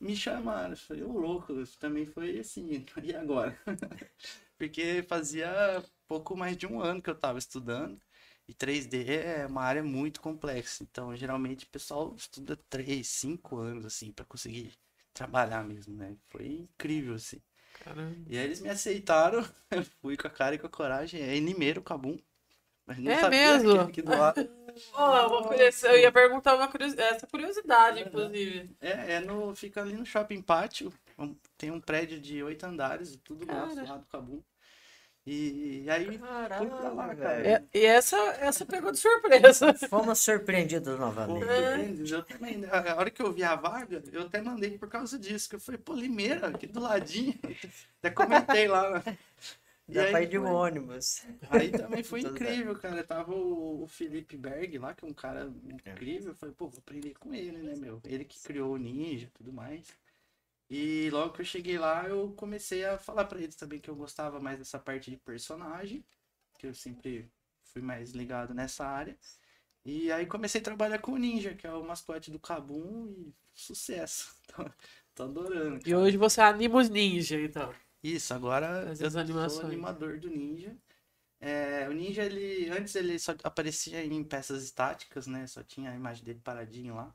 Me 0.01 0.17
chamaram. 0.17 0.73
Eu 0.73 0.77
falei, 0.77 1.03
ô 1.05 1.13
louco, 1.13 1.53
também 1.79 2.07
foi 2.07 2.39
assim, 2.41 2.85
e 3.03 3.15
agora? 3.15 3.59
Porque 4.59 5.05
fazia 5.09 5.83
pouco 6.09 6.37
mais 6.37 6.57
de 6.57 6.67
um 6.67 6.81
ano 6.81 7.03
que 7.03 7.11
eu 7.11 7.15
estava 7.15 7.39
estudando. 7.39 8.01
E 8.49 8.55
3D 8.55 9.05
é 9.19 9.47
uma 9.47 9.63
área 9.63 9.83
muito 9.83 10.21
complexa. 10.21 10.83
Então, 10.83 11.15
geralmente, 11.17 11.65
o 11.67 11.71
pessoal 11.71 12.15
estuda 12.17 12.57
3, 12.69 13.07
5 13.07 13.57
anos, 13.57 13.87
assim, 13.87 14.13
para 14.13 14.25
conseguir 14.25 14.73
trabalhar 15.15 15.65
mesmo, 15.65 15.95
né? 15.97 16.17
Foi 16.29 16.47
incrível, 16.47 17.15
assim. 17.15 17.41
Caramba. 17.73 18.17
E 18.27 18.39
aí 18.39 18.45
eles 18.45 18.61
me 18.61 18.69
aceitaram, 18.69 19.41
eu 19.71 19.85
fui 20.01 20.17
com 20.17 20.27
a 20.27 20.31
cara 20.31 20.55
e 20.55 20.59
com 20.59 20.67
a 20.67 20.71
coragem. 20.71 21.21
É 21.23 21.39
Nimeiro 21.41 21.83
Cabum. 21.83 22.19
Mas 22.91 22.99
não 22.99 23.13
é 23.13 23.31
mesmo? 23.31 23.81
Aqui 23.81 24.03
do 24.03 24.11
lado. 24.11 24.51
Oh, 24.99 25.87
eu 25.87 25.99
ia 25.99 26.11
perguntar 26.11 26.57
uma 26.57 26.67
curiosidade, 26.67 27.17
essa 27.17 27.27
curiosidade, 27.27 28.01
inclusive. 28.01 28.75
É, 28.81 29.15
é 29.15 29.21
no, 29.21 29.55
fica 29.55 29.81
ali 29.81 29.93
no 29.93 30.05
Shopping 30.05 30.43
Pátio. 30.43 30.93
Tem 31.57 31.71
um 31.71 31.81
prédio 31.81 32.19
de 32.19 32.43
oito 32.43 32.65
andares, 32.65 33.17
tudo 33.23 33.47
cara. 33.47 33.67
nosso 33.67 33.85
lá 33.85 33.97
do 33.97 34.07
Cabum. 34.07 34.43
E, 35.25 35.83
e 35.85 35.91
aí 35.91 36.19
Caralho, 36.19 36.95
lá, 36.95 37.15
cara. 37.15 37.47
É, 37.47 37.65
e 37.75 37.85
essa, 37.85 38.17
essa 38.41 38.67
pegou 38.67 38.91
de 38.91 38.99
surpresa. 38.99 39.73
Fomos 39.89 40.19
surpreendidos 40.19 40.99
novamente. 40.99 41.47
Surpreendidos. 41.47 42.11
Eu 42.11 42.25
também, 42.25 42.65
a 42.65 42.97
hora 42.97 43.11
que 43.11 43.23
eu 43.23 43.33
vi 43.33 43.45
a 43.45 43.55
vaga, 43.55 44.03
eu 44.11 44.23
até 44.23 44.41
mandei 44.41 44.79
por 44.79 44.89
causa 44.89 45.17
disso, 45.17 45.49
que 45.49 45.55
eu 45.57 45.61
falei, 45.61 45.79
pô, 45.79 45.93
Limeira, 45.93 46.49
aqui 46.49 46.67
do 46.67 46.81
ladinho. 46.81 47.39
Até 48.03 48.11
comentei 48.11 48.67
lá. 48.67 49.03
Dá 49.93 50.05
pra 50.07 50.23
ir 50.23 50.29
de 50.29 50.39
um 50.39 50.47
ônibus. 50.47 51.23
Aí 51.51 51.71
também 51.73 52.03
foi 52.03 52.21
incrível, 52.21 52.75
cara. 52.77 53.03
Tava 53.05 53.33
o, 53.33 53.83
o 53.83 53.87
Felipe 53.87 54.37
Berg 54.37 54.79
lá, 54.79 54.95
que 54.95 55.05
é 55.05 55.09
um 55.09 55.15
cara 55.15 55.53
incrível. 55.65 56.33
Eu 56.33 56.35
falei, 56.37 56.55
pô, 56.55 56.69
vou 56.69 56.79
aprender 56.79 57.15
com 57.15 57.35
ele, 57.35 57.59
né, 57.59 57.75
meu? 57.77 58.01
Ele 58.05 58.25
que 58.25 58.39
criou 58.41 58.75
o 58.75 58.79
Ninja 58.79 59.27
e 59.27 59.31
tudo 59.31 59.53
mais. 59.53 59.97
E 60.69 61.11
logo 61.11 61.33
que 61.33 61.41
eu 61.41 61.45
cheguei 61.45 61.79
lá, 61.79 62.09
eu 62.09 62.33
comecei 62.37 62.85
a 62.85 62.97
falar 62.97 63.25
para 63.25 63.41
eles 63.41 63.57
também 63.57 63.81
que 63.81 63.91
eu 63.91 63.97
gostava 63.97 64.39
mais 64.41 64.59
dessa 64.59 64.79
parte 64.79 65.11
de 65.11 65.17
personagem, 65.17 66.05
que 66.59 66.67
eu 66.67 66.75
sempre 66.75 67.29
fui 67.65 67.83
mais 67.83 68.13
ligado 68.13 68.55
nessa 68.55 68.87
área. 68.87 69.19
E 69.85 70.13
aí 70.13 70.27
comecei 70.27 70.61
a 70.61 70.65
trabalhar 70.65 70.99
com 71.01 71.13
o 71.13 71.19
Ninja, 71.19 71.55
que 71.55 71.67
é 71.67 71.73
o 71.73 71.83
mascote 71.83 72.31
do 72.31 72.39
Kabum, 72.39 73.09
e 73.09 73.35
sucesso. 73.53 74.37
Tô, 74.55 74.65
tô 75.15 75.23
adorando. 75.25 75.79
Cara. 75.79 75.89
E 75.89 75.95
hoje 75.95 76.17
você 76.17 76.41
anima 76.41 76.79
os 76.81 76.89
ninja, 76.89 77.41
então. 77.41 77.73
Isso, 78.03 78.33
agora 78.33 78.95
eu 78.99 79.19
animações. 79.19 79.53
sou 79.53 79.67
animador 79.67 80.19
do 80.19 80.29
Ninja. 80.31 80.77
É, 81.41 81.89
o 81.89 81.93
Ninja, 81.93 82.25
ele 82.25 82.69
antes 82.71 82.95
ele 82.95 83.19
só 83.19 83.33
aparecia 83.43 84.05
em 84.05 84.25
peças 84.25 84.63
estáticas, 84.63 85.27
né? 85.27 85.47
Só 85.47 85.63
tinha 85.63 85.91
a 85.91 85.95
imagem 85.95 86.25
dele 86.25 86.41
paradinho 86.43 86.95
lá. 86.95 87.15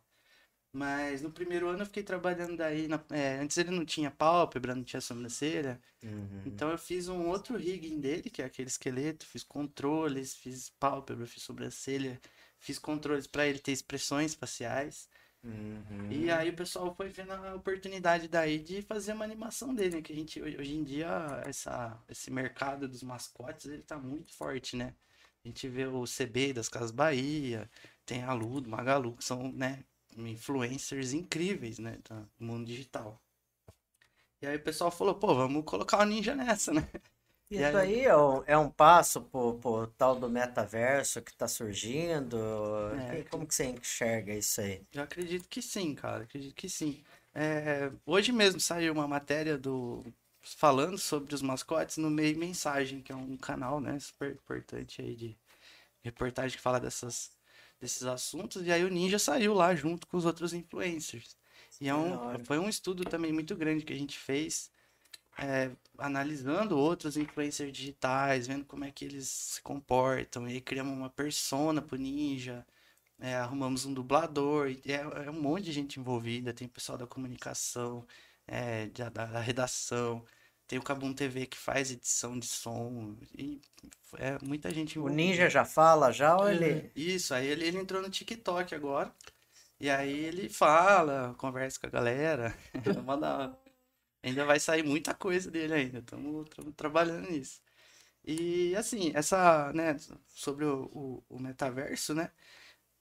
Mas 0.76 1.22
no 1.22 1.32
primeiro 1.32 1.70
ano 1.70 1.84
eu 1.84 1.86
fiquei 1.86 2.04
trabalhando 2.04 2.58
daí. 2.58 2.88
Na, 2.88 3.02
é, 3.10 3.38
antes 3.40 3.58
ele 3.58 3.72
não 3.72 3.86
tinha 3.86 4.12
pálpebra, 4.12 4.76
não 4.76 4.84
tinha 4.84 5.00
sobrancelha. 5.00 5.80
Uhum. 6.04 6.42
Então 6.46 6.70
eu 6.70 6.78
fiz 6.78 7.08
um 7.08 7.28
outro 7.28 7.56
rigging 7.58 8.00
dele, 8.00 8.30
que 8.30 8.42
é 8.42 8.46
aquele 8.46 8.68
esqueleto. 8.68 9.26
Fiz 9.26 9.44
controles, 9.44 10.36
fiz 10.36 10.70
pálpebra, 10.72 11.26
fiz 11.26 11.44
sobrancelha. 11.44 12.20
Fiz 12.60 12.78
controles 12.78 13.26
para 13.26 13.48
ele 13.48 13.60
ter 13.60 13.72
expressões 13.72 14.34
faciais. 14.36 15.08
Uhum. 15.46 16.12
E 16.12 16.32
aí 16.32 16.50
o 16.50 16.56
pessoal 16.56 16.94
foi 16.96 17.10
vendo 17.10 17.32
a 17.32 17.54
oportunidade 17.54 18.28
daí 18.28 18.58
de 18.58 18.82
fazer 18.82 19.14
uma 19.14 19.24
animação 19.24 19.76
dele, 19.76 19.98
né? 19.98 20.02
Que 20.02 20.12
a 20.12 20.16
gente, 20.16 20.42
hoje 20.42 20.76
em 20.76 20.84
dia, 20.84 21.08
essa, 21.46 22.02
esse 22.10 22.32
mercado 22.32 22.88
dos 22.88 23.04
mascotes, 23.04 23.68
ele 23.68 23.84
tá 23.84 23.98
muito 23.98 24.34
forte, 24.34 24.76
né? 24.76 24.96
A 25.44 25.48
gente 25.48 25.68
vê 25.70 25.86
o 25.86 26.04
CB 26.06 26.54
das 26.54 26.68
Casas 26.68 26.90
Bahia, 26.90 27.70
tem 28.06 28.24
a 28.24 28.34
Ludo, 28.34 28.68
Magalu, 28.70 29.16
que 29.16 29.24
são, 29.24 29.52
né, 29.52 29.84
influencers 30.18 31.14
incríveis, 31.14 31.78
né, 31.78 32.00
do 32.10 32.28
mundo 32.40 32.66
digital. 32.66 33.22
E 34.42 34.48
aí 34.48 34.58
o 34.58 34.64
pessoal 34.64 34.90
falou, 34.90 35.16
pô, 35.16 35.36
vamos 35.36 35.64
colocar 35.64 36.00
o 36.00 36.06
Ninja 36.06 36.36
nessa, 36.36 36.74
né? 36.74 36.90
Isso 37.50 37.78
aí- 37.78 37.78
aí 37.78 38.06
é 38.06 38.18
um, 38.18 38.44
é 38.48 38.58
um 38.58 38.70
passo 38.70 39.22
pro, 39.22 39.54
pro 39.60 39.88
tal 39.98 40.16
do 40.20 40.30
metaverso 40.30 41.22
que 41.22 41.34
tá 41.34 41.48
surgindo? 41.48 42.38
É, 43.00 43.24
Como 43.24 43.46
que 43.46 43.54
você 43.56 43.66
enxerga 43.66 44.34
isso 44.34 44.62
aí? 44.62 44.82
Eu 44.94 45.04
acredito 45.04 45.48
que 45.48 45.62
sim, 45.62 45.94
cara. 45.96 46.24
Acredito 46.24 46.56
que 46.56 46.68
sim. 46.70 47.04
É, 47.34 47.92
hoje 48.06 48.32
mesmo 48.32 48.60
saiu 48.60 48.94
uma 48.94 49.08
matéria 49.08 49.58
do 49.58 50.04
falando 50.42 50.98
sobre 50.98 51.34
os 51.34 51.42
mascotes 51.42 51.98
no 51.98 52.10
Meio 52.10 52.38
Mensagem, 52.38 53.02
que 53.02 53.12
é 53.12 53.16
um 53.16 53.36
canal, 53.38 53.80
né, 53.82 53.98
super 54.00 54.32
importante 54.32 55.02
aí 55.02 55.16
de 55.16 55.36
reportagem 56.04 56.56
que 56.58 56.62
fala 56.64 56.80
dessas, 56.80 57.32
desses 57.80 58.04
assuntos. 58.04 58.66
E 58.66 58.72
aí 58.72 58.84
o 58.84 58.90
Ninja 58.90 59.20
saiu 59.20 59.54
lá 59.54 59.76
junto 59.76 60.08
com 60.08 60.18
os 60.18 60.26
outros 60.26 60.54
influencers. 60.54 61.36
E 61.82 61.90
é 61.90 61.96
um, 61.96 62.20
foi 62.46 62.60
um 62.60 62.70
estudo 62.70 63.04
também 63.06 63.34
muito 63.34 63.56
grande 63.56 63.84
que 63.86 63.94
a 63.94 63.98
gente 63.98 64.18
fez, 64.18 64.72
é, 65.38 65.72
analisando 65.98 66.78
outros 66.78 67.18
influencers 67.18 67.72
digitais, 67.72 68.48
vendo 68.48 68.66
como 68.66 68.86
é 68.86 68.92
que 68.92 69.06
eles 69.06 69.28
se 69.28 69.62
comportam. 69.62 70.48
E 70.48 70.54
aí 70.54 70.62
criamos 70.62 70.94
uma 70.96 71.10
persona 71.10 71.82
pro 71.82 71.98
Ninja. 71.98 72.66
É, 73.20 73.36
arrumamos 73.36 73.86
um 73.86 73.94
dublador, 73.94 74.70
é, 74.86 74.94
é 75.28 75.30
um 75.32 75.42
monte 75.42 75.66
de 75.66 75.72
gente 75.72 76.00
envolvida, 76.00 76.54
tem 76.54 76.68
o 76.68 76.70
pessoal 76.70 76.98
da 76.98 77.08
comunicação, 77.08 78.06
é, 78.48 78.88
da, 78.88 79.10
da- 79.10 79.26
da 79.26 79.40
redação, 79.40 80.24
tem 80.68 80.78
o 80.80 80.84
Cabum 80.84 81.14
TV 81.14 81.46
que 81.48 81.58
faz 81.58 81.92
edição 81.92 82.38
de 82.38 82.46
som, 82.46 83.16
e 83.38 83.62
é 84.18 84.38
muita 84.44 84.70
gente 84.72 84.98
O 84.98 85.00
envolvida. 85.00 85.16
Ninja 85.16 85.50
já 85.50 85.64
fala 85.66 86.12
já 86.12 86.36
ou 86.38 86.50
ele... 86.50 86.92
Isso, 86.96 87.34
aí 87.34 87.48
ele, 87.48 87.66
ele 87.66 87.78
entrou 87.80 88.02
no 88.02 88.10
TikTok 88.10 88.76
agora, 88.76 89.14
e 89.80 89.90
aí 89.90 90.12
ele 90.26 90.50
fala, 90.50 91.36
conversa 91.38 91.80
com 91.80 91.88
a 91.88 91.90
galera, 91.90 92.56
Mó 93.06 93.16
da 93.18 93.38
hora. 93.38 93.65
Ainda 94.26 94.46
vai 94.46 94.60
sair 94.60 94.84
muita 94.84 95.14
coisa 95.14 95.52
dele 95.52 95.74
ainda, 95.74 96.00
estamos 96.00 96.48
trabalhando 96.76 97.30
nisso. 97.32 97.62
E 98.26 98.76
assim, 98.78 99.12
essa, 99.16 99.72
né, 99.74 99.98
sobre 100.30 100.66
o, 100.66 100.86
o, 100.94 101.24
o 101.30 101.40
metaverso, 101.40 102.14
né, 102.16 102.32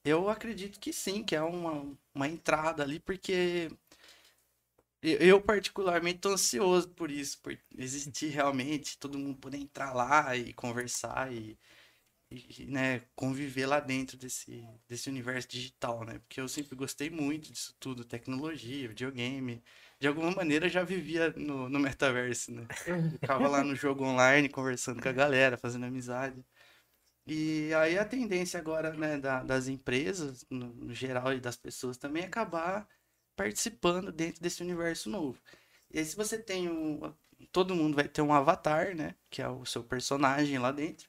eu 0.05 0.29
acredito 0.31 0.81
que 0.81 0.93
sim, 0.93 1.25
que 1.25 1.37
é 1.37 1.43
uma, 1.43 1.97
uma 2.15 2.29
entrada 2.29 2.83
ali, 2.83 3.01
porque 3.01 3.71
eu, 5.03 5.41
particularmente 5.41 6.21
tô 6.21 6.31
ansioso 6.31 6.89
por 6.91 7.11
isso, 7.11 7.39
por 7.43 7.57
existir 7.77 8.29
realmente, 8.31 8.99
todo 8.99 9.19
mundo 9.19 9.39
poder 9.39 9.59
entrar 9.59 9.93
lá 9.93 10.35
e 10.37 10.53
conversar 10.55 11.31
e, 11.33 11.59
e, 12.31 12.67
né, 12.67 13.01
conviver 13.17 13.67
lá 13.67 13.81
dentro 13.81 14.17
desse, 14.19 14.67
desse 14.89 15.09
universo 15.11 15.49
digital, 15.49 16.05
né? 16.05 16.19
Porque 16.21 16.41
eu 16.41 16.49
sempre 16.49 16.77
gostei 16.77 17.11
muito 17.11 17.53
disso 17.53 17.77
tudo, 17.81 18.05
tecnologia, 18.05 18.89
videogame. 18.89 19.63
De 20.05 20.09
alguma 20.09 20.31
maneira 20.33 20.69
já 20.69 20.85
vivia 20.85 21.33
no, 21.35 21.67
no 21.71 21.79
metaverso, 21.81 22.53
né? 22.53 22.69
Ficava 23.11 23.49
lá 23.49 23.65
no 23.65 23.75
jogo 23.75 24.05
online, 24.05 24.51
conversando 24.51 25.01
com 25.01 25.09
a 25.09 25.13
galera, 25.13 25.57
fazendo 25.57 25.87
amizade. 25.87 26.45
E 27.27 27.73
aí 27.75 27.99
a 27.99 28.05
tendência 28.05 28.61
agora, 28.61 28.93
né, 28.95 29.19
da- 29.19 29.43
das 29.43 29.69
empresas, 29.69 30.47
no, 30.51 30.69
no 30.75 30.95
geral, 30.95 31.33
e 31.35 31.41
das 31.41 31.57
pessoas 31.57 31.97
também, 31.97 32.25
é 32.25 32.27
acabar 32.27 32.89
participando 33.37 34.13
dentro 34.13 34.43
desse 34.43 34.63
universo 34.63 35.11
novo. 35.11 35.39
E 35.91 35.99
aí 35.99 36.05
se 36.05 36.17
você 36.17 36.39
tem 36.39 36.69
um... 36.69 37.15
Todo 37.53 37.75
mundo 37.75 37.97
vai 37.97 38.09
ter 38.09 38.23
um 38.23 38.33
avatar, 38.35 38.95
né? 38.97 39.15
Que 39.31 39.43
é 39.43 39.49
o 39.49 39.65
seu 39.67 39.85
personagem 39.85 40.59
lá 40.59 40.73
dentro. 40.73 41.09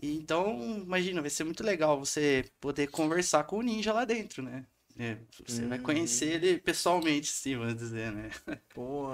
E 0.00 0.16
então, 0.18 0.60
imagina, 0.78 1.20
vai 1.22 1.30
ser 1.30 1.44
muito 1.44 1.64
legal 1.64 1.98
você 1.98 2.44
poder 2.60 2.88
conversar 2.88 3.44
com 3.44 3.58
o 3.58 3.62
ninja 3.62 3.92
lá 3.92 4.04
dentro, 4.06 4.42
né? 4.42 4.66
É, 4.98 5.18
você 5.46 5.66
vai 5.66 5.78
conhecer 5.78 6.32
ele 6.42 6.58
pessoalmente, 6.58 7.26
sim, 7.28 7.56
vamos 7.56 7.76
dizer, 7.76 8.12
né? 8.12 8.30
Pô, 8.74 9.10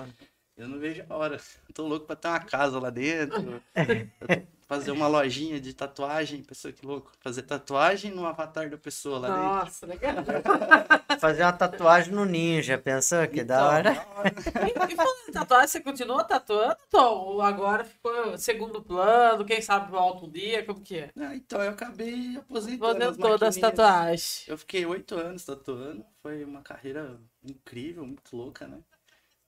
Eu 0.63 0.69
não 0.69 0.79
vejo 0.79 1.05
a 1.09 1.17
hora. 1.17 1.41
Tô 1.75 1.87
louco 1.87 2.07
pra 2.07 2.15
ter 2.17 2.29
uma 2.29 2.41
casa 2.41 2.79
lá 2.79 2.89
dentro. 2.91 3.61
fazer 4.69 4.91
uma 4.93 5.07
lojinha 5.09 5.61
de 5.61 5.75
tatuagem. 5.75 6.43
Pessoa 6.43 6.73
que 6.73 6.87
louco. 6.87 7.11
Fazer 7.21 7.43
tatuagem 7.43 8.11
no 8.13 8.25
avatar 8.27 8.71
da 8.71 8.77
pessoa 8.79 9.19
lá 9.19 9.29
dentro. 9.29 9.43
Nossa, 9.43 9.87
legal. 9.87 10.15
fazer 11.21 11.43
uma 11.43 11.53
tatuagem 11.53 12.13
no 12.13 12.25
Ninja, 12.25 12.79
pensou 12.79 13.27
que 13.27 13.43
da 13.45 13.57
Então, 13.57 13.67
hora? 13.69 13.93
da 13.95 14.07
hora. 14.17 14.35
E, 14.89 14.93
e 14.93 14.97
falando 14.97 15.29
em 15.29 15.33
tatuagem, 15.33 15.69
você 15.69 15.81
continua 15.81 16.25
tatuando, 16.25 16.77
Tom? 16.89 17.15
Ou 17.27 17.43
agora 17.43 17.85
ficou 17.85 18.39
segundo 18.39 18.81
plano? 18.83 19.45
Quem 19.45 19.61
sabe 19.61 19.91
volta 19.91 20.25
um 20.27 20.31
dia? 20.31 20.65
Como 20.65 20.81
que 20.81 20.99
é? 20.99 21.11
Ah, 21.19 21.35
então, 21.35 21.61
eu 21.61 21.71
acabei 21.71 22.37
aposentando 22.37 22.87
Fazendo 22.87 23.11
as 23.11 23.17
todas 23.17 23.49
as 23.49 23.57
maquininhas. 23.57 23.77
tatuagens. 23.77 24.45
Eu 24.49 24.57
fiquei 24.57 24.87
oito 24.87 25.17
anos 25.17 25.45
tatuando. 25.45 26.05
Foi 26.23 26.45
uma 26.45 26.63
carreira 26.63 27.19
incrível, 27.45 28.07
muito 28.07 28.37
louca, 28.37 28.67
né? 28.67 28.79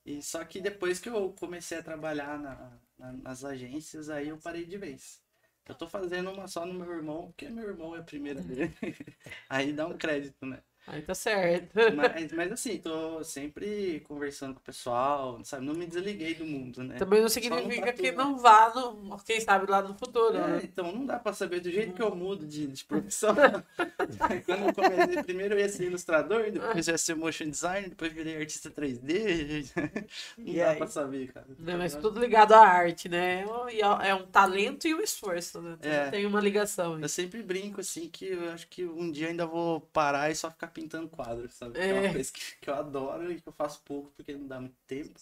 E 0.05 0.21
só 0.21 0.43
que 0.45 0.61
depois 0.61 0.99
que 0.99 1.09
eu 1.09 1.33
comecei 1.33 1.79
a 1.79 1.83
trabalhar 1.83 2.39
na- 2.39 2.79
na- 2.97 3.13
nas 3.13 3.43
agências, 3.43 4.09
aí 4.09 4.29
eu 4.29 4.37
parei 4.37 4.65
de 4.65 4.77
vez. 4.77 5.21
Eu 5.67 5.75
tô 5.75 5.87
fazendo 5.89 6.31
uma 6.31 6.47
só 6.47 6.65
no 6.65 6.73
meu 6.73 6.91
irmão, 6.93 7.27
porque 7.27 7.49
meu 7.49 7.67
irmão 7.69 7.95
é 7.95 7.99
a 7.99 8.03
primeira 8.03 8.41
dele. 8.41 8.73
aí 9.49 9.73
dá 9.73 9.87
um 9.87 9.97
crédito, 9.97 10.45
né? 10.45 10.61
Aí 10.87 11.01
tá 11.01 11.15
certo. 11.15 11.73
Mas, 11.95 12.31
mas 12.31 12.51
assim, 12.51 12.77
tô 12.79 13.23
sempre 13.23 13.99
conversando 14.01 14.53
com 14.53 14.59
o 14.59 14.63
pessoal, 14.63 15.43
sabe? 15.43 15.65
Não 15.65 15.73
me 15.73 15.85
desliguei 15.85 16.33
do 16.35 16.45
mundo, 16.45 16.83
né? 16.83 16.95
Também 16.97 17.21
não 17.21 17.29
significa 17.29 17.91
tatu, 17.91 18.01
que 18.01 18.11
não 18.11 18.37
vá, 18.37 18.73
no, 18.73 19.17
quem 19.23 19.39
sabe, 19.41 19.69
lá 19.69 19.81
no 19.81 19.97
futuro, 19.97 20.37
É, 20.37 20.47
né? 20.47 20.61
então 20.63 20.91
não 20.91 21.05
dá 21.05 21.19
pra 21.19 21.33
saber 21.33 21.59
do 21.59 21.69
jeito 21.71 21.93
que 21.93 22.01
eu 22.01 22.15
mudo 22.15 22.45
de, 22.47 22.67
de 22.67 22.83
profissão. 22.85 23.35
Quando 24.45 24.67
eu 24.67 24.73
comecei, 24.73 25.17
primeiro 25.23 25.55
eu 25.55 25.59
ia 25.59 25.69
ser 25.69 25.85
ilustrador, 25.85 26.51
depois 26.51 26.87
eu 26.87 26.93
ia 26.93 26.97
ser 26.97 27.15
motion 27.15 27.49
designer, 27.49 27.89
depois 27.89 28.13
virei 28.13 28.37
artista 28.37 28.69
3D. 28.71 29.65
Não 30.37 30.53
E 30.53 30.57
dá 30.57 30.71
aí? 30.71 30.77
pra 30.77 30.87
saber, 30.87 31.31
cara. 31.31 31.45
Né, 31.59 31.75
Mas 31.75 31.95
tudo 31.95 32.19
ligado 32.19 32.53
à 32.53 32.59
arte, 32.59 33.09
né? 33.09 33.43
É 33.43 34.07
é 34.09 34.15
um 34.15 34.25
talento 34.27 34.87
e 34.87 34.93
um 34.93 35.01
esforço, 35.01 35.61
né? 35.61 35.77
É. 35.81 36.09
Tem 36.11 36.25
uma 36.25 36.39
ligação. 36.39 36.99
Eu 36.99 37.09
sempre 37.09 37.41
brinco 37.43 37.81
assim 37.81 38.09
que 38.09 38.25
eu 38.27 38.49
acho 38.51 38.67
que 38.67 38.85
um 38.85 39.11
dia 39.11 39.27
ainda 39.27 39.45
vou 39.45 39.81
parar 39.81 40.29
e 40.31 40.35
só 40.35 40.49
ficar 40.51 40.67
pintando 40.75 41.09
quadros, 41.09 41.55
sabe? 41.55 41.79
Que 41.79 41.93
é 41.93 41.95
É. 41.95 42.01
uma 42.01 42.05
coisa 42.05 42.31
que, 42.31 42.41
que 42.61 42.69
eu 42.69 42.75
adoro 42.75 43.31
e 43.31 43.41
que 43.41 43.47
eu 43.49 43.53
faço 43.53 43.81
pouco 43.83 44.11
porque 44.15 44.35
não 44.37 44.47
dá 44.47 44.61
muito 44.61 44.77
tempo. 44.87 45.19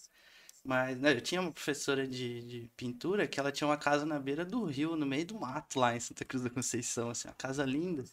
Mas, 0.63 0.97
né, 0.99 1.13
eu 1.13 1.21
tinha 1.21 1.41
uma 1.41 1.51
professora 1.51 2.07
de, 2.07 2.41
de 2.43 2.69
pintura 2.77 3.27
que 3.27 3.39
ela 3.39 3.51
tinha 3.51 3.67
uma 3.67 3.77
casa 3.77 4.05
na 4.05 4.19
beira 4.19 4.45
do 4.45 4.63
rio, 4.65 4.95
no 4.95 5.05
meio 5.05 5.25
do 5.25 5.39
mato, 5.39 5.79
lá 5.79 5.95
em 5.95 5.99
Santa 5.99 6.25
Cruz 6.25 6.43
da 6.43 6.49
Conceição, 6.49 7.09
assim, 7.09 7.27
uma 7.27 7.35
casa 7.35 7.65
linda. 7.65 8.03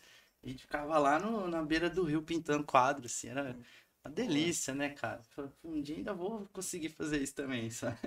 E 0.42 0.48
a 0.48 0.50
gente 0.50 0.62
ficava 0.62 0.98
lá 0.98 1.18
no, 1.18 1.48
na 1.48 1.62
beira 1.62 1.88
do 1.90 2.04
rio 2.04 2.22
pintando 2.22 2.64
quadros, 2.64 3.12
assim, 3.12 3.28
era 3.28 3.56
uma 4.04 4.12
delícia, 4.12 4.74
né, 4.74 4.90
cara? 4.90 5.22
Um 5.64 5.80
dia 5.82 5.96
ainda 5.96 6.12
vou 6.14 6.46
conseguir 6.52 6.88
fazer 6.90 7.22
isso 7.22 7.34
também, 7.34 7.70
sabe? 7.72 7.98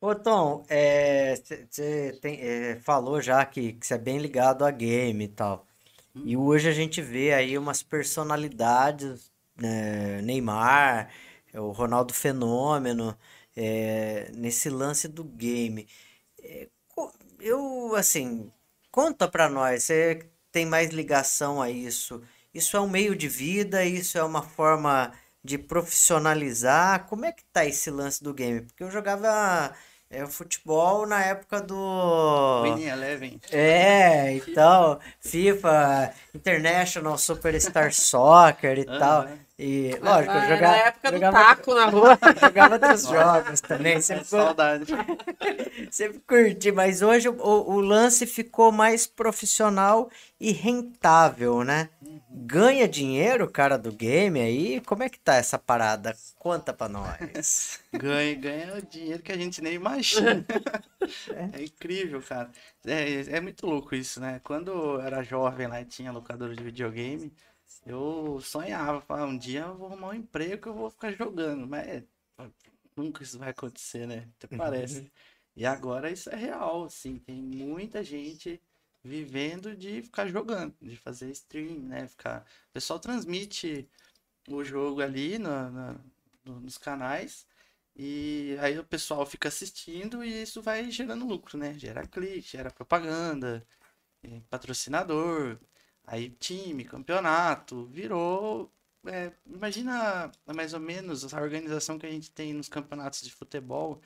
Ô 0.00 0.14
Tom, 0.14 0.64
você 1.70 2.80
falou 2.82 3.20
já 3.20 3.44
que 3.46 3.78
você 3.80 3.94
é 3.94 3.98
bem 3.98 4.18
ligado 4.18 4.64
a 4.64 4.70
game 4.70 5.24
e 5.24 5.28
tal. 5.28 5.66
E 6.14 6.36
hoje 6.36 6.68
a 6.68 6.72
gente 6.72 7.00
vê 7.00 7.32
aí 7.32 7.56
umas 7.56 7.82
personalidades, 7.82 9.32
né, 9.56 10.20
Neymar, 10.22 11.10
o 11.54 11.70
Ronaldo 11.70 12.12
Fenômeno, 12.14 13.16
é, 13.56 14.30
nesse 14.34 14.68
lance 14.70 15.08
do 15.08 15.24
game. 15.24 15.86
É, 16.42 16.68
eu, 17.40 17.94
assim, 17.96 18.50
conta 18.90 19.28
pra 19.28 19.48
nós, 19.48 19.84
você 19.84 20.28
tem 20.52 20.66
mais 20.66 20.90
ligação 20.90 21.60
a 21.62 21.70
isso? 21.70 22.22
Isso 22.52 22.76
é 22.76 22.80
um 22.80 22.88
meio 22.88 23.14
de 23.16 23.28
vida? 23.28 23.84
Isso 23.84 24.18
é 24.18 24.24
uma 24.24 24.42
forma 24.42 25.12
de 25.42 25.58
profissionalizar? 25.58 27.06
Como 27.08 27.24
é 27.24 27.32
que 27.32 27.44
tá 27.44 27.64
esse 27.64 27.90
lance 27.90 28.22
do 28.22 28.34
game? 28.34 28.62
Porque 28.62 28.82
eu 28.82 28.90
jogava 28.90 29.74
é, 30.10 30.26
futebol 30.26 31.06
na 31.06 31.22
época 31.22 31.60
do... 31.60 32.62
Winning 32.64 32.88
Eleven. 32.88 33.40
É, 33.52 34.32
então, 34.32 34.98
FIFA, 35.20 36.12
International 36.34 37.16
Superstar 37.16 37.92
Soccer 37.94 38.78
e 38.80 38.84
tal. 38.84 39.28
E, 39.56 39.94
lógico, 40.02 40.32
eu 40.32 40.40
Ah, 40.40 40.48
jogava, 40.48 40.60
Na 40.72 40.76
época 40.78 41.10
do 41.10 41.14
jogava, 41.16 41.38
taco 41.38 41.74
na 41.74 41.86
rua. 41.86 42.18
jogava 42.40 42.74
outros 42.74 43.02
jogos 43.02 43.60
também, 43.60 44.00
sempre, 44.00 44.24
Saudade. 44.24 44.86
sempre 45.92 46.18
curti, 46.26 46.72
mas 46.72 47.02
hoje 47.02 47.28
o, 47.28 47.34
o 47.38 47.80
lance 47.80 48.26
ficou 48.26 48.72
mais 48.72 49.06
profissional 49.06 50.10
e 50.40 50.50
rentável, 50.50 51.62
né? 51.62 51.90
Ganha 52.42 52.88
dinheiro 52.88 53.50
cara 53.50 53.76
do 53.76 53.92
game 53.92 54.40
aí? 54.40 54.80
Como 54.80 55.02
é 55.02 55.10
que 55.10 55.20
tá 55.20 55.34
essa 55.34 55.58
parada? 55.58 56.16
Conta 56.38 56.72
pra 56.72 56.88
nós. 56.88 57.80
Ganha, 57.92 58.34
ganha 58.34 58.80
dinheiro 58.82 59.22
que 59.22 59.30
a 59.30 59.36
gente 59.36 59.60
nem 59.60 59.74
imagina. 59.74 60.44
É 61.54 61.62
incrível, 61.62 62.22
cara. 62.22 62.50
É, 62.84 63.36
é 63.36 63.40
muito 63.40 63.66
louco 63.66 63.94
isso, 63.94 64.20
né? 64.20 64.40
Quando 64.44 64.70
eu 64.70 65.00
era 65.00 65.24
jovem 65.24 65.66
lá 65.66 65.80
e 65.80 65.84
tinha 65.84 66.12
locadora 66.12 66.54
de 66.54 66.62
videogame, 66.62 67.32
eu 67.84 68.38
sonhava, 68.42 69.00
falava, 69.00 69.26
um 69.26 69.36
dia 69.36 69.62
eu 69.62 69.76
vou 69.76 69.88
arrumar 69.88 70.08
um 70.10 70.14
emprego 70.14 70.62
que 70.62 70.68
eu 70.68 70.74
vou 70.74 70.90
ficar 70.90 71.10
jogando, 71.12 71.66
mas 71.66 71.86
é, 71.88 72.04
nunca 72.94 73.22
isso 73.22 73.38
vai 73.38 73.50
acontecer, 73.50 74.06
né? 74.06 74.28
Até 74.38 74.56
parece. 74.56 75.10
E 75.56 75.66
agora 75.66 76.10
isso 76.10 76.30
é 76.30 76.36
real, 76.36 76.84
assim, 76.84 77.18
tem 77.18 77.42
muita 77.42 78.04
gente 78.04 78.60
vivendo 79.02 79.74
de 79.76 80.02
ficar 80.02 80.28
jogando, 80.28 80.74
de 80.80 80.96
fazer 80.96 81.30
stream, 81.30 81.80
né? 81.80 82.06
Ficar... 82.08 82.42
O 82.70 82.72
pessoal 82.72 82.98
transmite 82.98 83.88
o 84.48 84.64
jogo 84.64 85.00
ali 85.02 85.36
nos 86.44 86.78
canais 86.78 87.46
e 87.96 88.56
aí 88.60 88.78
o 88.78 88.84
pessoal 88.84 89.26
fica 89.26 89.48
assistindo 89.48 90.24
e 90.24 90.42
isso 90.42 90.62
vai 90.62 90.90
gerando 90.90 91.26
lucro, 91.26 91.58
né? 91.58 91.74
Gera 91.78 92.06
clique, 92.06 92.48
gera 92.50 92.70
propaganda, 92.70 93.66
eh, 94.22 94.40
patrocinador, 94.50 95.58
aí 96.06 96.30
time, 96.30 96.84
campeonato, 96.84 97.86
virou. 97.86 98.72
é, 99.06 99.32
imagina 99.46 100.30
mais 100.46 100.74
ou 100.74 100.80
menos 100.80 101.32
a 101.34 101.40
organização 101.40 101.98
que 101.98 102.06
a 102.06 102.10
gente 102.10 102.30
tem 102.30 102.52
nos 102.54 102.68
campeonatos 102.68 103.22
de 103.22 103.30
futebol. 103.32 104.00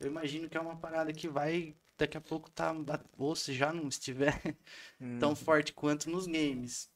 Eu 0.00 0.08
imagino 0.08 0.48
que 0.48 0.56
é 0.56 0.60
uma 0.60 0.76
parada 0.78 1.12
que 1.12 1.28
vai 1.28 1.74
daqui 1.96 2.16
a 2.16 2.20
pouco 2.20 2.50
tá, 2.50 2.74
ou 3.18 3.34
se 3.36 3.54
já 3.54 3.72
não 3.72 3.88
estiver 3.88 4.40
tão 5.18 5.34
forte 5.36 5.72
quanto 5.72 6.10
nos 6.10 6.26
games. 6.26 6.90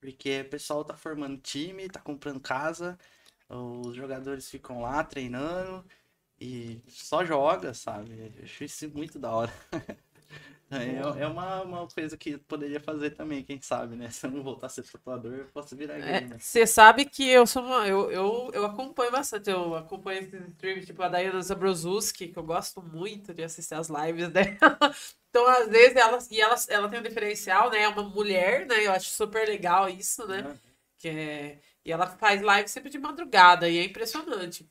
Porque 0.00 0.40
o 0.42 0.50
pessoal 0.50 0.84
tá 0.84 0.96
formando 0.96 1.40
time, 1.40 1.88
tá 1.88 2.00
comprando 2.00 2.40
casa, 2.40 2.98
os 3.48 3.94
jogadores 3.94 4.48
ficam 4.50 4.82
lá 4.82 5.04
treinando 5.04 5.86
e 6.40 6.82
só 6.88 7.24
joga, 7.24 7.74
sabe? 7.74 8.32
Eu 8.36 8.44
acho 8.44 8.64
isso 8.64 8.88
muito 8.90 9.18
da 9.18 9.32
hora. 9.32 9.52
É, 10.74 11.22
é 11.22 11.26
uma, 11.26 11.62
uma 11.62 11.88
coisa 11.88 12.16
que 12.16 12.38
poderia 12.38 12.80
fazer 12.80 13.10
também, 13.10 13.44
quem 13.44 13.60
sabe, 13.60 13.94
né? 13.94 14.08
Se 14.10 14.26
eu 14.26 14.30
não 14.30 14.42
voltar 14.42 14.66
a 14.66 14.70
ser 14.70 14.82
tatuador, 14.84 15.34
eu 15.34 15.44
posso 15.46 15.76
virar 15.76 15.98
gamer. 15.98 16.40
Você 16.40 16.66
sabe 16.66 17.04
que 17.04 17.28
eu 17.28 17.46
sou 17.46 17.62
uma, 17.62 17.86
eu, 17.86 18.10
eu, 18.10 18.50
eu 18.54 18.64
acompanho 18.64 19.12
bastante, 19.12 19.50
eu 19.50 19.74
acompanho 19.74 20.20
esses 20.20 20.48
streams, 20.48 20.86
tipo 20.86 21.02
a 21.02 21.08
Dayana 21.08 21.42
Zabrozuski, 21.42 22.28
que 22.28 22.38
eu 22.38 22.42
gosto 22.42 22.82
muito 22.82 23.34
de 23.34 23.42
assistir 23.42 23.74
as 23.74 23.88
lives 23.88 24.28
dela. 24.32 24.78
Então, 25.28 25.46
às 25.46 25.68
vezes, 25.68 25.96
ela, 25.96 26.18
e 26.30 26.40
ela, 26.40 26.56
ela 26.68 26.88
tem 26.88 27.00
um 27.00 27.02
diferencial, 27.02 27.70
né? 27.70 27.82
É 27.82 27.88
uma 27.88 28.02
mulher, 28.02 28.66
né? 28.66 28.86
Eu 28.86 28.92
acho 28.92 29.10
super 29.10 29.46
legal 29.46 29.88
isso, 29.88 30.26
né? 30.26 30.42
Né? 30.42 30.58
Que 30.98 31.08
é, 31.08 31.58
e 31.84 31.92
ela 31.92 32.06
faz 32.06 32.40
live 32.40 32.68
sempre 32.68 32.90
de 32.90 32.98
madrugada, 32.98 33.68
e 33.68 33.78
é 33.78 33.84
impressionante. 33.84 34.68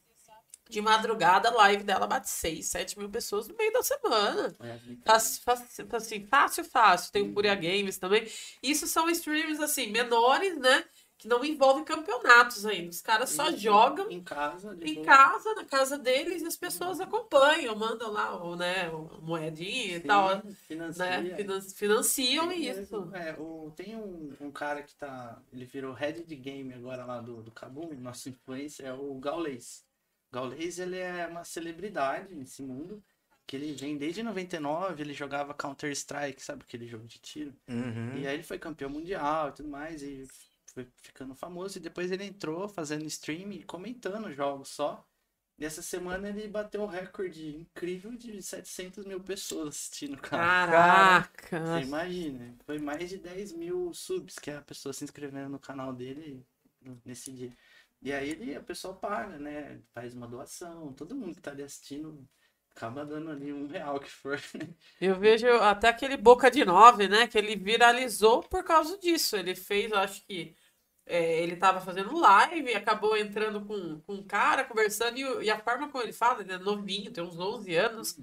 De 0.72 0.82
madrugada, 0.82 1.50
a 1.50 1.54
live 1.54 1.84
dela 1.84 2.08
bate 2.08 2.30
6, 2.30 2.68
7 2.68 2.98
mil 2.98 3.10
pessoas 3.10 3.48
no 3.48 3.56
meio 3.58 3.72
da 3.74 3.84
semana. 3.84 4.56
É, 4.60 4.80
Fácil, 5.06 5.42
fácil, 5.44 5.88
assim, 5.94 6.26
fácil, 6.28 6.64
fácil. 6.64 7.12
Tem 7.12 7.24
o 7.24 7.34
Curia 7.34 7.56
Games 7.56 7.98
também. 7.98 8.26
Isso 8.64 8.88
são 8.88 9.10
streams, 9.10 9.62
assim, 9.62 9.88
menores, 9.92 10.58
né? 10.58 10.86
Que 11.18 11.28
não 11.28 11.44
envolvem 11.46 11.84
campeonatos 11.84 12.66
ainda. 12.66 12.90
Os 12.90 13.02
caras 13.02 13.30
só 13.30 13.50
Isso, 13.50 13.60
jogam 13.60 14.10
em 14.10 14.24
casa, 14.24 14.76
em 14.82 15.02
casa, 15.04 15.54
na 15.54 15.66
casa 15.66 15.98
deles, 15.98 16.42
e 16.42 16.48
as 16.48 16.58
pessoas 16.58 17.00
acompanham, 17.00 17.76
mandam 17.76 18.12
lá 18.12 18.44
o, 18.44 18.56
né, 18.56 18.90
o 18.90 19.22
moedinha 19.22 19.98
e 19.98 20.02
Sim, 20.02 20.08
tal, 20.08 20.42
financia. 20.68 21.22
né? 21.22 21.36
Finan- 21.36 21.62
financiam 21.62 22.48
Tem 22.50 22.60
isso. 22.70 22.80
mesmo, 22.80 23.16
É, 23.16 23.36
o, 23.40 23.72
tem 23.76 23.96
um, 23.96 24.34
um 24.42 24.52
cara 24.52 24.82
que 24.82 24.96
tá. 24.96 25.40
Ele 25.54 25.66
virou 25.66 25.94
head 25.94 26.24
de 26.24 26.36
game 26.36 26.74
agora 26.74 27.06
lá 27.06 27.22
do, 27.22 27.44
do 27.44 27.52
Kabum, 27.52 27.94
nosso 28.00 28.30
influencer, 28.30 28.86
é 28.86 28.94
o 28.94 29.14
Gaules. 29.20 29.86
Gaules, 30.32 30.80
ele 30.80 30.98
é 30.98 31.28
uma 31.28 31.44
celebridade 31.44 32.34
nesse 32.34 32.62
mundo. 32.62 33.04
Que 33.48 33.58
ele 33.58 33.74
vem 33.74 33.98
desde 33.98 34.24
99, 34.24 35.02
ele 35.02 35.14
jogava 35.14 35.54
Counter-Strike, 35.54 36.42
sabe 36.42 36.64
aquele 36.64 36.88
jogo 36.88 37.06
de 37.06 37.20
tiro? 37.20 37.54
Uhum. 37.68 38.18
E 38.18 38.26
aí 38.26 38.36
ele 38.36 38.44
foi 38.44 38.58
campeão 38.58 38.90
mundial 38.90 39.50
e 39.50 39.52
tudo 39.52 39.68
mais, 39.68 40.02
e 40.02 40.26
foi 40.74 40.88
ficando 41.02 41.36
famoso. 41.36 41.78
E 41.78 41.82
depois 41.82 42.12
ele 42.12 42.24
entrou 42.24 42.70
fazendo 42.70 43.04
stream 43.06 43.52
e 43.52 43.64
comentando 43.64 44.32
jogos 44.32 44.70
só. 44.70 45.06
E 45.58 45.66
essa 45.66 45.82
semana 45.82 46.30
ele 46.30 46.48
bateu 46.48 46.82
um 46.82 46.88
recorde 46.88 47.56
incrível 47.56 48.16
de 48.16 48.42
700 48.42 49.06
mil 49.06 49.20
pessoas 49.20 49.70
assistindo, 49.70 50.18
cara. 50.18 50.68
Caraca! 50.68 51.60
Você 51.60 51.86
imagina, 51.86 52.56
foi 52.66 52.80
mais 52.80 53.10
de 53.10 53.18
10 53.18 53.52
mil 53.54 53.94
subs 53.94 54.40
que 54.40 54.50
a 54.50 54.62
pessoa 54.62 54.94
se 54.94 55.04
inscrevendo 55.04 55.50
no 55.50 55.60
canal 55.60 55.94
dele 55.94 56.46
nesse 57.06 57.32
dia. 57.32 57.56
E 58.02 58.12
aí 58.14 58.30
ele, 58.32 58.56
a 58.56 58.62
pessoa 58.64 58.96
paga, 58.96 59.38
né? 59.40 59.82
Faz 59.94 60.14
uma 60.16 60.28
doação, 60.28 60.94
todo 60.94 61.16
mundo 61.16 61.36
que 61.36 61.42
tá 61.42 61.52
ali 61.52 61.64
assistindo 61.64 62.28
acaba 62.76 63.06
dando 63.06 63.32
ali 63.32 63.52
um 63.54 63.68
real 63.68 64.00
que 64.00 64.10
for. 64.10 64.40
Eu 65.00 65.16
vejo 65.20 65.48
até 65.48 65.90
aquele 65.90 66.16
Boca 66.16 66.50
de 66.52 66.64
Nove, 66.64 67.08
né? 67.08 67.28
Que 67.28 67.38
ele 67.38 67.56
viralizou 67.56 68.44
por 68.44 68.64
causa 68.64 68.98
disso. 69.00 69.36
Ele 69.36 69.56
fez, 69.56 69.92
eu 69.92 69.98
acho 69.98 70.24
que 70.26 70.56
é, 71.06 71.42
ele 71.44 71.56
tava 71.58 71.82
fazendo 71.82 72.18
live, 72.20 72.74
acabou 72.76 73.18
entrando 73.18 73.66
com, 73.66 74.02
com 74.02 74.16
um 74.16 74.24
cara, 74.28 74.66
conversando, 74.66 75.18
e, 75.20 75.26
o- 75.26 75.42
e 75.44 75.50
a 75.52 75.60
forma 75.60 75.90
como 75.90 76.04
ele 76.04 76.14
fala, 76.14 76.42
ele 76.42 76.54
é 76.54 76.58
novinho, 76.60 77.12
tem 77.14 77.24
uns 77.24 77.40
11 77.40 77.76
anos. 77.76 78.20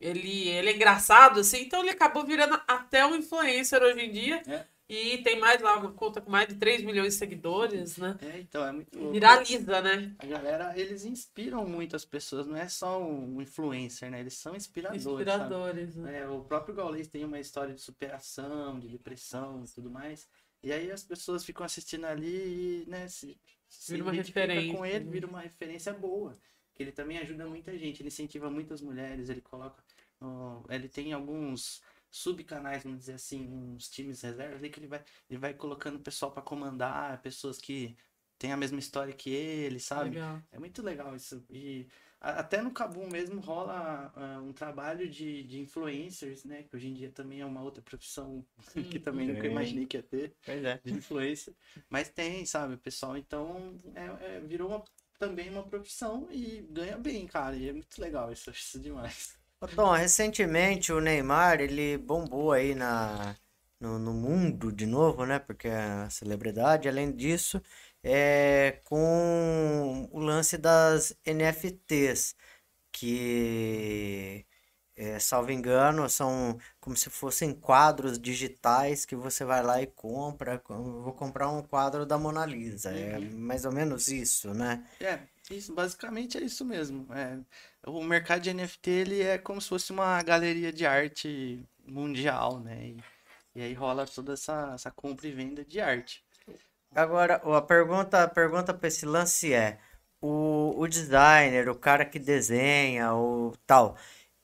Ele, 0.00 0.48
ele 0.48 0.70
é 0.70 0.74
engraçado, 0.76 1.40
assim, 1.40 1.60
então 1.62 1.80
ele 1.80 1.90
acabou 1.90 2.24
virando 2.26 2.60
até 2.68 3.06
um 3.06 3.16
influencer 3.16 3.82
hoje 3.82 4.00
em 4.00 4.12
dia. 4.12 4.42
É. 4.46 4.66
E 4.88 5.18
tem 5.18 5.38
mais 5.38 5.60
lá, 5.60 5.76
uma 5.76 5.92
conta 5.92 6.18
com 6.18 6.30
mais 6.30 6.48
de 6.48 6.54
3 6.54 6.82
milhões 6.82 7.12
de 7.12 7.18
seguidores, 7.18 7.98
né? 7.98 8.18
É, 8.22 8.40
então 8.40 8.64
é 8.64 8.72
muito 8.72 8.98
louco. 8.98 9.12
Viraliza, 9.12 9.82
né? 9.82 10.16
A 10.18 10.24
galera, 10.24 10.78
eles 10.78 11.04
inspiram 11.04 11.66
muito 11.66 11.94
as 11.94 12.06
pessoas, 12.06 12.46
não 12.46 12.56
é 12.56 12.66
só 12.68 13.02
um 13.02 13.42
influencer, 13.42 14.10
né? 14.10 14.20
Eles 14.20 14.34
são 14.34 14.56
inspiradores? 14.56 15.04
Inspiradores, 15.04 15.96
né? 15.96 16.20
É, 16.20 16.28
o 16.28 16.42
próprio 16.42 16.74
Gaules 16.74 17.06
tem 17.06 17.22
uma 17.22 17.38
história 17.38 17.74
de 17.74 17.82
superação, 17.82 18.80
de 18.80 18.88
depressão 18.88 19.62
e 19.62 19.74
tudo 19.74 19.90
mais. 19.90 20.26
E 20.62 20.72
aí 20.72 20.90
as 20.90 21.02
pessoas 21.02 21.44
ficam 21.44 21.66
assistindo 21.66 22.06
ali 22.06 22.84
e, 22.84 22.86
né, 22.88 23.06
se, 23.08 23.38
se 23.68 23.92
Vira 23.92 24.04
uma 24.04 24.12
referência, 24.12 24.74
com 24.74 24.86
ele, 24.86 25.04
né? 25.04 25.10
vira 25.10 25.26
uma 25.26 25.40
referência 25.40 25.92
boa. 25.92 26.38
Que 26.74 26.82
ele 26.82 26.92
também 26.92 27.18
ajuda 27.18 27.46
muita 27.46 27.76
gente, 27.76 28.00
ele 28.00 28.08
incentiva 28.08 28.50
muitas 28.50 28.80
mulheres, 28.80 29.28
ele 29.28 29.40
coloca. 29.42 29.82
ó, 30.20 30.62
ele 30.70 30.88
tem 30.88 31.12
alguns 31.12 31.82
subcanais, 32.10 32.82
vamos 32.82 33.00
dizer 33.00 33.14
assim, 33.14 33.46
uns 33.48 33.88
times 33.88 34.20
reservas 34.22 34.56
ali 34.58 34.70
que 34.70 34.80
ele 34.80 34.86
vai, 34.88 35.02
ele 35.28 35.38
vai 35.38 35.54
colocando 35.54 35.98
pessoal 36.00 36.32
pra 36.32 36.42
comandar, 36.42 37.20
pessoas 37.22 37.58
que 37.58 37.96
têm 38.38 38.52
a 38.52 38.56
mesma 38.56 38.78
história 38.78 39.12
que 39.12 39.30
ele, 39.30 39.80
sabe? 39.80 40.10
Legal. 40.10 40.42
É 40.52 40.58
muito 40.58 40.82
legal 40.82 41.14
isso. 41.16 41.44
E 41.50 41.86
a- 42.20 42.40
até 42.40 42.62
no 42.62 42.70
Kabum 42.72 43.08
mesmo 43.08 43.40
rola 43.40 44.12
ah, 44.16 44.40
um 44.40 44.52
trabalho 44.52 45.08
de, 45.08 45.42
de 45.44 45.60
influencers, 45.60 46.44
né? 46.44 46.62
Que 46.62 46.76
hoje 46.76 46.88
em 46.88 46.94
dia 46.94 47.10
também 47.10 47.40
é 47.40 47.46
uma 47.46 47.62
outra 47.62 47.82
profissão 47.82 48.44
que 48.90 48.98
também 49.00 49.28
nunca 49.28 49.42
Sim. 49.42 49.48
imaginei 49.48 49.86
que 49.86 49.96
ia 49.96 50.02
ter, 50.02 50.36
Pois 50.44 50.64
é. 50.64 50.80
de 50.84 50.94
influencer. 50.94 51.54
Mas 51.88 52.08
tem, 52.10 52.44
sabe, 52.46 52.76
pessoal? 52.76 53.16
Então 53.16 53.80
é, 53.94 54.36
é- 54.36 54.40
virou 54.40 54.68
uma- 54.68 54.84
também 55.18 55.50
uma 55.50 55.64
profissão 55.68 56.28
e 56.30 56.62
ganha 56.70 56.96
bem, 56.96 57.26
cara. 57.26 57.56
E 57.56 57.68
é 57.68 57.72
muito 57.72 58.00
legal 58.00 58.32
isso, 58.32 58.50
acho 58.50 58.60
isso 58.60 58.80
demais. 58.80 59.36
Tom, 59.66 59.92
recentemente 59.92 60.92
o 60.92 61.00
Neymar, 61.00 61.60
ele 61.60 61.98
bombou 61.98 62.52
aí 62.52 62.74
na, 62.74 63.36
no, 63.80 63.98
no 63.98 64.12
mundo 64.12 64.70
de 64.72 64.86
novo, 64.86 65.24
né? 65.26 65.38
Porque 65.38 65.66
é 65.68 65.86
uma 65.94 66.10
celebridade. 66.10 66.88
Além 66.88 67.10
disso, 67.14 67.60
é 68.02 68.80
com 68.84 70.08
o 70.12 70.18
lance 70.20 70.56
das 70.56 71.16
NFTs, 71.24 72.36
que, 72.92 74.46
é, 74.96 75.18
salvo 75.18 75.50
engano, 75.52 76.08
são 76.08 76.58
como 76.80 76.96
se 76.96 77.10
fossem 77.10 77.52
quadros 77.52 78.18
digitais 78.18 79.04
que 79.04 79.16
você 79.16 79.44
vai 79.44 79.62
lá 79.62 79.82
e 79.82 79.86
compra. 79.88 80.62
Vou 80.68 81.12
comprar 81.14 81.50
um 81.50 81.62
quadro 81.62 82.06
da 82.06 82.16
Mona 82.18 82.46
Lisa. 82.46 82.90
É 82.90 83.18
mais 83.18 83.64
ou 83.64 83.72
menos 83.72 84.08
isso, 84.08 84.54
né? 84.54 84.86
É, 85.00 85.20
isso, 85.50 85.74
basicamente 85.74 86.38
é 86.38 86.42
isso 86.42 86.64
mesmo. 86.64 87.12
É, 87.12 87.38
o 87.86 88.02
mercado 88.02 88.42
de 88.42 88.52
NFT 88.52 88.90
ele 88.90 89.22
é 89.22 89.38
como 89.38 89.60
se 89.60 89.68
fosse 89.68 89.92
uma 89.92 90.22
galeria 90.22 90.72
de 90.72 90.86
arte 90.86 91.62
mundial, 91.86 92.60
né? 92.60 92.88
E, 92.88 92.96
e 93.56 93.62
aí 93.62 93.74
rola 93.74 94.06
toda 94.06 94.34
essa, 94.34 94.72
essa 94.74 94.90
compra 94.90 95.26
e 95.26 95.32
venda 95.32 95.64
de 95.64 95.80
arte. 95.80 96.22
Agora, 96.94 97.36
a 97.36 97.62
pergunta, 97.62 98.24
a 98.24 98.28
pergunta 98.28 98.72
para 98.74 98.88
esse 98.88 99.04
lance 99.06 99.52
é: 99.52 99.78
o, 100.20 100.74
o 100.76 100.86
designer, 100.88 101.68
o 101.68 101.74
cara 101.74 102.04
que 102.04 102.18
desenha, 102.18 103.14
o 103.14 103.54
tal, 103.66 103.96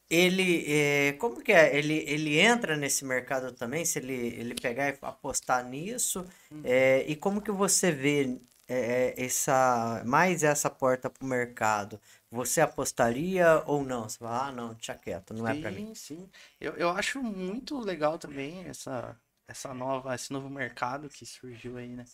ele, 0.09 0.65
é, 0.69 1.13
como 1.15 1.43
que 1.43 1.53
é? 1.53 1.77
Ele, 1.77 2.05
ele 2.07 2.39
entra 2.39 2.77
nesse 2.77 3.05
mercado 3.05 3.53
também? 3.53 3.85
Se 3.85 3.99
ele, 3.99 4.13
ele 4.13 4.55
pegar 4.55 4.89
e 4.91 4.99
apostar 5.03 5.65
nisso? 5.65 6.25
É, 6.63 7.05
e 7.09 7.17
como 7.17 7.41
que 7.41 7.51
você 7.51 7.91
vê 7.91 8.39
é, 8.69 9.15
essa, 9.17 10.03
mais 10.07 10.45
essa 10.45 10.71
porta 10.71 11.09
para 11.11 11.25
o 11.25 11.29
mercado? 11.29 12.01
Você 12.35 12.61
apostaria 12.61 13.63
ou 13.65 13.85
não? 13.85 14.09
Você 14.09 14.19
fala, 14.19 14.49
ah, 14.49 14.53
não, 14.53 14.75
deixa 14.75 14.95
quieto, 14.95 15.33
não 15.33 15.47
é 15.47 15.55
para 15.55 15.71
mim. 15.71 15.87
Sim, 15.87 15.95
sim. 15.95 16.31
Eu, 16.61 16.73
eu 16.75 16.91
acho 16.91 17.23
muito 17.23 17.79
legal 17.79 18.19
também 18.19 18.65
essa, 18.65 19.17
essa 19.47 19.73
nova, 19.73 20.15
esse 20.15 20.33
novo 20.33 20.51
mercado 20.51 21.09
que 21.09 21.25
surgiu 21.25 21.77
aí, 21.77 21.89
né? 21.89 22.05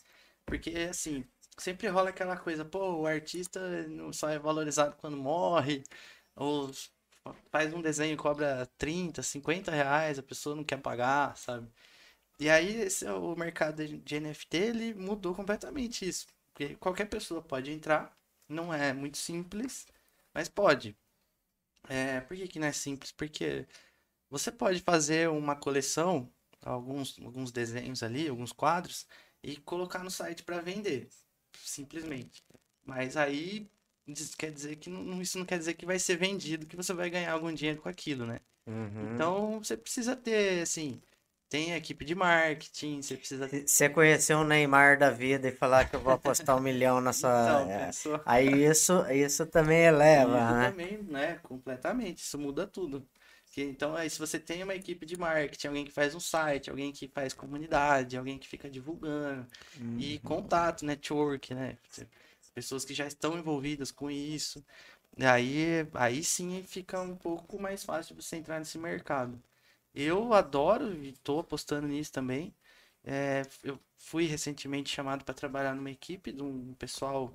Porque, 0.44 0.70
assim, 0.90 1.24
sempre 1.56 1.88
rola 1.88 2.10
aquela 2.10 2.36
coisa, 2.36 2.64
pô, 2.66 2.96
o 3.00 3.06
artista 3.06 3.60
não 3.88 4.12
só 4.12 4.28
é 4.28 4.38
valorizado 4.38 4.94
quando 4.96 5.16
morre, 5.16 5.82
ou 6.36 6.70
faz 7.50 7.72
um 7.72 7.80
desenho 7.82 8.14
e 8.14 8.16
cobra 8.16 8.66
30, 8.78 9.22
50 9.22 9.70
reais, 9.70 10.18
a 10.18 10.22
pessoa 10.22 10.54
não 10.56 10.64
quer 10.64 10.78
pagar, 10.80 11.36
sabe? 11.36 11.66
E 12.38 12.48
aí, 12.50 12.74
esse, 12.82 13.06
é 13.06 13.12
o 13.12 13.36
mercado 13.36 13.86
de 13.86 14.16
NFT, 14.16 14.56
ele 14.56 14.94
mudou 14.94 15.34
completamente 15.34 16.08
isso. 16.08 16.26
Porque 16.52 16.74
qualquer 16.76 17.06
pessoa 17.06 17.42
pode 17.42 17.70
entrar, 17.70 18.16
não 18.48 18.72
é 18.72 18.92
muito 18.92 19.18
simples, 19.18 19.86
mas 20.34 20.48
pode. 20.48 20.96
É, 21.88 22.20
por 22.20 22.36
que 22.36 22.48
que 22.48 22.58
não 22.58 22.66
é 22.66 22.72
simples? 22.72 23.12
Porque 23.12 23.66
você 24.28 24.52
pode 24.52 24.80
fazer 24.80 25.28
uma 25.28 25.56
coleção 25.56 26.30
alguns, 26.62 27.18
alguns 27.20 27.50
desenhos 27.50 28.02
ali, 28.02 28.28
alguns 28.28 28.52
quadros, 28.52 29.06
e 29.42 29.56
colocar 29.56 30.04
no 30.04 30.10
site 30.10 30.42
para 30.42 30.60
vender. 30.60 31.08
Simplesmente. 31.58 32.44
Mas 32.84 33.16
aí 33.16 33.68
isso 34.06 34.36
quer 34.36 34.52
dizer 34.52 34.76
que 34.76 34.90
não, 34.90 35.20
isso 35.22 35.38
não 35.38 35.46
quer 35.46 35.58
dizer 35.58 35.74
que 35.74 35.86
vai 35.86 35.98
ser 35.98 36.16
vendido, 36.16 36.66
que 36.66 36.76
você 36.76 36.92
vai 36.92 37.10
ganhar 37.10 37.32
algum 37.32 37.52
dinheiro 37.52 37.80
com 37.80 37.88
aquilo, 37.88 38.26
né? 38.26 38.40
Uhum. 38.66 39.14
Então 39.14 39.58
você 39.62 39.76
precisa 39.76 40.16
ter, 40.16 40.62
assim, 40.62 41.00
tem 41.50 41.72
a 41.72 41.76
equipe 41.76 42.04
de 42.04 42.14
marketing, 42.14 43.02
você 43.02 43.16
precisa. 43.16 43.48
Você 43.66 43.88
conhecer 43.90 44.34
o 44.34 44.44
Neymar 44.44 44.98
da 44.98 45.10
vida 45.10 45.48
e 45.48 45.52
falar 45.52 45.84
que 45.88 45.96
eu 45.96 46.00
vou 46.00 46.12
apostar 46.14 46.56
um 46.56 46.60
milhão 46.60 47.00
na 47.00 47.12
sua. 47.12 47.30
Então, 47.42 47.70
é. 47.70 47.86
pensou. 47.86 48.20
Aí 48.24 48.64
isso, 48.64 49.04
isso 49.10 49.46
também 49.46 49.84
eleva, 49.86 50.32
Isso 50.38 50.54
né? 50.54 50.74
também, 50.74 51.02
né? 51.02 51.36
Completamente. 51.42 52.18
Isso 52.22 52.38
muda 52.38 52.66
tudo. 52.66 53.06
Então, 53.56 53.96
aí, 53.96 54.08
se 54.08 54.18
você 54.18 54.38
tem 54.38 54.62
uma 54.62 54.74
equipe 54.74 55.04
de 55.04 55.16
marketing, 55.16 55.66
alguém 55.66 55.84
que 55.84 55.90
faz 55.90 56.14
um 56.14 56.20
site, 56.20 56.70
alguém 56.70 56.92
que 56.92 57.08
faz 57.08 57.34
comunidade, 57.34 58.16
alguém 58.16 58.38
que 58.38 58.46
fica 58.48 58.70
divulgando, 58.70 59.46
e 59.96 60.18
Uhum. 60.20 60.20
contato, 60.20 60.84
network, 60.84 61.52
né? 61.54 61.76
Pessoas 62.54 62.84
que 62.84 62.94
já 62.94 63.06
estão 63.06 63.38
envolvidas 63.38 63.90
com 63.90 64.10
isso. 64.10 64.64
E 65.18 65.24
aí, 65.24 65.86
aí 65.94 66.24
sim 66.24 66.62
fica 66.64 67.00
um 67.00 67.16
pouco 67.16 67.60
mais 67.60 67.84
fácil 67.84 68.16
você 68.16 68.36
entrar 68.36 68.58
nesse 68.60 68.78
mercado. 68.78 69.40
Eu 69.94 70.32
adoro 70.34 70.92
e 70.94 71.10
estou 71.10 71.40
apostando 71.40 71.86
nisso 71.88 72.12
também. 72.12 72.54
É, 73.04 73.42
eu 73.64 73.78
fui 73.96 74.26
recentemente 74.26 74.90
chamado 74.90 75.24
para 75.24 75.34
trabalhar 75.34 75.74
numa 75.74 75.90
equipe 75.90 76.32
de 76.32 76.42
um 76.42 76.74
pessoal. 76.74 77.34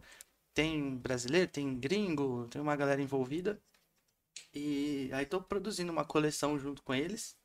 Tem 0.53 0.95
brasileiro, 0.97 1.51
tem 1.51 1.79
gringo, 1.79 2.47
tem 2.49 2.61
uma 2.61 2.75
galera 2.75 3.01
envolvida. 3.01 3.61
E 4.53 5.09
aí 5.13 5.23
estou 5.25 5.41
produzindo 5.41 5.91
uma 5.91 6.05
coleção 6.05 6.57
junto 6.59 6.81
com 6.83 6.93
eles. 6.93 7.37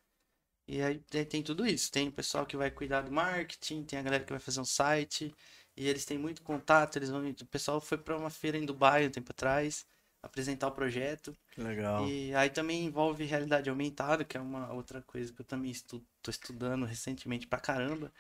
E 0.69 0.83
aí 0.83 1.01
tem, 1.01 1.43
tudo 1.43 1.67
isso. 1.67 1.91
Tem 1.93 2.09
o 2.09 2.13
pessoal 2.13 2.47
que 2.47 2.57
vai 2.57 2.71
cuidar 2.71 3.03
do 3.03 3.13
marketing, 3.13 3.85
tem 3.85 3.99
a 3.99 4.03
galera 4.03 4.25
que 4.25 4.33
vai 4.33 4.41
fazer 4.41 4.61
um 4.61 4.65
site. 4.65 5.35
E 5.77 5.89
eles 5.89 6.05
têm 6.05 6.19
muito 6.19 6.43
contato. 6.43 6.97
Eles 6.97 7.11
vão, 7.11 7.29
o 7.29 7.47
pessoal 7.47 7.81
foi 7.81 7.99
para 7.99 8.17
uma 8.17 8.31
feira 8.31 8.59
em 8.59 8.67
Dubai 8.67 9.07
um 9.07 9.11
tempo 9.11 9.33
atrás 9.33 9.87
apresentar 10.23 10.69
o 10.69 10.73
projeto. 10.73 11.37
Que 11.51 11.63
legal. 11.63 12.07
E 12.07 12.35
aí 12.35 12.51
também 12.51 12.85
envolve 12.87 13.25
realidade 13.25 13.69
aumentada, 13.71 14.25
que 14.25 14.37
é 14.37 14.41
uma 14.41 14.73
outra 14.73 15.03
coisa 15.03 15.33
que 15.33 15.41
eu 15.41 15.45
também 15.47 15.71
estu 15.71 16.05
tô 16.23 16.31
estudando 16.31 16.87
recentemente 16.87 17.47
pra 17.47 17.61
caramba. 17.61 18.13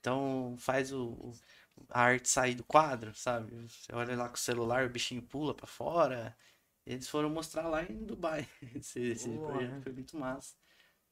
Então 0.00 0.56
faz 0.58 0.92
o, 0.92 1.08
o- 1.12 1.34
a 1.90 2.02
arte 2.02 2.28
sair 2.28 2.54
do 2.54 2.64
quadro, 2.64 3.14
sabe? 3.14 3.52
Você 3.68 3.92
olha 3.94 4.16
lá 4.16 4.28
com 4.28 4.36
o 4.36 4.38
celular, 4.38 4.86
o 4.86 4.90
bichinho 4.90 5.22
pula 5.22 5.54
pra 5.54 5.66
fora. 5.66 6.36
Eles 6.86 7.08
foram 7.08 7.30
mostrar 7.30 7.68
lá 7.68 7.82
em 7.84 8.04
Dubai. 8.04 8.48
Esse, 8.76 9.00
esse 9.00 9.38
projeto 9.40 9.70
né? 9.70 9.80
foi 9.82 9.92
muito 9.92 10.16
massa. 10.18 10.54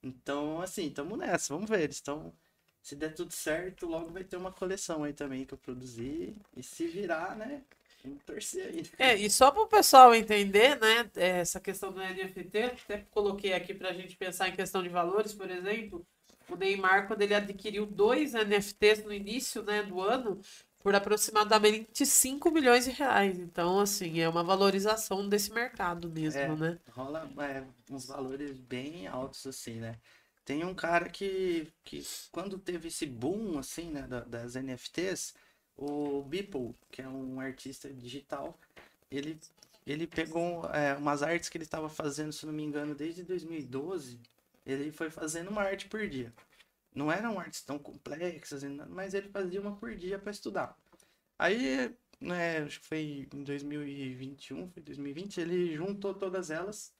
Então, 0.02 0.60
assim, 0.62 0.90
tamo 0.90 1.16
nessa, 1.16 1.54
vamos 1.54 1.68
ver. 1.70 1.82
Eles 1.82 1.96
estão. 1.96 2.34
Se 2.82 2.96
der 2.96 3.14
tudo 3.14 3.32
certo, 3.32 3.86
logo 3.86 4.10
vai 4.12 4.24
ter 4.24 4.36
uma 4.36 4.52
coleção 4.52 5.04
aí 5.04 5.12
também 5.12 5.44
que 5.44 5.54
eu 5.54 5.58
produzi. 5.58 6.36
E 6.56 6.62
se 6.62 6.86
virar, 6.88 7.36
né? 7.36 7.62
Vamos 8.04 8.22
torcer 8.24 8.66
aí. 8.66 8.82
É, 8.98 9.14
e 9.14 9.28
só 9.30 9.50
para 9.50 9.62
o 9.62 9.66
pessoal 9.66 10.14
entender, 10.14 10.78
né, 10.80 11.10
essa 11.16 11.60
questão 11.60 11.92
do 11.92 12.00
NFT, 12.00 12.58
até 12.58 12.98
coloquei 13.10 13.52
aqui 13.52 13.74
para 13.74 13.90
a 13.90 13.92
gente 13.92 14.16
pensar 14.16 14.48
em 14.48 14.52
questão 14.56 14.82
de 14.82 14.88
valores, 14.88 15.34
por 15.34 15.50
exemplo, 15.50 16.04
o 16.48 16.56
Neymar, 16.56 17.06
quando 17.06 17.22
ele 17.22 17.34
adquiriu 17.34 17.84
dois 17.86 18.34
NFTs 18.34 19.04
no 19.04 19.12
início, 19.12 19.62
né, 19.62 19.82
do 19.82 20.00
ano, 20.00 20.40
por 20.82 20.94
aproximadamente 20.94 22.06
5 22.06 22.50
milhões 22.50 22.86
de 22.86 22.90
reais. 22.90 23.38
Então, 23.38 23.78
assim, 23.80 24.20
é 24.20 24.28
uma 24.28 24.42
valorização 24.42 25.28
desse 25.28 25.52
mercado 25.52 26.08
mesmo, 26.08 26.40
É. 26.40 26.56
né? 26.56 26.78
rola 26.90 27.30
é, 27.38 27.62
uns 27.90 28.06
valores 28.06 28.52
bem 28.58 29.06
altos 29.06 29.46
assim, 29.46 29.74
né? 29.74 29.96
Tem 30.44 30.64
um 30.64 30.74
cara 30.74 31.08
que, 31.08 31.68
que 31.84 32.02
quando 32.32 32.58
teve 32.58 32.88
esse 32.88 33.06
boom 33.06 33.58
assim, 33.58 33.90
né, 33.90 34.02
da- 34.02 34.24
das 34.24 34.56
NFTs, 34.56 35.34
o 35.80 36.22
Beeple, 36.22 36.74
que 36.90 37.00
é 37.02 37.08
um 37.08 37.40
artista 37.40 37.92
digital, 37.92 38.56
ele 39.10 39.38
ele 39.86 40.06
pegou 40.06 40.64
é, 40.66 40.94
umas 40.94 41.22
artes 41.22 41.48
que 41.48 41.56
ele 41.56 41.64
estava 41.64 41.88
fazendo, 41.88 42.32
se 42.32 42.46
não 42.46 42.52
me 42.52 42.62
engano, 42.62 42.94
desde 42.94 43.24
2012, 43.24 44.20
ele 44.64 44.92
foi 44.92 45.10
fazendo 45.10 45.48
uma 45.48 45.62
arte 45.62 45.88
por 45.88 46.06
dia. 46.06 46.32
Não 46.94 47.10
eram 47.10 47.40
artes 47.40 47.62
tão 47.62 47.78
complexas, 47.78 48.62
mas 48.88 49.14
ele 49.14 49.28
fazia 49.30 49.60
uma 49.60 49.74
por 49.74 49.94
dia 49.96 50.18
para 50.18 50.30
estudar. 50.30 50.76
Aí, 51.38 51.92
né, 52.20 52.58
acho 52.58 52.80
que 52.80 52.86
foi 52.86 53.28
em 53.32 53.42
2021, 53.42 54.70
foi 54.70 54.82
2020, 54.82 55.40
ele 55.40 55.74
juntou 55.74 56.14
todas 56.14 56.50
elas 56.50 56.92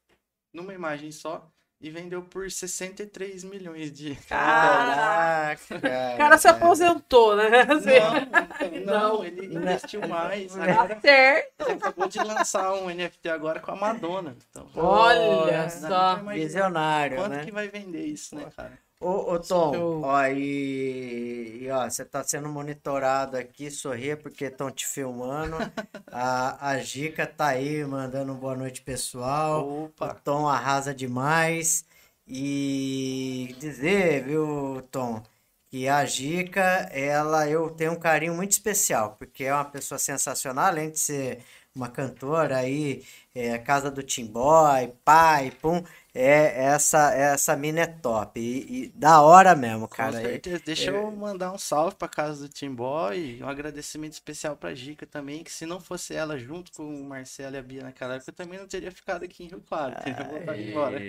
numa 0.53 0.74
imagem 0.74 1.12
só 1.12 1.49
e 1.81 1.89
vendeu 1.91 2.22
por 2.22 2.51
63 2.51 3.43
milhões 3.45 3.91
de 3.91 4.14
Caraca! 4.28 5.61
O 6.14 6.18
cara 6.18 6.37
se 6.39 6.47
aposentou, 6.49 7.35
né? 7.37 7.49
Assim, 7.62 8.85
Não, 8.85 9.16
não, 9.16 9.24
ele 9.24 9.47
investiu 9.55 10.07
mais. 10.07 10.55
Tá 10.55 10.64
Agora, 10.64 11.01
certo. 11.01 11.61
ele 11.61 11.72
acabou 11.72 12.09
de 12.09 12.18
lançar 12.18 12.72
um 12.74 12.91
NFT 12.91 13.28
agora 13.28 13.61
com 13.61 13.70
a 13.70 13.76
Madonna. 13.76 14.37
Então, 14.51 14.68
Olha 14.76 15.70
só. 15.70 16.16
Visionário, 16.16 17.16
Quanto 17.16 17.31
né? 17.33 17.45
que 17.45 17.51
vai 17.51 17.68
vender 17.68 18.05
isso, 18.05 18.35
né, 18.37 18.47
cara? 18.55 18.78
Ô, 19.03 19.32
ô 19.34 19.38
Tom, 19.40 19.82
ó, 20.03 20.26
e, 20.26 21.61
e, 21.64 21.70
ó, 21.70 21.88
você 21.88 22.05
tá 22.05 22.22
sendo 22.22 22.48
monitorado 22.51 23.36
aqui, 23.36 23.70
sorria 23.70 24.14
porque 24.16 24.44
estão 24.46 24.70
te 24.70 24.86
filmando. 24.86 25.57
A, 26.12 26.70
a 26.72 26.78
Gica 26.80 27.26
tá 27.26 27.48
aí 27.48 27.84
mandando 27.84 28.34
boa 28.34 28.57
noite, 28.57 28.82
pessoal. 28.82 29.66
O 29.66 29.84
Opa! 29.84 30.14
Tom 30.24 30.48
arrasa 30.48 30.92
demais. 30.94 31.84
E 32.26 33.55
dizer, 33.59 34.24
viu, 34.24 34.82
Tom, 34.90 35.22
que 35.70 35.88
a 35.88 36.05
Gica, 36.05 36.61
ela, 36.92 37.48
eu 37.48 37.70
tenho 37.70 37.92
um 37.92 37.98
carinho 37.98 38.34
muito 38.34 38.53
especial, 38.53 39.14
porque 39.16 39.44
é 39.44 39.55
uma 39.55 39.64
pessoa 39.64 39.98
sensacional, 39.98 40.66
além 40.66 40.90
de 40.90 40.98
ser 40.98 41.44
uma 41.74 41.88
cantora 41.88 42.59
aí, 42.59 43.05
é, 43.34 43.57
casa 43.59 43.90
do 43.90 44.03
Timboy, 44.03 44.88
pai, 45.05 45.51
pum, 45.62 45.82
é, 46.14 46.64
essa, 46.64 47.12
essa 47.14 47.56
mina 47.56 47.80
é 47.82 47.86
top. 47.86 48.40
E, 48.40 48.84
e 48.84 48.88
da 48.88 49.20
hora 49.20 49.54
mesmo, 49.54 49.88
Com 49.88 49.94
cara. 49.94 50.18
É, 50.20 50.22
certeza. 50.22 50.62
Deixa 50.64 50.90
eu 50.90 51.11
mandar 51.12 51.52
um 51.52 51.58
salve 51.58 51.94
pra 51.96 52.08
casa 52.08 52.46
do 52.46 52.52
Timboy 52.52 53.38
e 53.38 53.42
um 53.42 53.48
agradecimento 53.48 54.12
especial 54.12 54.56
pra 54.56 54.74
Gica 54.74 55.06
também, 55.06 55.44
que 55.44 55.52
se 55.52 55.66
não 55.66 55.80
fosse 55.80 56.14
ela 56.14 56.38
junto 56.38 56.72
com 56.72 56.84
o 56.84 57.04
Marcelo 57.04 57.54
e 57.54 57.58
a 57.58 57.62
Bia 57.62 57.82
naquela 57.82 58.14
época, 58.14 58.30
eu 58.30 58.34
também 58.34 58.58
não 58.58 58.66
teria 58.66 58.90
ficado 58.90 59.24
aqui 59.24 59.44
em 59.44 59.48
Rio 59.48 59.62
Claro, 59.66 59.94
teria 60.02 60.24
voltado 60.24 60.61
embora. 60.61 61.00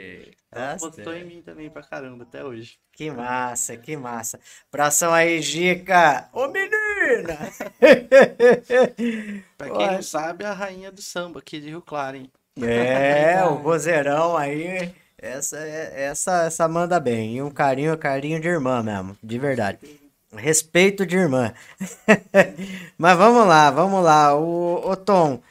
Ela 0.51 0.77
certo. 0.79 1.11
em 1.13 1.25
mim 1.25 1.41
também 1.41 1.69
pra 1.69 1.81
caramba, 1.81 2.23
até 2.23 2.43
hoje. 2.43 2.77
Que 2.91 3.09
massa, 3.09 3.77
que 3.77 3.95
massa. 3.95 4.39
Abração 4.71 5.13
aí, 5.13 5.41
Gica. 5.41 6.29
Ô, 6.33 6.47
menina! 6.47 7.37
Pra 9.57 9.69
quem 9.69 9.77
Olha. 9.77 9.91
não 9.93 10.01
sabe, 10.03 10.43
a 10.43 10.53
rainha 10.53 10.91
do 10.91 11.01
samba 11.01 11.39
aqui 11.39 11.59
de 11.59 11.69
Rio 11.69 11.81
Claro, 11.81 12.17
hein? 12.17 12.31
É, 12.59 13.43
o 13.45 13.57
vozeirão 13.59 14.35
aí, 14.35 14.93
essa, 15.17 15.57
é- 15.57 16.03
essa, 16.05 16.43
essa 16.43 16.67
manda 16.67 16.99
bem. 16.99 17.37
E 17.37 17.41
um 17.41 17.49
carinho, 17.49 17.97
carinho 17.97 18.39
de 18.41 18.47
irmã 18.47 18.83
mesmo, 18.83 19.17
de 19.23 19.39
verdade. 19.39 19.79
Respeito 20.33 21.05
de 21.05 21.17
irmã. 21.17 21.53
Mas 22.97 23.17
vamos 23.17 23.47
lá, 23.47 23.69
vamos 23.71 24.03
lá. 24.03 24.35
O, 24.35 24.89
o 24.89 24.95
Tom, 24.95 25.41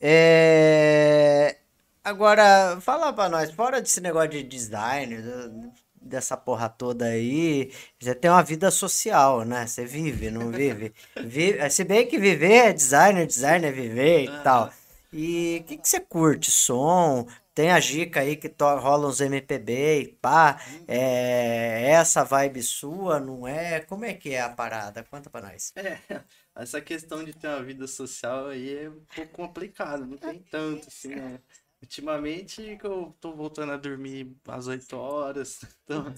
é... 0.00 1.56
agora 2.02 2.78
fala 2.80 3.12
pra 3.12 3.28
nós, 3.28 3.50
fora 3.50 3.80
desse 3.80 4.00
negócio 4.00 4.30
de 4.30 4.42
design, 4.42 5.72
dessa 6.00 6.36
porra 6.36 6.68
toda 6.68 7.04
aí, 7.06 7.70
você 8.00 8.14
tem 8.14 8.30
uma 8.30 8.42
vida 8.42 8.70
social, 8.70 9.44
né? 9.44 9.66
Você 9.66 9.84
vive, 9.84 10.30
não 10.30 10.50
vive? 10.50 10.92
vive 11.22 11.70
se 11.70 11.84
bem 11.84 12.06
que 12.06 12.18
viver 12.18 12.68
é 12.68 12.72
designer, 12.72 13.26
design 13.26 13.66
é 13.66 13.70
viver 13.70 14.24
e 14.24 14.42
tal. 14.42 14.72
E 15.12 15.58
o 15.62 15.64
que, 15.64 15.76
que 15.78 15.88
você 15.88 16.00
curte? 16.00 16.50
Som? 16.50 17.26
Tem 17.54 17.70
a 17.72 17.80
Gica 17.80 18.20
aí 18.20 18.36
que 18.36 18.48
to- 18.48 18.76
rola 18.78 19.08
uns 19.08 19.20
MPB 19.20 20.00
e 20.02 20.08
pá. 20.08 20.60
É 20.86 21.90
essa 21.90 22.24
vibe 22.24 22.62
sua, 22.62 23.18
não 23.20 23.46
é? 23.46 23.80
Como 23.80 24.04
é 24.04 24.14
que 24.14 24.30
é 24.30 24.40
a 24.40 24.48
parada? 24.50 25.02
Conta 25.04 25.28
pra 25.28 25.42
nós. 25.42 25.72
É, 25.74 25.98
essa 26.54 26.80
questão 26.80 27.24
de 27.24 27.32
ter 27.32 27.48
uma 27.48 27.62
vida 27.62 27.86
social 27.86 28.48
aí 28.48 28.84
é 28.84 28.90
um 28.90 29.04
pouco 29.14 29.32
complicado, 29.32 30.06
não 30.06 30.18
tem 30.18 30.42
tanto 30.42 30.88
assim, 30.88 31.08
né? 31.14 31.40
Ultimamente 31.82 32.76
que 32.76 32.86
eu 32.86 33.16
tô 33.20 33.34
voltando 33.34 33.72
a 33.72 33.76
dormir 33.76 34.36
às 34.46 34.66
8 34.66 34.96
horas, 34.96 35.60
então 35.84 36.12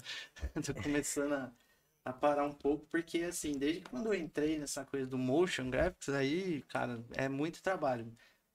tô 0.65 0.75
começando 0.75 1.35
a, 1.35 1.53
a 2.05 2.13
parar 2.13 2.45
um 2.45 2.55
pouco, 2.55 2.87
porque 2.87 3.19
assim, 3.25 3.53
desde 3.59 3.83
quando 3.83 4.07
eu 4.07 4.15
entrei 4.15 4.59
nessa 4.59 4.85
coisa 4.85 5.07
do 5.07 5.19
motion 5.19 5.71
graphics 5.71 6.09
aí, 6.11 6.63
cara, 6.63 7.05
é 7.15 7.29
muito 7.29 7.63
trabalho. 7.63 8.13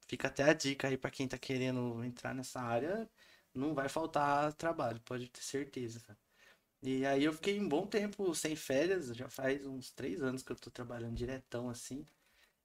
Fica 0.08 0.28
até 0.30 0.44
a 0.44 0.54
dica 0.54 0.88
aí 0.88 0.98
pra 0.98 1.12
quem 1.12 1.28
tá 1.28 1.38
querendo 1.38 2.04
entrar 2.04 2.34
nessa 2.34 2.62
área, 2.62 3.10
não 3.54 3.74
vai 3.74 3.90
faltar 3.90 4.54
trabalho, 4.54 5.00
pode 5.02 5.30
ter 5.30 5.42
certeza. 5.44 6.02
E 6.82 7.06
aí 7.06 7.24
eu 7.24 7.34
fiquei 7.34 7.60
um 7.60 7.68
bom 7.70 7.88
tempo 7.88 8.34
sem 8.36 8.56
férias, 8.56 9.08
já 9.16 9.30
faz 9.30 9.66
uns 9.66 9.92
três 9.92 10.22
anos 10.22 10.44
que 10.44 10.52
eu 10.52 10.56
tô 10.56 10.72
trabalhando 10.72 11.16
diretão 11.16 11.70
assim. 11.70 12.06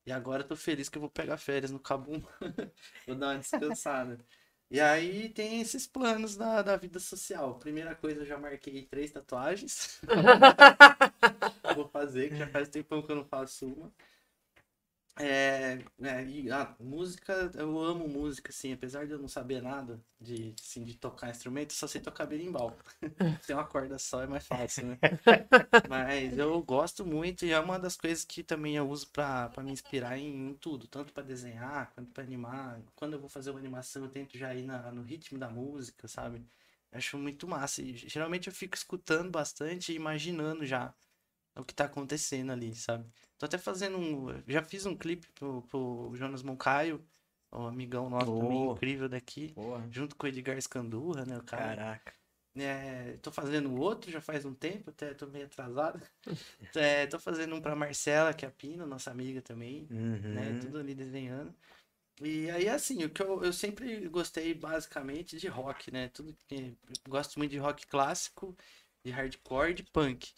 E 0.07 0.12
agora 0.12 0.43
eu 0.43 0.49
tô 0.49 0.57
feliz 0.57 0.88
que 0.88 0.99
eu 0.99 1.01
vou 1.03 1.11
pegar 1.11 1.36
férias 1.38 1.70
no 1.70 1.78
Cabum. 1.80 2.22
Vou 3.07 3.16
dar 3.16 3.28
uma 3.28 3.38
descansada. 3.38 4.18
E 4.70 4.80
aí 4.80 5.28
tem 5.28 5.61
esses 5.61 5.86
planos 5.86 6.36
da, 6.36 6.62
da 6.62 6.76
vida 6.76 6.99
social. 6.99 7.59
Primeira 7.59 7.95
coisa, 7.95 8.20
eu 8.22 8.26
já 8.26 8.38
marquei 8.38 8.84
três 8.86 9.12
tatuagens. 9.12 10.01
Vou 11.76 11.88
fazer, 11.88 12.30
que 12.30 12.36
já 12.36 12.49
faz 12.49 12.68
tempo 12.68 13.03
que 13.03 13.12
eu 13.12 13.16
não 13.16 13.24
faço 13.24 13.66
uma. 13.66 13.93
É, 15.18 15.78
é, 16.00 16.50
a 16.52 16.74
música, 16.80 17.50
eu 17.54 17.78
amo 17.78 18.08
música, 18.08 18.50
assim, 18.50 18.72
apesar 18.72 19.06
de 19.06 19.12
eu 19.12 19.18
não 19.18 19.28
saber 19.28 19.60
nada 19.62 20.02
de, 20.18 20.54
assim, 20.58 20.84
de 20.84 20.94
tocar 20.96 21.30
instrumento, 21.30 21.72
só 21.74 21.86
sei 21.86 22.00
tocar 22.00 22.24
berimbau. 22.26 22.78
Tem 23.46 23.54
uma 23.54 23.66
corda 23.66 23.98
só, 23.98 24.22
é 24.22 24.26
mais 24.26 24.46
fácil, 24.46 24.86
né? 24.88 25.00
Mas 25.84 26.38
eu 26.38 26.62
gosto 26.62 27.04
muito 27.06 27.44
e 27.46 27.52
é 27.52 27.60
uma 27.60 27.78
das 27.78 27.96
coisas 27.96 28.24
que 28.24 28.42
também 28.44 28.76
eu 28.76 28.88
uso 28.88 29.08
pra 29.10 29.50
me 29.58 29.72
inspirar 29.72 30.18
em, 30.18 30.50
em 30.50 30.54
tudo, 30.54 30.88
tanto 30.88 31.12
pra 31.12 31.22
desenhar 31.22 31.92
quanto 31.94 32.12
pra 32.12 32.24
animar. 32.24 32.80
Quando 32.94 33.14
eu 33.14 33.20
vou 33.20 33.28
fazer 33.28 33.50
uma 33.50 33.58
animação, 33.60 34.04
eu 34.04 34.10
tento 34.10 34.38
já 34.38 34.54
ir 34.54 34.62
na, 34.64 34.92
no 34.92 35.02
ritmo 35.02 35.38
da 35.38 35.50
música, 35.50 36.08
sabe? 36.08 36.46
Acho 36.92 37.18
muito 37.18 37.48
massa. 37.48 37.82
E 37.82 37.94
geralmente 37.96 38.48
eu 38.48 38.54
fico 38.54 38.76
escutando 38.76 39.30
bastante 39.30 39.92
e 39.92 39.96
imaginando 39.96 40.64
já 40.66 40.94
o 41.57 41.64
que 41.64 41.74
tá 41.74 41.84
acontecendo 41.84 42.53
ali, 42.53 42.74
sabe? 42.74 43.07
Tô 43.38 43.46
até 43.46 43.59
fazendo 43.59 43.98
um. 43.98 44.42
Já 44.46 44.62
fiz 44.62 44.86
um 44.86 44.96
clipe 44.96 45.28
pro, 45.34 45.62
pro 45.62 46.12
Jonas 46.14 46.42
Moncaio, 46.42 47.05
um 47.53 47.66
amigão 47.66 48.09
nosso 48.09 48.38
também 48.38 48.70
incrível 48.70 49.09
daqui, 49.09 49.53
Porra. 49.53 49.86
junto 49.90 50.16
com 50.16 50.26
o 50.26 50.28
Edgar 50.28 50.61
Scandurra, 50.61 51.24
né? 51.24 51.38
O 51.38 51.42
cara. 51.42 51.76
Caraca. 51.76 52.12
É, 52.55 53.16
tô 53.22 53.32
fazendo 53.32 53.74
outro 53.80 54.11
já 54.11 54.20
faz 54.20 54.44
um 54.44 54.53
tempo, 54.53 54.90
até 54.90 55.14
tô 55.14 55.26
meio 55.26 55.46
atrasado. 55.46 56.00
É, 56.76 57.07
tô 57.07 57.18
fazendo 57.18 57.55
um 57.55 57.61
pra 57.61 57.76
Marcela, 57.76 58.32
que 58.32 58.46
é 58.46 58.48
a 58.48 58.50
Pina, 58.50 58.86
nossa 58.86 59.11
amiga 59.11 59.42
também, 59.42 59.86
né? 59.90 60.50
Uhum. 60.50 60.61
Tudo 60.61 60.78
ali 60.78 60.94
desenhando. 60.94 61.55
E 62.20 62.50
aí, 62.50 62.68
assim, 62.68 63.05
o 63.05 63.11
que 63.11 63.22
eu, 63.22 63.42
eu 63.42 63.53
sempre 63.53 64.09
gostei 64.09 64.55
basicamente 64.55 65.36
de 65.36 65.48
rock, 65.48 65.90
né? 65.90 66.09
Tudo 66.09 66.34
que. 66.48 66.76
Gosto 67.09 67.38
muito 67.38 67.50
de 67.50 67.59
rock 67.59 67.86
clássico, 67.86 68.57
de 69.05 69.11
hardcore, 69.11 69.74
de 69.74 69.82
punk. 69.82 70.32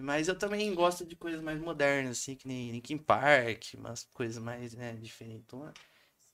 Mas 0.00 0.28
eu 0.28 0.36
também 0.38 0.74
gosto 0.74 1.06
de 1.06 1.16
coisas 1.16 1.40
mais 1.40 1.60
modernas, 1.60 2.18
assim, 2.18 2.34
que 2.36 2.48
nem 2.48 2.70
Linkin 2.72 2.98
Park, 2.98 3.74
umas 3.74 4.04
coisas 4.12 4.42
mais, 4.42 4.74
né, 4.74 4.94
diferentonas. 4.94 5.74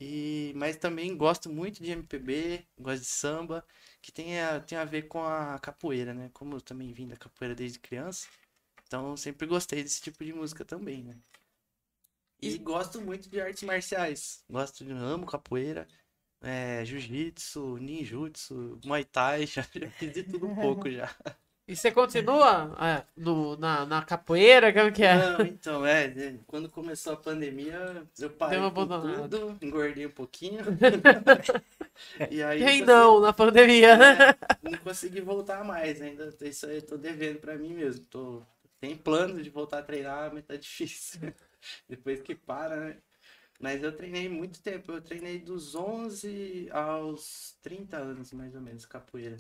E, 0.01 0.53
mas 0.57 0.77
também 0.77 1.17
gosto 1.17 1.51
muito 1.51 1.83
de 1.83 1.91
MPB, 1.93 2.67
gosto 2.79 3.03
de 3.03 3.07
samba, 3.09 3.65
que 4.03 4.11
tem 4.13 4.41
a, 4.41 4.61
tem 4.61 4.79
a 4.79 4.85
ver 4.85 5.03
com 5.09 5.23
a 5.25 5.59
capoeira, 5.61 6.15
né? 6.15 6.31
Como 6.33 6.57
eu 6.57 6.61
também 6.61 6.93
vim 6.93 7.07
da 7.09 7.17
capoeira 7.17 7.55
desde 7.55 7.79
criança, 7.79 8.27
então 8.87 9.17
sempre 9.17 9.47
gostei 9.47 9.83
desse 9.83 10.01
tipo 10.03 10.25
de 10.25 10.33
música 10.33 10.65
também, 10.65 11.05
né? 11.05 11.17
E 12.43 12.57
gosto 12.59 13.01
muito 13.01 13.29
de 13.29 13.41
artes 13.41 13.63
marciais. 13.63 14.43
Gosto 14.49 14.85
de 14.85 14.93
amo 14.93 15.27
capoeira, 15.27 15.87
é, 16.41 16.85
jiu-jitsu, 16.85 17.77
ninjutsu, 17.79 18.81
muay 18.85 19.05
thai, 19.05 19.47
já, 19.47 19.63
já 19.77 19.91
fiz 19.91 20.13
de 20.13 20.23
tudo 20.25 20.47
um 20.47 20.55
pouco 20.57 20.91
já. 20.91 21.09
E 21.71 21.77
você 21.77 21.93
continua 21.93 22.77
é, 22.81 23.05
no, 23.16 23.57
na, 23.57 23.87
na 23.87 24.03
capoeira? 24.03 24.73
Como 24.73 24.91
que 24.93 25.05
é? 25.05 25.16
Não, 25.16 25.41
então, 25.47 25.87
é, 25.87 26.07
é, 26.07 26.35
quando 26.45 26.68
começou 26.68 27.12
a 27.12 27.16
pandemia, 27.16 28.05
eu 28.18 28.29
parei 28.29 28.59
Deu 28.59 28.73
com 28.73 28.89
tudo, 28.89 29.57
engordei 29.62 30.05
um 30.05 30.11
pouquinho. 30.11 30.64
e 32.29 32.43
aí 32.43 32.59
Quem 32.59 32.85
não 32.85 33.21
na 33.21 33.33
pandemia, 33.33 33.97
né? 33.97 34.31
É, 34.64 34.68
não 34.68 34.79
consegui 34.81 35.21
voltar 35.21 35.62
mais, 35.62 36.03
ainda 36.03 36.35
isso 36.41 36.66
aí 36.66 36.79
eu 36.79 36.83
tô 36.83 36.97
devendo 36.97 37.39
pra 37.39 37.57
mim 37.57 37.73
mesmo. 37.73 38.05
Tô, 38.07 38.43
tem 38.81 38.97
plano 38.97 39.41
de 39.41 39.49
voltar 39.49 39.79
a 39.79 39.83
treinar, 39.85 40.35
mas 40.35 40.45
tá 40.45 40.57
difícil. 40.59 41.33
Depois 41.89 42.21
que 42.21 42.35
para, 42.35 42.75
né? 42.75 42.97
Mas 43.61 43.81
eu 43.81 43.95
treinei 43.95 44.29
muito 44.29 44.61
tempo, 44.61 44.91
eu 44.91 45.01
treinei 45.01 45.39
dos 45.39 45.77
11 45.77 46.68
aos 46.73 47.57
30 47.62 47.97
anos, 47.97 48.33
mais 48.33 48.57
ou 48.57 48.61
menos, 48.61 48.85
capoeira. 48.85 49.37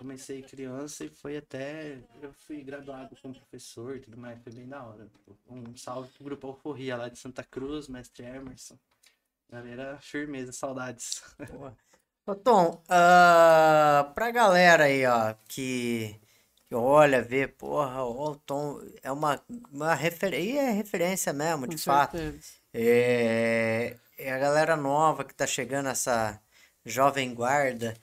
Comecei 0.00 0.40
criança 0.40 1.04
e 1.04 1.10
foi 1.10 1.36
até. 1.36 1.98
Eu 2.22 2.32
fui 2.32 2.62
graduado 2.62 3.14
como 3.20 3.34
professor 3.34 3.96
e 3.96 4.00
tudo 4.00 4.16
mais, 4.16 4.42
foi 4.42 4.50
bem 4.50 4.66
da 4.66 4.82
hora. 4.82 5.06
Um 5.46 5.76
salve 5.76 6.08
pro 6.14 6.24
grupo 6.24 6.46
Alforria 6.46 6.96
lá 6.96 7.10
de 7.10 7.18
Santa 7.18 7.44
Cruz, 7.44 7.86
mestre 7.86 8.24
Emerson. 8.24 8.78
Galera, 9.52 9.98
firmeza, 10.00 10.52
saudades. 10.52 11.22
Boa. 11.52 11.76
Ô, 12.26 12.34
Tom, 12.34 12.82
ah, 12.88 14.10
pra 14.14 14.30
galera 14.30 14.84
aí, 14.84 15.04
ó, 15.04 15.34
que, 15.46 16.18
que 16.66 16.74
olha, 16.74 17.20
vê, 17.20 17.46
porra, 17.46 18.02
ó, 18.02 18.30
o 18.30 18.36
Tom 18.36 18.80
é 19.02 19.12
uma, 19.12 19.38
uma 19.70 19.94
referência, 19.94 20.50
e 20.50 20.56
é 20.56 20.70
referência 20.70 21.30
mesmo, 21.34 21.66
de 21.68 21.76
Com 21.76 21.82
fato. 21.82 22.16
certeza. 22.16 22.54
É, 22.72 23.98
é 24.16 24.32
a 24.32 24.38
galera 24.38 24.76
nova 24.76 25.24
que 25.24 25.34
tá 25.34 25.46
chegando, 25.46 25.90
essa 25.90 26.40
jovem 26.86 27.34
guarda. 27.34 27.94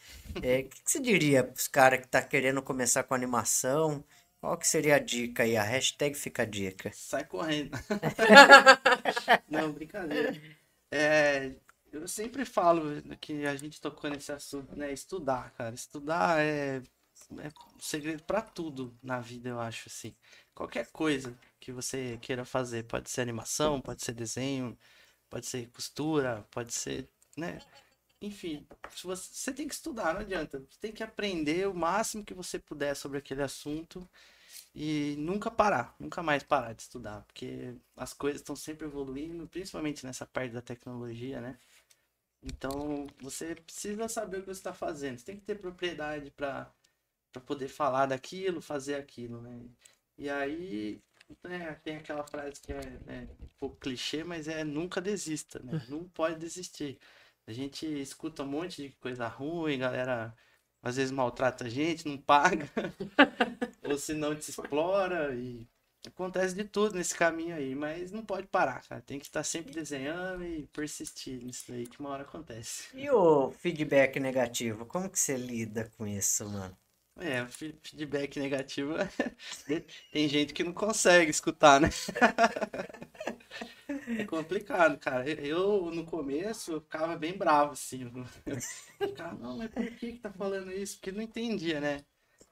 É, 0.42 0.60
O 0.60 0.70
que, 0.70 0.82
que 0.84 0.92
você 0.92 1.00
diria 1.00 1.44
pros 1.44 1.68
caras 1.68 2.02
que 2.02 2.08
tá 2.08 2.22
querendo 2.22 2.62
começar 2.62 3.04
com 3.04 3.14
animação? 3.14 4.04
Qual 4.40 4.58
que 4.58 4.68
seria 4.68 4.96
a 4.96 5.00
dica 5.00 5.44
aí? 5.44 5.58
A 5.58 5.64
hashtag 5.64 6.16
fica 6.16 6.44
a 6.44 6.46
dica. 6.46 6.94
Sai 6.94 7.26
correndo. 7.26 7.72
Não, 9.50 9.72
brincadeira. 9.72 10.34
É, 10.92 11.56
eu 11.92 12.08
sempre 12.08 12.46
falo 12.46 13.02
que 13.20 13.46
a 13.46 13.56
gente 13.56 13.82
tocou 13.82 14.10
nesse 14.10 14.32
assunto, 14.32 14.76
né? 14.76 14.92
Estudar, 14.92 15.52
cara. 15.52 15.74
Estudar 15.76 16.40
é, 16.42 16.78
é 17.40 17.48
um 17.76 17.80
segredo 17.80 18.24
pra 18.24 18.42
tudo 18.42 18.98
na 19.02 19.20
vida, 19.20 19.50
eu 19.50 19.60
acho, 19.60 19.90
assim. 19.90 20.16
Qualquer 20.54 20.88
coisa 20.92 21.38
que 21.60 21.72
você 21.72 22.18
queira 22.22 22.46
fazer, 22.46 22.84
pode 22.84 23.10
ser 23.10 23.22
animação, 23.22 23.82
pode 23.82 24.04
ser 24.04 24.14
desenho, 24.14 24.78
pode 25.30 25.46
ser 25.48 25.70
costura, 25.70 26.46
pode 26.52 26.74
ser, 26.74 27.10
né? 27.38 27.60
Enfim, 28.22 28.66
você, 29.04 29.28
você 29.32 29.54
tem 29.54 29.68
que 29.68 29.74
estudar, 29.74 30.14
não 30.14 30.22
adianta. 30.22 30.60
Você 30.60 30.80
tem 30.80 30.92
que 30.92 31.04
aprender 31.04 31.68
o 31.68 31.74
máximo 31.74 32.26
que 32.26 32.34
você 32.34 32.58
puder 32.60 32.96
sobre 32.96 33.20
aquele 33.20 33.44
assunto 33.44 34.08
e 34.74 35.16
nunca 35.20 35.52
parar, 35.52 35.96
nunca 36.00 36.24
mais 36.24 36.44
parar 36.44 36.74
de 36.74 36.82
estudar, 36.84 37.24
porque 37.24 37.76
as 37.96 38.14
coisas 38.14 38.42
estão 38.42 38.56
sempre 38.56 38.86
evoluindo, 38.88 39.48
principalmente 39.48 40.06
nessa 40.06 40.26
parte 40.26 40.54
da 40.54 40.62
tecnologia, 40.62 41.42
né? 41.42 41.58
Então, 42.44 43.08
você 43.22 43.56
precisa 43.56 44.08
saber 44.08 44.38
o 44.38 44.40
que 44.42 44.48
você 44.48 44.60
está 44.60 44.74
fazendo. 44.74 45.18
Você 45.20 45.26
tem 45.26 45.38
que 45.38 45.46
ter 45.46 45.56
propriedade 45.56 46.32
para 46.32 46.72
poder 47.46 47.68
falar 47.68 48.06
daquilo, 48.08 48.62
fazer 48.62 48.96
aquilo, 48.96 49.42
né? 49.42 49.60
E 50.18 50.30
aí, 50.30 51.02
né, 51.44 51.76
tem 51.84 51.98
aquela 51.98 52.24
frase 52.26 52.62
que 52.62 52.72
é 52.72 52.82
né, 53.06 53.28
um 53.42 53.48
pouco 53.60 53.78
clichê, 53.78 54.24
mas 54.24 54.48
é 54.48 54.64
nunca 54.64 55.02
desista, 55.02 55.60
né? 55.60 55.86
Não 55.90 56.08
pode 56.10 56.40
desistir. 56.40 57.00
A 57.48 57.54
gente 57.54 57.86
escuta 57.86 58.44
um 58.44 58.48
monte 58.48 58.84
de 58.84 58.90
coisa 58.98 59.28
ruim, 59.28 59.80
galera 59.80 60.36
às 60.82 60.96
vezes 60.96 61.12
maltrata 61.12 61.66
a 61.66 61.70
gente, 61.70 62.08
não 62.08 62.18
paga, 62.18 62.70
ou 63.84 63.98
se 63.98 64.14
não 64.14 64.36
te 64.36 64.50
explora 64.50 65.34
e 65.34 65.68
acontece 66.06 66.56
de 66.56 66.64
tudo 66.64 66.96
nesse 66.96 67.16
caminho 67.16 67.56
aí, 67.56 67.76
mas 67.76 68.12
não 68.12 68.24
pode 68.24 68.48
parar, 68.48 68.82
cara. 68.88 69.02
Tem 69.02 69.20
que 69.20 69.26
estar 69.26 69.44
sempre 69.44 69.74
desenhando 69.74 70.46
e 70.46 70.68
persistir 70.68 71.44
nisso 71.44 71.72
aí 71.72 71.88
que 71.88 72.00
uma 72.00 72.10
hora 72.10 72.24
acontece. 72.24 72.90
E 72.94 73.10
o 73.10 73.52
feedback 73.52 74.20
negativo? 74.20 74.86
Como 74.86 75.10
que 75.10 75.20
você 75.20 75.36
lida 75.36 75.92
com 75.98 76.08
isso, 76.08 76.48
mano? 76.48 76.78
É, 77.20 77.46
feedback 77.48 78.40
negativo, 78.40 78.94
tem 80.12 80.30
gente 80.30 80.54
que 80.54 80.64
não 80.64 80.72
consegue 80.74 81.32
escutar, 81.32 81.80
né? 81.82 81.90
É 84.18 84.26
complicado, 84.26 84.98
cara. 85.00 85.30
Eu, 85.30 85.90
no 85.92 86.06
começo, 86.06 86.72
eu 86.74 86.82
ficava 86.82 87.16
bem 87.16 87.38
bravo, 87.38 87.72
assim. 87.74 88.04
Eu 88.46 88.58
ficava, 89.10 89.34
não, 89.36 89.58
mas 89.58 89.70
por 89.72 89.86
que 89.96 90.14
que 90.14 90.20
tá 90.20 90.32
falando 90.32 90.72
isso? 90.72 90.96
Porque 90.98 91.12
não 91.12 91.22
entendia, 91.22 91.80
né? 91.80 92.04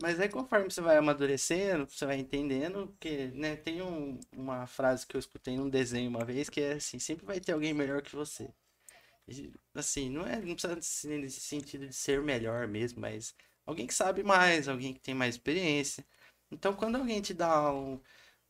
Mas 0.01 0.19
aí, 0.19 0.29
conforme 0.29 0.69
você 0.69 0.81
vai 0.81 0.97
amadurecendo, 0.97 1.87
você 1.89 2.05
vai 2.05 2.17
entendendo, 2.17 2.87
porque, 2.87 3.27
né, 3.33 3.55
tem 3.55 3.81
um- 3.81 4.19
uma 4.33 4.67
frase 4.67 5.07
que 5.07 5.15
eu 5.15 5.19
escutei 5.19 5.55
num 5.57 5.69
desenho 5.69 6.09
uma 6.09 6.25
vez, 6.25 6.49
que 6.49 6.59
é 6.61 6.73
assim, 6.73 6.99
sempre 6.99 7.25
vai 7.25 7.39
ter 7.39 7.53
alguém 7.53 7.73
melhor 7.73 8.01
que 8.01 8.13
você. 8.15 8.49
E, 9.27 9.51
assim, 9.73 10.09
não 10.09 10.25
é, 10.27 10.39
não 10.41 10.55
precisa 10.55 11.17
nesse 11.17 11.39
sentido 11.41 11.87
de 11.87 11.93
ser 11.95 12.21
melhor 12.21 12.67
mesmo, 12.67 13.01
mas 13.01 13.33
alguém 13.65 13.87
que 13.87 13.93
sabe 13.93 14.23
mais, 14.23 14.67
alguém 14.67 14.93
que 14.93 14.99
tem 14.99 15.13
mais 15.15 15.35
experiência. 15.35 16.05
Então, 16.51 16.73
quando 16.75 16.97
alguém 16.97 17.21
te 17.21 17.33
dá 17.33 17.73
um, 17.73 17.99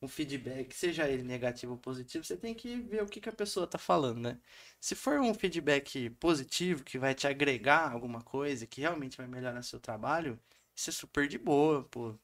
um 0.02 0.08
feedback, 0.08 0.74
seja 0.76 1.10
ele 1.10 1.24
negativo 1.24 1.74
ou 1.74 1.78
positivo, 1.80 2.24
você 2.24 2.38
tem 2.38 2.54
que 2.54 2.78
ver 2.82 3.04
o 3.04 3.08
que 3.08 3.22
que 3.22 3.30
a 3.30 3.34
pessoa 3.34 3.68
tá 3.68 3.78
falando, 3.78 4.20
né? 4.22 4.40
Se 4.80 4.96
for 4.96 5.20
um 5.20 5.34
feedback 5.34 6.10
positivo, 6.12 6.84
que 6.84 6.98
vai 7.00 7.16
te 7.16 7.28
agregar 7.28 7.92
alguma 7.92 8.22
coisa, 8.22 8.68
que 8.68 8.82
realmente 8.82 9.18
vai 9.18 9.28
melhorar 9.28 9.64
seu 9.64 9.80
trabalho, 9.80 10.40
isso 10.76 10.90
é 10.90 10.94
super 10.94 11.28
de 11.28 11.38
boa, 11.38 11.84
pô. 11.86 12.16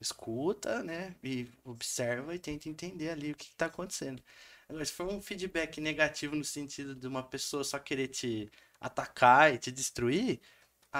Escuta, 0.00 0.82
né? 0.82 1.14
E 1.22 1.48
observa 1.64 2.34
e 2.34 2.38
tenta 2.38 2.68
entender 2.68 3.10
ali 3.10 3.32
o 3.32 3.36
que 3.36 3.48
que 3.48 3.56
tá 3.56 3.66
acontecendo. 3.66 4.22
Agora, 4.68 4.84
se 4.84 4.92
for 4.92 5.06
um 5.08 5.22
feedback 5.22 5.80
negativo 5.80 6.36
no 6.36 6.44
sentido 6.44 6.94
de 6.94 7.06
uma 7.06 7.22
pessoa 7.22 7.64
só 7.64 7.78
querer 7.78 8.08
te 8.08 8.50
atacar 8.80 9.54
e 9.54 9.58
te 9.58 9.70
destruir, 9.72 10.40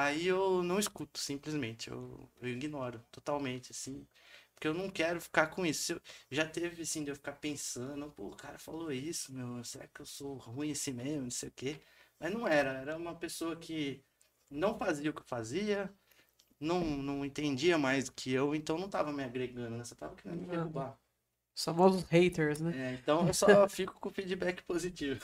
aí 0.05 0.27
eu 0.27 0.63
não 0.63 0.79
escuto, 0.79 1.19
simplesmente. 1.19 1.91
Eu, 1.91 2.29
eu 2.41 2.49
ignoro 2.49 3.01
totalmente, 3.13 3.73
assim. 3.73 4.07
Porque 4.55 4.69
eu 4.69 4.75
não 4.75 4.91
quero 4.91 5.21
ficar 5.21 5.49
com 5.49 5.65
isso. 5.67 5.93
Eu- 5.95 6.01
já 6.31 6.47
teve, 6.49 6.83
assim, 6.83 7.05
de 7.05 7.11
eu 7.11 7.17
ficar 7.17 7.33
pensando, 7.35 8.11
pô, 8.11 8.29
o 8.29 8.37
cara 8.37 8.59
falou 8.59 8.91
isso, 8.93 9.33
meu, 9.33 9.63
será 9.65 9.87
que 9.89 10.01
eu 10.01 10.07
sou 10.07 10.37
ruim 10.37 10.73
assim 10.73 10.93
mesmo, 10.93 11.23
não 11.25 11.31
sei 11.31 11.49
o 11.49 11.53
quê. 11.53 11.81
Mas 12.19 12.33
não 12.33 12.47
era, 12.49 12.71
era 12.81 12.97
uma 12.97 13.15
pessoa 13.15 13.57
que 13.57 14.03
não 14.51 14.79
fazia 14.79 15.11
o 15.11 15.15
que 15.15 15.21
eu 15.21 15.25
fazia, 15.27 15.93
não, 16.61 16.81
não 16.85 17.25
entendia 17.25 17.79
mais 17.79 18.09
que 18.11 18.33
eu, 18.33 18.55
então 18.55 18.79
não 18.79 18.89
tava 18.91 19.13
me 19.13 19.25
agregando, 19.25 19.77
né? 19.79 19.85
Você 19.85 19.95
tava 19.95 20.17
querendo 20.17 20.41
me 20.43 20.47
derrubar. 20.49 20.99
Somos 21.55 22.05
haters, 22.05 22.61
né? 22.61 22.73
É, 22.73 22.93
então 22.95 23.27
eu 23.27 23.35
só 23.35 23.69
fico 23.69 23.95
com 24.01 24.11
feedback 24.11 24.63
positivo. 24.65 25.21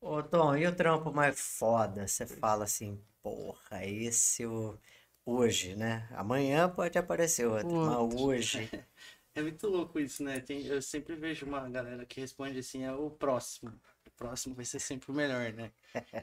Ô, 0.00 0.22
Tom, 0.22 0.56
e 0.56 0.66
o 0.66 0.74
trampo 0.74 1.12
mais 1.12 1.38
foda? 1.40 2.06
Você 2.06 2.26
fala 2.26 2.64
assim, 2.64 3.00
porra, 3.28 3.84
esse 3.84 4.46
o... 4.46 4.78
hoje, 5.24 5.74
né? 5.76 6.08
Amanhã 6.12 6.68
pode 6.68 6.98
aparecer 6.98 7.46
outro, 7.46 7.78
mas 7.82 7.96
hoje. 7.96 8.70
É 9.34 9.42
muito 9.42 9.68
louco 9.68 10.00
isso, 10.00 10.24
né? 10.24 10.40
Tem, 10.40 10.66
eu 10.66 10.82
sempre 10.82 11.14
vejo 11.14 11.46
uma 11.46 11.68
galera 11.68 12.04
que 12.04 12.20
responde 12.20 12.58
assim, 12.58 12.82
é 12.82 12.92
o 12.92 13.08
próximo. 13.08 13.70
O 14.06 14.10
próximo 14.16 14.52
vai 14.54 14.64
ser 14.64 14.80
sempre 14.80 15.12
o 15.12 15.14
melhor, 15.14 15.52
né? 15.52 15.70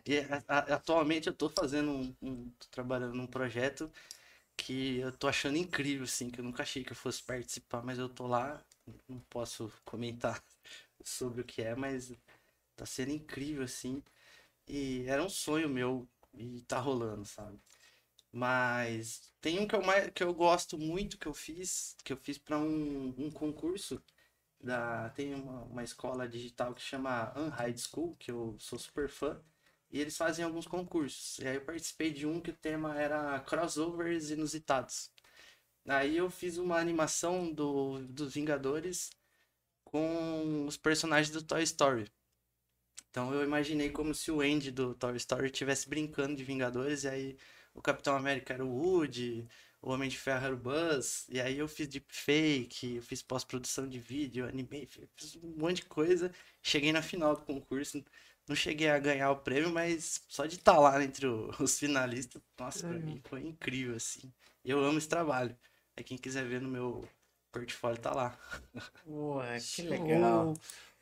E 0.05 0.19
a- 0.19 0.43
a- 0.47 0.75
atualmente 0.75 1.27
eu 1.27 1.33
tô 1.33 1.49
fazendo 1.49 1.91
um, 1.91 2.15
um- 2.21 2.49
tô 2.59 2.67
trabalhando 2.71 3.15
num 3.15 3.27
projeto 3.27 3.91
que 4.57 4.99
eu 4.99 5.11
tô 5.11 5.27
achando 5.27 5.57
incrível, 5.57 6.05
assim, 6.05 6.29
que 6.29 6.39
eu 6.39 6.43
nunca 6.45 6.63
achei 6.63 6.83
que 6.83 6.91
eu 6.93 6.95
fosse 6.95 7.23
participar, 7.23 7.83
mas 7.83 7.99
eu 7.99 8.09
tô 8.09 8.27
lá, 8.27 8.63
não 9.09 9.19
posso 9.29 9.71
comentar 9.85 10.43
sobre 11.03 11.41
o 11.41 11.45
que 11.45 11.61
é, 11.63 11.75
mas 11.75 12.13
tá 12.75 12.85
sendo 12.85 13.11
incrível, 13.11 13.63
assim. 13.63 14.03
E 14.67 15.05
era 15.07 15.23
um 15.23 15.29
sonho 15.29 15.69
meu 15.69 16.07
e 16.37 16.61
tá 16.63 16.79
rolando, 16.79 17.25
sabe? 17.25 17.59
Mas 18.31 19.33
tem 19.41 19.59
um 19.59 19.67
que 19.67 19.75
eu, 19.75 19.81
mais, 19.83 20.09
que 20.13 20.23
eu 20.23 20.33
gosto 20.33 20.77
muito 20.77 21.17
que 21.17 21.27
eu 21.27 21.33
fiz, 21.33 21.95
que 22.03 22.13
eu 22.13 22.17
fiz 22.17 22.37
para 22.37 22.57
um, 22.59 23.13
um 23.17 23.31
concurso 23.31 24.01
da 24.61 25.09
tem 25.11 25.33
uma, 25.35 25.63
uma 25.65 25.83
escola 25.83 26.27
digital 26.27 26.73
que 26.73 26.81
chama 26.81 27.33
Unhide 27.37 27.79
School, 27.81 28.15
que 28.17 28.31
eu 28.31 28.57
sou 28.59 28.79
super 28.79 29.09
fã, 29.09 29.41
e 29.91 29.99
eles 30.01 30.17
fazem 30.17 30.43
alguns 30.45 30.67
concursos. 30.67 31.39
E 31.39 31.47
aí 31.47 31.55
eu 31.55 31.65
participei 31.65 32.11
de 32.11 32.25
um 32.27 32.41
que 32.41 32.51
o 32.51 32.57
tema 32.57 32.99
era 32.99 33.39
crossovers 33.41 34.31
inusitados. 34.31 35.11
Aí 35.87 36.17
eu 36.17 36.29
fiz 36.29 36.57
uma 36.57 36.77
animação 36.79 37.51
do, 37.53 37.99
dos 38.07 38.33
Vingadores 38.33 39.11
com 39.83 40.65
os 40.67 40.77
personagens 40.77 41.31
do 41.31 41.43
Toy 41.43 41.63
Story. 41.63 42.11
Então 43.15 43.33
eu 43.33 43.45
imaginei 43.45 43.89
como 43.89 44.13
se 44.13 44.29
o 44.29 44.41
Andy 44.41 44.71
do 44.71 44.93
Toy 44.93 45.15
Story 45.15 45.45
estivesse 45.45 45.87
brincando 45.87 46.35
de 46.35 46.43
Vingadores, 46.43 47.05
e 47.05 47.07
aí 47.07 47.37
o 47.73 47.81
Capitão 47.81 48.13
América 48.13 48.53
era 48.53 48.65
o 48.65 48.67
Woody, 48.67 49.47
o 49.81 49.89
Homem 49.89 50.09
de 50.09 50.17
Ferro 50.17 50.45
era 50.47 50.53
o 50.53 50.57
Buzz, 50.57 51.25
e 51.29 51.39
aí 51.39 51.57
eu 51.57 51.65
fiz 51.65 51.87
deepfake, 51.87 52.97
eu 52.97 53.01
fiz 53.01 53.21
pós-produção 53.21 53.87
de 53.87 53.99
vídeo, 54.01 54.45
animei, 54.45 54.85
fiz 55.15 55.37
um 55.37 55.55
monte 55.57 55.77
de 55.77 55.85
coisa. 55.85 56.29
Cheguei 56.61 56.91
na 56.91 57.01
final 57.01 57.33
do 57.37 57.43
concurso, 57.43 58.03
não 58.49 58.53
cheguei 58.53 58.89
a 58.89 58.99
ganhar 58.99 59.31
o 59.31 59.37
prêmio, 59.37 59.71
mas 59.71 60.21
só 60.27 60.45
de 60.45 60.55
estar 60.55 60.77
lá 60.77 61.01
entre 61.01 61.25
os 61.57 61.79
finalistas, 61.79 62.41
nossa, 62.59 62.85
pra 62.85 62.99
mim 62.99 63.21
foi 63.29 63.43
incrível, 63.43 63.95
assim. 63.95 64.29
Eu 64.65 64.83
amo 64.83 64.97
esse 64.97 65.07
trabalho. 65.07 65.55
Aí 65.95 66.03
quem 66.03 66.17
quiser 66.17 66.43
ver 66.43 66.59
no 66.59 66.67
meu 66.67 67.07
portfólio 67.49 67.97
tá 67.97 68.11
lá. 68.13 68.37
Porra, 69.05 69.55
que 69.55 69.83
Show. 69.83 69.87
legal. 69.87 70.53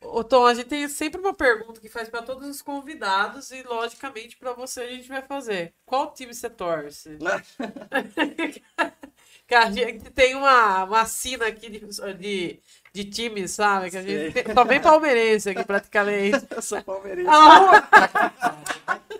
Ô, 0.04 0.22
Tom, 0.22 0.46
a 0.46 0.54
gente 0.54 0.68
tem 0.68 0.88
sempre 0.88 1.20
uma 1.20 1.34
pergunta 1.34 1.80
que 1.80 1.88
faz 1.88 2.08
para 2.08 2.22
todos 2.22 2.48
os 2.48 2.62
convidados 2.62 3.50
e, 3.50 3.62
logicamente, 3.62 4.36
para 4.36 4.52
você 4.52 4.82
a 4.82 4.90
gente 4.90 5.08
vai 5.08 5.22
fazer. 5.22 5.74
Qual 5.84 6.12
time 6.12 6.32
você 6.34 6.48
torce? 6.50 7.18
Que 9.46 9.54
a 9.54 9.70
gente 9.70 10.10
tem 10.10 10.34
uma, 10.34 10.84
uma 10.84 11.04
sina 11.04 11.46
aqui 11.46 11.68
de, 11.68 11.80
de, 12.18 12.60
de 12.94 13.04
times, 13.04 13.50
sabe? 13.50 13.90
Que 13.90 13.98
a 13.98 14.02
gente 14.02 14.32
tem- 14.32 14.54
só 14.54 14.64
vem 14.64 14.80
palmeirense 14.80 15.50
aqui, 15.50 15.62
praticamente. 15.64 16.46
Eu 16.50 16.62
sou 16.62 16.82
palmeirense. 16.82 17.28
Ah, 17.30 17.82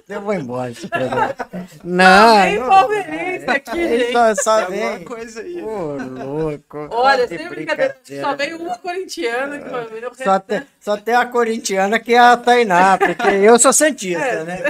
Eu 0.06 0.20
vou 0.20 0.34
embora 0.34 0.70
programa. 0.88 1.34
Não, 1.82 2.50
não- 2.60 2.68
palmeirense 2.68 3.50
aqui, 3.50 3.78
Ele 3.80 4.04
gente. 4.04 4.12
só, 4.12 4.34
só 4.34 4.56
Tem 4.66 4.82
alguma 4.82 4.96
vem. 4.98 5.04
coisa 5.04 5.40
aí. 5.40 5.62
Ô, 5.62 5.96
louco. 5.96 6.88
Olha, 6.90 7.26
sem 7.26 7.48
brincadeira, 7.48 7.96
só 8.20 8.34
vem 8.36 8.54
uma 8.54 8.76
corintiana 8.78 9.58
que 9.58 10.24
Só 10.24 10.38
tem, 10.38 10.62
só 10.80 10.96
tem 10.98 11.14
a 11.14 11.24
corintiana 11.26 11.98
que 11.98 12.12
é 12.14 12.18
a 12.18 12.36
Tainá, 12.36 12.98
porque 12.98 13.28
eu 13.28 13.58
sou 13.58 13.72
santista, 13.72 14.22
É. 14.22 14.44
né? 14.44 14.62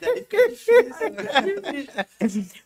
Daí 0.00 0.14
fica 0.16 0.48
difícil, 0.48 1.10
né? 1.12 1.86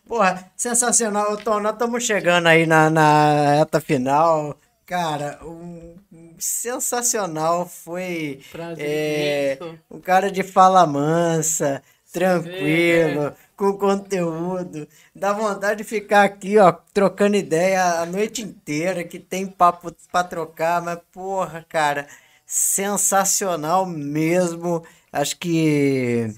Porra, 0.07 0.51
sensacional. 0.57 1.37
Tom, 1.37 1.59
nós 1.59 1.73
estamos 1.73 2.03
chegando 2.03 2.47
aí 2.47 2.65
na, 2.65 2.89
na 2.89 3.55
reta 3.59 3.79
final. 3.79 4.57
Cara, 4.85 5.39
um 5.43 5.95
sensacional 6.41 7.67
foi 7.67 8.41
é, 8.77 9.57
um 9.89 9.99
cara 9.99 10.31
de 10.31 10.43
fala 10.43 10.85
mansa, 10.85 11.81
tranquilo, 12.11 13.27
É. 13.27 13.33
com 13.55 13.77
conteúdo. 13.77 14.87
Dá 15.15 15.33
vontade 15.33 15.79
de 15.79 15.83
ficar 15.83 16.23
aqui, 16.23 16.57
ó, 16.57 16.71
trocando 16.93 17.35
ideia 17.37 18.01
a 18.01 18.05
noite 18.05 18.41
inteira, 18.41 19.03
que 19.03 19.19
tem 19.19 19.45
papo 19.47 19.93
pra 20.11 20.23
trocar, 20.23 20.81
mas 20.81 20.99
porra, 21.11 21.65
cara, 21.69 22.07
sensacional 22.45 23.85
mesmo. 23.85 24.83
Acho 25.11 25.37
que 25.37 26.33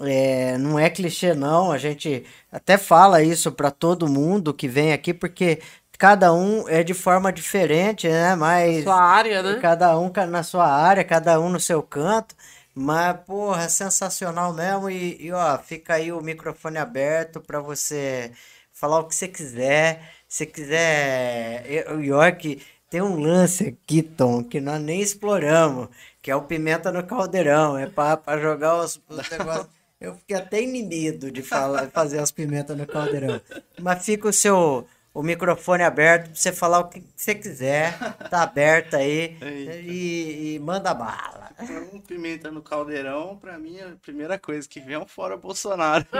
é, 0.00 0.58
não 0.58 0.78
é 0.78 0.90
clichê, 0.90 1.34
não. 1.34 1.72
A 1.72 1.78
gente 1.78 2.24
até 2.52 2.76
fala 2.78 3.22
isso 3.22 3.50
para 3.52 3.70
todo 3.70 4.08
mundo 4.08 4.52
que 4.54 4.68
vem 4.68 4.92
aqui, 4.92 5.14
porque 5.14 5.60
cada 5.98 6.32
um 6.32 6.68
é 6.68 6.82
de 6.82 6.94
forma 6.94 7.32
diferente, 7.32 8.08
né? 8.08 8.34
Mas 8.34 8.84
Sua 8.84 9.00
área, 9.00 9.42
né? 9.42 9.58
cada 9.60 9.98
um 9.98 10.10
na 10.28 10.42
sua 10.42 10.66
área, 10.66 11.04
cada 11.04 11.40
um 11.40 11.48
no 11.48 11.60
seu 11.60 11.82
canto. 11.82 12.34
Mas, 12.74 13.16
porra, 13.26 13.68
sensacional 13.68 14.52
mesmo. 14.52 14.90
E, 14.90 15.16
e, 15.26 15.32
ó, 15.32 15.58
fica 15.58 15.94
aí 15.94 16.12
o 16.12 16.20
microfone 16.20 16.76
aberto 16.78 17.40
para 17.40 17.58
você 17.60 18.30
falar 18.72 19.00
o 19.00 19.04
que 19.04 19.14
você 19.14 19.28
quiser. 19.28 20.02
Se 20.28 20.44
quiser. 20.46 21.64
e- 21.70 21.92
O 21.92 22.00
York 22.02 22.60
tem 22.90 23.00
um 23.00 23.18
lance 23.18 23.68
aqui, 23.68 24.02
Tom, 24.02 24.44
que 24.44 24.60
nós 24.60 24.80
nem 24.80 25.00
exploramos, 25.00 25.88
que 26.22 26.30
é 26.30 26.36
o 26.36 26.42
pimenta 26.42 26.92
no 26.92 27.02
caldeirão. 27.04 27.78
É 27.78 27.86
para 27.86 28.38
jogar 28.38 28.76
os, 28.76 29.00
os 29.08 29.28
negócios. 29.30 29.68
Eu 29.98 30.14
fiquei 30.16 30.36
até 30.36 30.60
inibido 30.62 31.30
de 31.30 31.40
falar, 31.42 31.88
fazer 31.90 32.18
as 32.18 32.30
pimentas 32.30 32.76
no 32.76 32.86
caldeirão. 32.86 33.40
Mas 33.80 34.04
fica 34.04 34.28
o 34.28 34.32
seu 34.32 34.86
o 35.16 35.22
microfone 35.22 35.82
aberto 35.82 36.26
para 36.26 36.34
você 36.34 36.52
falar 36.52 36.80
o 36.80 36.90
que 36.90 37.02
você 37.16 37.34
quiser. 37.34 37.98
Tá 38.28 38.42
aberto 38.42 38.96
aí. 38.96 39.36
E, 39.86 40.56
e 40.56 40.58
manda 40.58 40.92
bala. 40.92 41.50
Um 41.92 42.00
pimenta 42.00 42.50
no 42.50 42.60
caldeirão, 42.60 43.38
pra 43.38 43.58
mim, 43.58 43.80
a 43.80 43.96
primeira 43.96 44.38
coisa 44.38 44.68
que 44.68 44.80
vem 44.80 44.94
é 44.94 44.98
um 44.98 45.06
fora 45.06 45.36
Bolsonaro. 45.36 46.04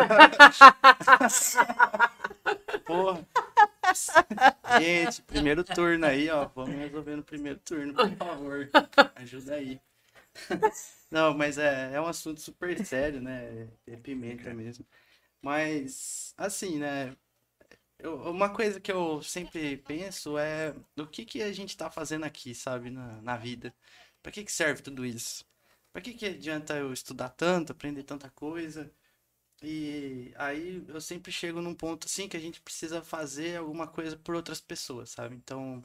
Porra. 2.86 3.26
Gente, 4.80 5.20
primeiro 5.22 5.62
turno 5.62 6.06
aí, 6.06 6.30
ó. 6.30 6.48
Vamos 6.54 6.76
resolver 6.76 7.16
no 7.16 7.22
primeiro 7.22 7.58
turno, 7.58 7.92
por 7.92 8.16
favor. 8.16 8.70
Ajuda 9.16 9.54
aí. 9.56 9.80
Não, 11.10 11.34
mas 11.34 11.58
é, 11.58 11.90
é 11.92 12.00
um 12.00 12.06
assunto 12.06 12.40
super 12.40 12.84
sério, 12.86 13.20
né? 13.20 13.68
É 13.86 13.96
pimenta 13.96 14.54
mesmo. 14.54 14.86
Mas, 15.42 16.32
assim, 16.38 16.78
né? 16.78 17.14
Uma 18.04 18.50
coisa 18.52 18.80
que 18.80 18.92
eu 18.92 19.22
sempre 19.22 19.76
penso 19.78 20.38
é 20.38 20.74
o 20.96 21.06
que, 21.06 21.24
que 21.24 21.42
a 21.42 21.52
gente 21.52 21.76
tá 21.76 21.90
fazendo 21.90 22.24
aqui, 22.24 22.54
sabe, 22.54 22.90
na, 22.90 23.20
na 23.22 23.36
vida. 23.36 23.74
Pra 24.22 24.32
que, 24.32 24.44
que 24.44 24.52
serve 24.52 24.82
tudo 24.82 25.04
isso? 25.06 25.44
Pra 25.92 26.02
que, 26.02 26.14
que 26.14 26.26
adianta 26.26 26.76
eu 26.76 26.92
estudar 26.92 27.30
tanto, 27.30 27.72
aprender 27.72 28.02
tanta 28.04 28.30
coisa? 28.30 28.92
E 29.62 30.32
aí 30.36 30.84
eu 30.88 31.00
sempre 31.00 31.32
chego 31.32 31.62
num 31.62 31.74
ponto 31.74 32.06
assim 32.06 32.28
que 32.28 32.36
a 32.36 32.40
gente 32.40 32.60
precisa 32.60 33.02
fazer 33.02 33.58
alguma 33.58 33.86
coisa 33.88 34.16
por 34.18 34.34
outras 34.34 34.60
pessoas, 34.60 35.10
sabe? 35.10 35.36
Então, 35.36 35.82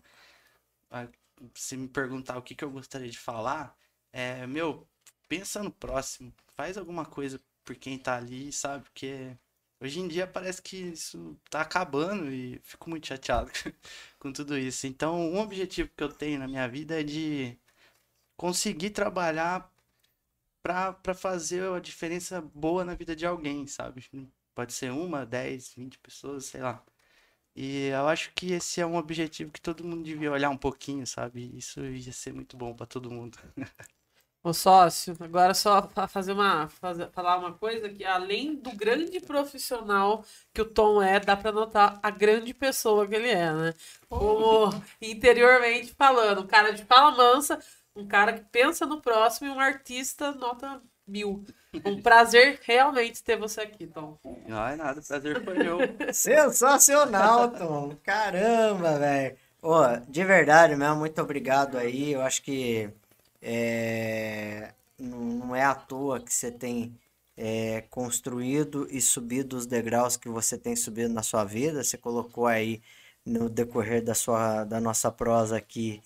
se 1.56 1.78
me 1.78 1.88
perguntar 1.88 2.38
o 2.38 2.42
que, 2.42 2.56
que 2.56 2.64
eu 2.64 2.72
gostaria 2.72 3.10
de 3.10 3.18
falar, 3.18 3.76
é, 4.12 4.46
meu, 4.48 4.88
pensa 5.28 5.64
no 5.64 5.72
próximo, 5.72 6.34
faz 6.56 6.78
alguma 6.78 7.06
coisa 7.06 7.40
por 7.64 7.76
quem 7.76 7.98
tá 7.98 8.18
ali, 8.18 8.52
sabe? 8.52 8.84
Porque 8.84 9.38
hoje 9.82 10.00
em 10.00 10.08
dia 10.08 10.28
parece 10.28 10.62
que 10.62 10.78
isso 10.78 11.38
tá 11.50 11.62
acabando 11.62 12.32
e 12.32 12.60
fico 12.64 12.90
muito 12.90 13.08
chateado 13.08 13.52
com 14.20 14.32
tudo 14.32 14.58
isso. 14.58 14.88
Então, 14.88 15.20
um 15.32 15.40
objetivo 15.40 15.90
que 15.96 16.04
eu 16.04 16.10
tenho 16.14 16.40
na 16.40 16.48
minha 16.48 16.68
vida 16.68 17.00
é 17.00 17.04
de 17.04 17.58
conseguir 18.38 18.92
trabalhar 18.92 19.72
pra 20.64 21.14
fazer 21.16 21.64
a 21.72 21.80
diferença 21.80 22.42
boa 22.42 22.86
na 22.86 22.96
vida 22.96 23.16
de 23.16 23.26
alguém, 23.26 23.68
sabe? 23.68 24.06
Pode 24.56 24.74
ser 24.74 24.92
uma, 24.92 25.26
dez, 25.26 25.74
vinte 25.76 25.98
pessoas, 26.00 26.46
sei 26.46 26.62
lá. 26.62 26.84
E 27.56 27.88
eu 27.88 28.08
acho 28.08 28.34
que 28.34 28.54
esse 28.54 28.82
é 28.82 28.86
um 28.86 28.96
objetivo 28.98 29.52
que 29.52 29.62
todo 29.62 29.84
mundo 29.84 30.04
devia 30.04 30.32
olhar 30.32 30.50
um 30.50 30.58
pouquinho, 30.58 31.06
sabe? 31.08 31.58
Isso 31.58 31.82
ia 31.86 32.14
ser 32.14 32.34
muito 32.34 32.58
bom 32.58 32.76
pra 32.76 32.86
todo 32.86 33.12
mundo. 33.12 33.38
Ô 34.44 34.54
sócio, 34.54 35.16
agora 35.20 35.54
só 35.54 35.84
para 35.84 36.08
fazer 36.08 36.32
uma 36.32 36.68
fazer, 36.68 37.12
falar 37.12 37.38
uma 37.38 37.54
coisa 37.54 37.88
que 37.90 38.04
além 38.04 38.56
do 38.56 38.72
grande 38.76 39.20
profissional 39.20 40.26
que 40.52 40.62
o 40.62 40.66
Tom 40.66 41.00
é, 41.00 41.20
dá 41.20 41.38
para 41.38 41.52
notar 41.52 42.00
a 42.02 42.10
grande 42.10 42.52
pessoa 42.52 43.08
que 43.08 43.14
ele 43.14 43.30
é, 43.30 43.54
né? 43.54 43.74
Como 44.10 44.72
interiormente 45.00 45.94
falando, 45.94 46.42
um 46.42 46.48
cara 46.48 46.72
de 46.72 46.84
fala 46.86 47.12
mansa, 47.12 47.60
um 47.96 48.08
cara 48.08 48.34
que 48.34 48.44
pensa 48.52 48.84
no 48.88 49.00
próximo 49.00 49.48
e 49.48 49.52
um 49.52 49.60
artista 49.60 50.32
nota 50.32 50.82
mil. 51.08 51.46
Um 51.86 52.02
prazer 52.02 52.60
realmente 52.64 53.24
ter 53.24 53.38
você 53.38 53.62
aqui, 53.62 53.86
Tom. 53.86 54.18
Não 54.48 54.68
é 54.68 54.76
nada, 54.76 55.02
prazer 55.02 55.44
foi 55.44 55.54
meu. 55.54 55.78
Sensacional, 56.12 57.52
Tom. 57.52 57.96
Caramba, 58.04 58.98
velho. 58.98 59.38
Ô, 59.62 59.84
de 60.10 60.24
verdade 60.26 60.76
mesmo, 60.76 60.96
muito 60.96 61.22
obrigado 61.22 61.78
aí. 61.78 62.14
Eu 62.14 62.22
acho 62.22 62.42
que 62.42 62.92
é, 63.42 64.74
não 65.00 65.56
é 65.56 65.64
à 65.64 65.76
toa 65.76 66.20
que 66.20 66.34
você 66.34 66.52
tem 66.52 66.98
é, 67.38 67.82
construído 67.90 68.88
e 68.92 69.02
subido 69.02 69.58
os 69.58 69.66
degraus 69.66 70.18
que 70.18 70.30
você 70.30 70.58
tem 70.58 70.76
subido 70.76 71.14
na 71.14 71.24
sua 71.24 71.44
vida. 71.44 71.84
Você 71.84 71.98
colocou 71.98 72.48
aí 72.48 72.82
no 73.26 73.50
decorrer 73.50 74.04
da 74.04 74.14
sua 74.16 74.64
da 74.66 74.80
nossa 74.82 75.12
prosa 75.12 75.58
aqui 75.58 76.02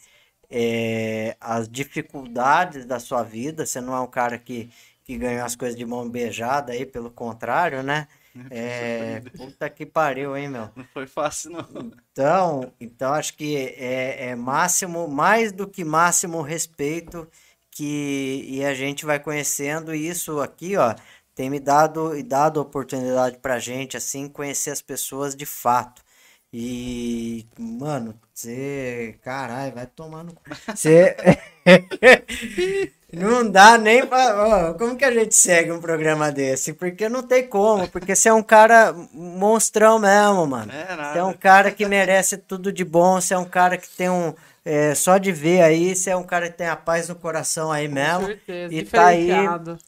é, 0.49 1.35
as 1.39 1.67
dificuldades 1.69 2.85
da 2.85 2.99
sua 2.99 3.23
vida. 3.23 3.65
Você 3.65 3.81
não 3.81 3.95
é 3.95 3.99
um 3.99 4.07
cara 4.07 4.37
que, 4.37 4.69
que 5.03 5.17
ganhou 5.17 5.45
as 5.45 5.55
coisas 5.55 5.77
de 5.77 5.85
mão 5.85 6.09
beijada 6.09 6.73
aí, 6.73 6.85
pelo 6.85 7.11
contrário, 7.11 7.83
né? 7.83 8.07
É, 8.49 9.21
puta 9.35 9.69
que 9.69 9.85
pariu, 9.85 10.35
hein, 10.35 10.49
meu? 10.49 10.69
Não 10.75 10.85
foi 10.85 11.07
fácil, 11.07 11.51
não. 11.51 11.91
Então, 12.11 12.73
então 12.79 13.13
acho 13.13 13.35
que 13.35 13.55
é, 13.57 14.29
é 14.29 14.35
máximo, 14.35 15.07
mais 15.07 15.51
do 15.51 15.67
que 15.67 15.83
máximo 15.83 16.41
respeito 16.41 17.27
que 17.71 18.45
e 18.47 18.63
a 18.63 18.73
gente 18.73 19.05
vai 19.05 19.19
conhecendo 19.19 19.93
e 19.93 20.07
isso 20.07 20.39
aqui, 20.39 20.77
ó, 20.77 20.95
tem 21.33 21.49
me 21.49 21.59
dado 21.59 22.15
e 22.15 22.23
dado 22.23 22.61
oportunidade 22.61 23.37
pra 23.39 23.59
gente 23.59 23.97
assim 23.97 24.29
conhecer 24.29 24.71
as 24.71 24.81
pessoas 24.81 25.35
de 25.35 25.45
fato. 25.45 26.01
E, 26.53 27.45
mano, 27.59 28.17
você, 28.33 29.19
caralho, 29.21 29.75
vai 29.75 29.85
tomando. 29.87 30.37
Você 30.73 31.15
não 33.11 33.49
dá 33.49 33.77
nem 33.77 34.05
pra. 34.05 34.73
como 34.77 34.95
que 34.95 35.05
a 35.05 35.11
gente 35.11 35.35
segue 35.35 35.71
um 35.71 35.79
programa 35.79 36.31
desse? 36.31 36.73
Porque 36.73 37.07
não 37.09 37.23
tem 37.23 37.47
como, 37.47 37.87
porque 37.87 38.15
você 38.15 38.29
é 38.29 38.33
um 38.33 38.43
cara 38.43 38.93
monstrão 39.13 39.97
mesmo, 39.99 40.45
mano. 40.45 40.71
É 40.71 40.95
nada. 40.95 41.13
Você 41.13 41.19
é 41.19 41.23
um 41.23 41.33
cara 41.33 41.71
que 41.71 41.85
merece 41.85 42.37
tudo 42.37 42.71
de 42.71 42.83
bom, 42.83 43.19
você 43.19 43.33
é 43.33 43.37
um 43.37 43.45
cara 43.45 43.77
que 43.77 43.89
tem 43.89 44.09
um. 44.09 44.33
É, 44.67 44.95
só 44.95 45.17
de 45.19 45.31
ver 45.31 45.61
aí, 45.61 45.95
você 45.95 46.09
é 46.09 46.15
um 46.15 46.23
cara 46.23 46.49
que 46.49 46.57
tem 46.57 46.67
a 46.67 46.75
paz 46.75 47.07
no 47.07 47.15
coração 47.15 47.71
aí 47.71 47.87
mesmo. 47.87 48.25
certeza, 48.25 48.73
E 48.73 48.83
tá 48.83 49.05
aí 49.07 49.27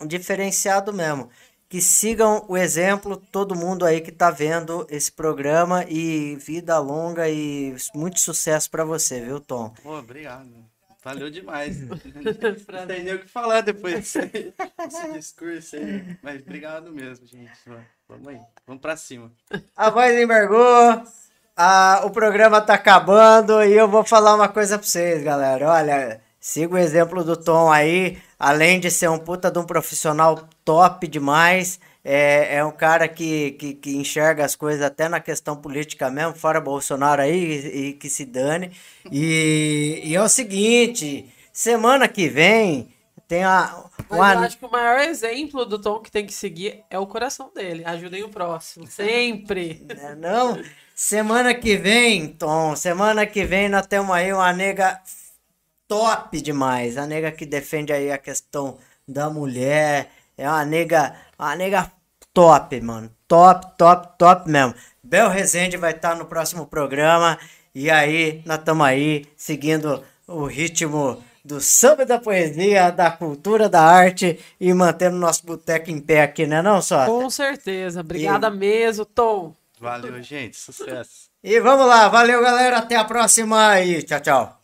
diferenciado. 0.06 0.94
mesmo. 0.94 1.30
Que 1.68 1.82
sigam 1.82 2.46
o 2.48 2.56
exemplo, 2.56 3.18
todo 3.18 3.56
mundo 3.56 3.84
aí 3.84 4.00
que 4.00 4.12
tá 4.12 4.30
vendo 4.30 4.86
esse 4.90 5.12
programa 5.12 5.84
e 5.90 6.38
vida 6.38 6.78
longa 6.80 7.28
e 7.28 7.76
muito 7.94 8.20
sucesso 8.20 8.70
pra 8.70 8.86
você, 8.86 9.20
viu, 9.20 9.40
Tom? 9.40 9.74
Pô, 9.84 9.98
obrigado. 9.98 10.48
Valeu 11.08 11.30
demais. 11.30 11.80
Não 11.88 11.98
tem 12.86 13.02
nem 13.02 13.14
o 13.14 13.20
que 13.20 13.30
falar 13.30 13.62
depois 13.62 13.96
desse, 13.96 14.54
discurso 15.14 15.78
aí. 15.78 16.18
Mas 16.22 16.42
obrigado 16.42 16.92
mesmo, 16.92 17.26
gente. 17.26 17.50
Vamos 18.10 18.28
aí. 18.28 18.42
Vamos 18.68 18.82
pra 18.82 18.98
cima. 18.98 19.32
A 19.74 19.90
voz 19.90 20.14
embargou, 20.20 21.02
a, 21.56 22.02
o 22.04 22.10
programa 22.10 22.60
tá 22.60 22.74
acabando 22.74 23.64
e 23.64 23.72
eu 23.72 23.88
vou 23.88 24.04
falar 24.04 24.36
uma 24.36 24.50
coisa 24.50 24.78
pra 24.78 24.86
vocês, 24.86 25.24
galera. 25.24 25.70
Olha, 25.70 26.20
siga 26.42 26.74
o 26.74 26.78
exemplo 26.78 27.24
do 27.24 27.38
Tom 27.38 27.72
aí, 27.72 28.22
além 28.38 28.78
de 28.78 28.92
ser 28.92 29.10
um 29.10 29.18
puta 29.18 29.50
de 29.50 29.58
um 29.60 29.66
profissional 29.66 30.46
top 30.66 31.08
demais, 31.08 31.80
é, 32.10 32.56
é 32.56 32.66
um 32.66 32.72
cara 32.72 33.06
que, 33.10 33.52
que, 33.52 33.74
que 33.74 33.98
enxerga 33.98 34.46
as 34.46 34.56
coisas 34.56 34.82
até 34.82 35.10
na 35.10 35.20
questão 35.20 35.58
política 35.58 36.10
mesmo, 36.10 36.34
fora 36.36 36.62
Bolsonaro 36.62 37.22
aí, 37.22 37.36
e, 37.36 37.88
e 37.90 37.94
que 37.94 38.10
se 38.10 38.26
dane. 38.26 38.72
E, 39.12 40.02
e 40.06 40.16
é 40.16 40.22
o 40.22 40.30
seguinte, 40.30 41.26
semana 41.52 42.08
que 42.08 42.30
vem 42.30 42.94
tem 43.28 43.44
a... 43.44 43.84
Uma- 44.10 44.34
eu 44.36 44.40
acho 44.40 44.58
que 44.58 44.66
o 44.66 44.72
maior 44.72 45.00
exemplo 45.02 45.66
do 45.66 45.78
Tom 45.82 46.00
que 46.00 46.10
tem 46.10 46.26
que 46.26 46.34
seguir 46.34 46.82
é 46.90 46.98
o 46.98 47.06
coração 47.06 47.52
dele. 47.54 47.84
Ajudem 47.86 48.24
o 48.24 48.30
próximo. 48.30 48.88
Sempre. 48.90 49.86
Né, 49.86 50.16
Não, 50.16 50.58
semana 50.96 51.54
que 51.54 51.76
vem, 51.76 52.30
Tom, 52.30 52.74
semana 52.76 53.26
que 53.26 53.44
vem 53.44 53.68
nós 53.68 53.86
temos 53.86 54.16
aí 54.16 54.32
uma 54.32 54.54
nega 54.54 55.02
top 55.88 56.42
demais. 56.42 56.98
A 56.98 57.06
nega 57.06 57.32
que 57.32 57.46
defende 57.46 57.92
aí 57.92 58.12
a 58.12 58.18
questão 58.18 58.78
da 59.08 59.30
mulher. 59.30 60.10
É 60.38 60.48
uma 60.48 60.64
nega, 60.66 61.16
uma 61.38 61.56
nega 61.56 61.92
top, 62.38 62.80
mano. 62.82 63.10
Top, 63.28 63.66
top, 63.76 64.10
top 64.16 64.48
mesmo. 64.48 64.76
Bel 65.02 65.28
Rezende 65.28 65.76
vai 65.76 65.92
estar 65.92 66.16
no 66.16 66.26
próximo 66.26 66.68
programa. 66.68 67.40
E 67.74 67.90
aí, 67.90 68.44
nós 68.46 68.60
estamos 68.60 68.86
aí 68.86 69.26
seguindo 69.36 70.04
o 70.28 70.46
ritmo 70.46 71.24
do 71.44 71.60
samba 71.60 72.06
da 72.06 72.20
poesia, 72.20 72.92
da 72.92 73.10
cultura, 73.10 73.68
da 73.68 73.82
arte 73.82 74.40
e 74.60 74.72
mantendo 74.72 75.18
nosso 75.18 75.48
boteco 75.48 75.90
em 75.90 76.00
pé 76.00 76.22
aqui, 76.22 76.46
né 76.46 76.62
não, 76.62 76.80
só? 76.80 77.08
Com 77.08 77.28
certeza. 77.28 78.02
Obrigada 78.02 78.52
mesmo, 78.52 79.04
Tom. 79.04 79.56
Valeu, 79.80 80.22
gente. 80.22 80.58
Sucesso. 80.58 81.32
E 81.44 81.60
vamos 81.60 81.88
lá, 81.88 82.08
valeu 82.08 82.40
galera, 82.42 82.78
até 82.78 82.98
a 82.98 83.06
próxima 83.06 83.82
e 83.82 84.04
tchau, 84.04 84.20
tchau. 84.20 84.57